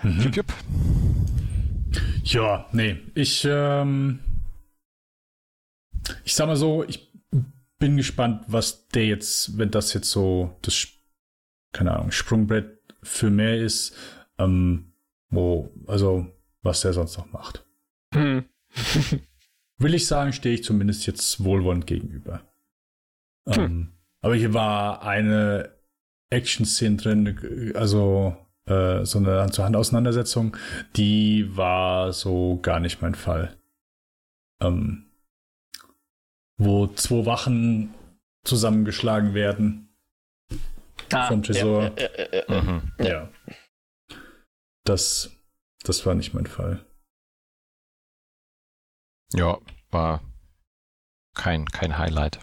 [0.02, 0.20] Mhm.
[0.20, 0.54] Jupp, jupp.
[2.24, 4.20] Ja, nee, ich, ähm,
[6.24, 7.12] ich sag mal so, ich
[7.78, 10.88] bin gespannt, was der jetzt, wenn das jetzt so das,
[11.72, 13.94] keine Ahnung, Sprungbrett für mehr ist,
[14.38, 14.92] ähm,
[15.30, 16.26] wo, also,
[16.62, 17.64] was der sonst noch macht.
[18.14, 18.44] Hm.
[19.78, 22.42] Will ich sagen, stehe ich zumindest jetzt wohlwollend gegenüber.
[23.48, 23.62] Hm.
[23.62, 25.72] Ähm, aber hier war eine
[26.30, 28.36] Action-Szene drin, also
[28.66, 30.56] äh, so eine Hand-zu-Hand-Auseinandersetzung,
[30.96, 33.56] die war so gar nicht mein Fall.
[34.60, 35.07] Ähm,
[36.58, 37.94] wo zwei Wachen
[38.44, 39.88] zusammengeschlagen werden.
[41.12, 41.92] Ah, vom Tresor.
[41.96, 42.92] Ja, ja, ja, mhm.
[42.98, 43.28] ja.
[44.84, 45.30] Das,
[45.84, 46.84] das war nicht mein Fall.
[49.32, 49.58] Ja,
[49.90, 50.22] war
[51.34, 52.38] kein, kein Highlight.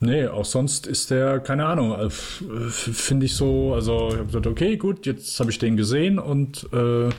[0.00, 4.46] Nee, auch sonst ist der, keine Ahnung, äh, finde ich so, also ich habe gesagt,
[4.46, 7.10] okay, gut, jetzt habe ich den gesehen und äh,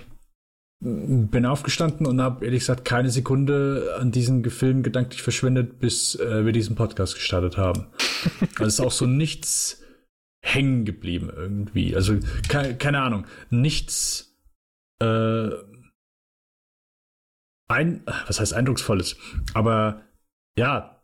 [0.86, 6.46] bin aufgestanden und habe ehrlich gesagt keine Sekunde an diesen Film gedanklich verschwendet, bis äh,
[6.46, 7.88] wir diesen Podcast gestartet haben.
[8.60, 9.82] also ist auch so nichts
[10.44, 11.96] hängen geblieben irgendwie.
[11.96, 14.38] Also ke keine Ahnung, nichts
[15.02, 15.50] äh,
[17.68, 19.18] ein, was heißt eindrucksvolles,
[19.56, 20.04] aber
[20.56, 21.04] ja,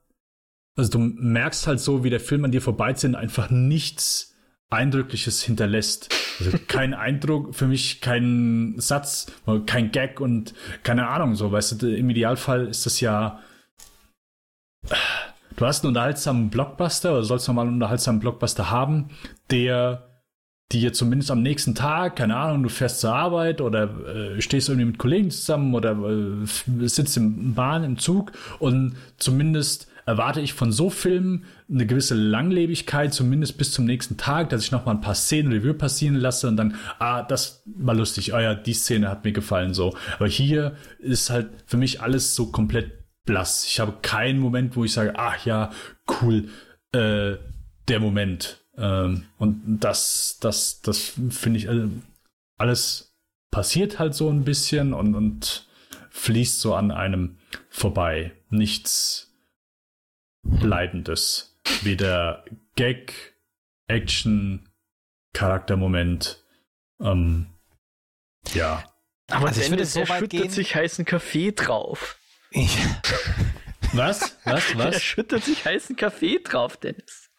[0.78, 4.36] also du merkst halt so, wie der Film an dir vorbeizieht, einfach nichts
[4.70, 6.10] Eindrückliches hinterlässt.
[6.46, 9.32] Also kein Eindruck, für mich kein Satz,
[9.66, 10.54] kein Gag und
[10.84, 13.40] keine Ahnung, so, weißt du, im Idealfall ist das ja.
[15.56, 19.10] Du hast einen unterhaltsamen Blockbuster oder sollst nochmal einen unterhaltsamen Blockbuster haben,
[19.52, 20.08] der
[20.72, 24.86] dir zumindest am nächsten Tag, keine Ahnung, du fährst zur Arbeit oder äh, stehst irgendwie
[24.86, 26.46] mit Kollegen zusammen oder äh,
[26.88, 33.14] sitzt im Bahn, im Zug und zumindest erwarte ich von so Filmen eine gewisse Langlebigkeit,
[33.14, 36.48] zumindest bis zum nächsten Tag, dass ich noch mal ein paar Szenen Review passieren lasse
[36.48, 39.96] und dann, ah, das war lustig, oh ja, die Szene hat mir gefallen, so.
[40.16, 42.92] Aber hier ist halt für mich alles so komplett
[43.26, 43.66] blass.
[43.66, 45.72] Ich habe keinen Moment, wo ich sage, ach ja,
[46.22, 46.50] cool,
[46.92, 47.38] äh,
[47.88, 48.58] der Moment.
[48.78, 51.90] Ähm, und das, das, das finde ich, also,
[52.58, 53.16] alles
[53.52, 55.68] passiert halt so ein bisschen und, und
[56.10, 57.38] fließt so an einem
[57.70, 58.34] vorbei.
[58.50, 59.31] Nichts,
[60.44, 61.60] Bleibendes.
[61.82, 62.46] Weder
[62.76, 63.36] Gag,
[63.88, 64.70] Action,
[65.34, 66.44] Charaktermoment.
[67.00, 67.48] Ähm,
[68.54, 68.84] ja.
[69.30, 70.50] Aber also Dennis, so schüttet gehen.
[70.50, 72.18] sich heißen Kaffee drauf.
[72.52, 72.78] Ich.
[73.94, 74.38] Was?
[74.46, 74.46] Was?
[74.78, 74.96] Was?
[74.96, 77.30] Er schüttet sich heißen Kaffee drauf, Dennis.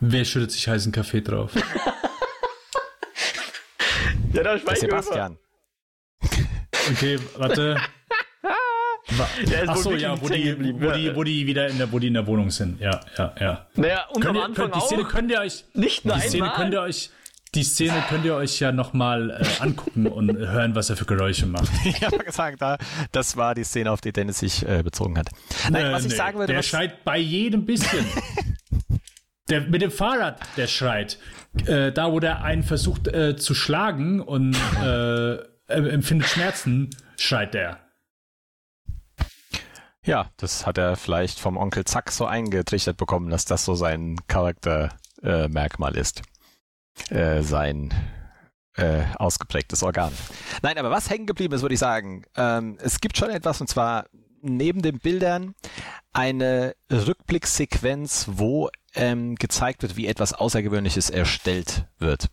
[0.00, 1.52] Wer schüttet sich heißen Kaffee drauf?
[4.32, 5.38] ja, da Sebastian.
[6.90, 7.80] Okay, warte.
[9.66, 12.14] Ach so, ja, wo die, wo, die, wo die wieder in der, wo die in
[12.14, 12.80] der Wohnung sind.
[12.80, 13.66] Ja, ja, ja.
[13.74, 16.56] Naja, und könnt am Anfang könnt, die Szene könnt ihr euch, nicht die Szene einmal.
[16.56, 17.10] könnt ihr euch,
[17.54, 21.46] die Szene könnt ihr euch ja nochmal äh, angucken und hören, was er für Geräusche
[21.46, 21.68] macht.
[21.84, 22.78] ich habe gesagt, da,
[23.12, 25.28] das war die Szene, auf die Dennis sich äh, bezogen hat.
[25.70, 26.66] Nein, äh, was ich sagen würde, der was...
[26.66, 28.06] schreit bei jedem bisschen.
[29.48, 31.18] der mit dem Fahrrad, der schreit.
[31.66, 35.36] Äh, da, wo der einen versucht äh, zu schlagen und äh,
[35.66, 37.81] empfindet Schmerzen, schreit der.
[40.04, 44.16] Ja, das hat er vielleicht vom Onkel Zack so eingetrichtert bekommen, dass das so sein
[44.26, 46.22] Charaktermerkmal äh, ist.
[47.08, 47.94] Äh, sein
[48.76, 50.12] äh, ausgeprägtes Organ.
[50.62, 53.68] Nein, aber was hängen geblieben ist, würde ich sagen, ähm, es gibt schon etwas, und
[53.68, 54.06] zwar
[54.40, 55.54] neben den Bildern
[56.12, 62.28] eine Rückblicksequenz, wo ähm, gezeigt wird, wie etwas Außergewöhnliches erstellt wird.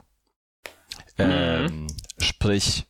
[1.18, 1.26] Mhm.
[1.26, 1.88] Ähm,
[2.18, 2.88] sprich,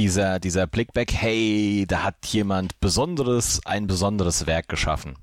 [0.00, 5.18] dieser, dieser Blickback, hey, da hat jemand Besonderes, ein besonderes Werk geschaffen.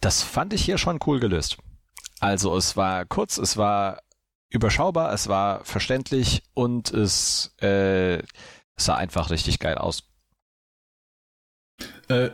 [0.00, 1.58] Das fand ich hier schon cool gelöst.
[2.18, 4.02] Also es war kurz, es war
[4.50, 8.24] überschaubar, es war verständlich und es äh,
[8.76, 10.02] sah einfach richtig geil aus.
[12.08, 12.30] Äh,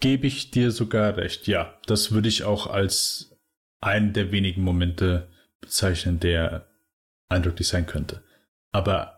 [0.00, 1.76] Gebe ich dir sogar recht, ja.
[1.86, 3.36] Das würde ich auch als
[3.80, 6.68] einen der wenigen Momente bezeichnen, der
[7.28, 8.22] eindrücklich sein könnte.
[8.70, 9.17] Aber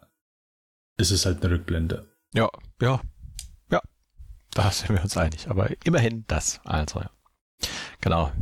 [1.01, 2.07] es ist halt eine Rückblende.
[2.35, 2.49] Ja,
[2.81, 3.01] ja,
[3.71, 3.81] ja.
[4.53, 5.49] Da sind wir uns einig.
[5.49, 6.61] Aber immerhin das.
[6.65, 7.11] Also, ja.
[8.01, 8.33] Genau.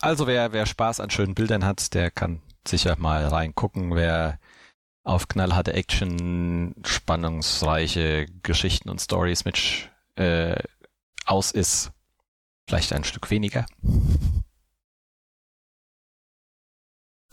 [0.00, 3.94] Also wer, wer Spaß an schönen Bildern hat, der kann sicher mal reingucken.
[3.94, 4.38] Wer
[5.02, 10.62] auf knallharte Action, spannungsreiche Geschichten und Stories mit äh,
[11.24, 11.92] aus ist,
[12.68, 13.66] vielleicht ein Stück weniger.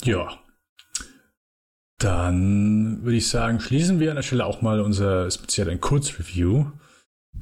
[0.04, 0.40] Ja.
[2.06, 6.68] Dann würde ich sagen, schließen wir an der Stelle auch mal unser speziell ein Kurzreview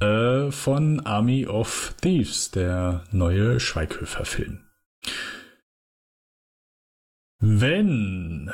[0.00, 4.64] äh, von Army of Thieves, der neue Schweighöfer-Film.
[7.40, 8.50] Wenn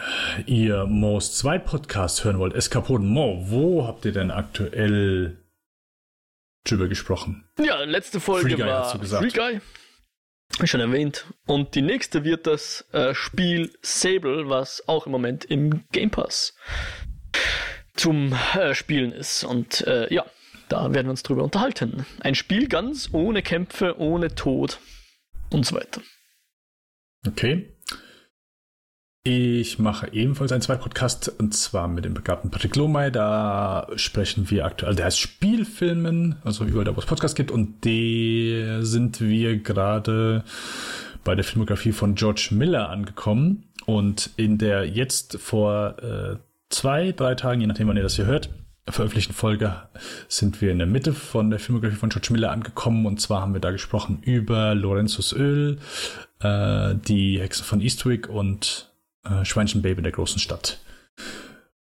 [0.47, 5.37] ihr Mo's 2 Podcast hören wollt, Eskapoden Mo, wo habt ihr denn aktuell
[6.65, 7.45] drüber gesprochen?
[7.61, 9.61] Ja, letzte Folge Free war Free Guy.
[10.64, 11.27] Schon erwähnt.
[11.47, 16.55] Und die nächste wird das äh, Spiel Sable, was auch im Moment im Game Pass
[17.94, 19.44] zum äh, Spielen ist.
[19.44, 20.24] Und äh, ja,
[20.68, 22.06] da werden wir uns drüber unterhalten.
[22.20, 24.78] Ein Spiel ganz ohne Kämpfe, ohne Tod
[25.51, 26.01] und so weiter.
[27.27, 27.77] Okay.
[29.22, 33.12] Ich mache ebenfalls einen zweiten Podcast und zwar mit dem begabten Patrick Lohmey.
[33.12, 37.51] Da sprechen wir aktuell, der heißt Spielfilmen, also überall da, wo es Podcast gibt.
[37.51, 40.42] Und der sind wir gerade
[41.22, 43.64] bei der Filmografie von George Miller angekommen.
[43.84, 46.36] Und in der jetzt vor äh,
[46.70, 48.48] zwei, drei Tagen, je nachdem, wann ihr das hier hört,
[48.88, 49.76] veröffentlichten Folge
[50.28, 53.05] sind wir in der Mitte von der Filmografie von George Miller angekommen.
[53.05, 55.78] Und zwar haben wir da gesprochen über Lorenzos Öl,
[56.40, 58.90] äh, die Hexe von Eastwick und
[59.24, 60.80] äh, Schweinchenbaby in der großen Stadt.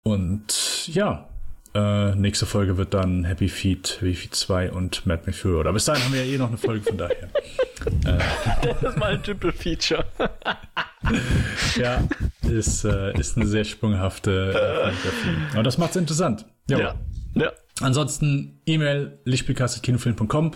[0.03, 1.29] Und ja,
[1.75, 5.61] äh, nächste Folge wird dann Happy Feet, Happy Feet 2 und Mad Max Fury.
[5.61, 7.25] Aber bis dahin haben wir ja eh noch eine Folge von daher.
[8.05, 8.19] äh,
[8.63, 10.05] das ist mal ein Triple Feature.
[11.77, 12.03] ja,
[12.43, 16.47] ist, äh, ist eine sehr sprunghafte äh, Aber das macht es interessant.
[16.69, 16.79] Ja.
[16.79, 16.95] ja.
[17.35, 17.53] ja.
[17.81, 20.53] Ansonsten E-Mail lichtspielcast.kinofilm.com,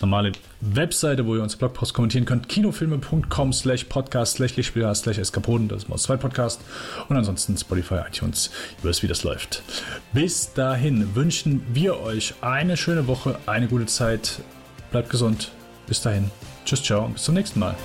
[0.00, 0.32] normale
[0.62, 5.82] Webseite, wo ihr uns Blogpost kommentieren könnt, kinofilme.com slash podcast slash lichtspielcast slash eskapoden, das
[5.82, 6.62] ist Maus 2 Podcast
[7.10, 8.50] und ansonsten Spotify, iTunes,
[8.82, 9.62] ihr wisst, wie das läuft.
[10.14, 14.40] Bis dahin wünschen wir euch eine schöne Woche, eine gute Zeit,
[14.90, 15.52] bleibt gesund,
[15.86, 16.30] bis dahin,
[16.64, 17.76] tschüss, ciao und bis zum nächsten Mal.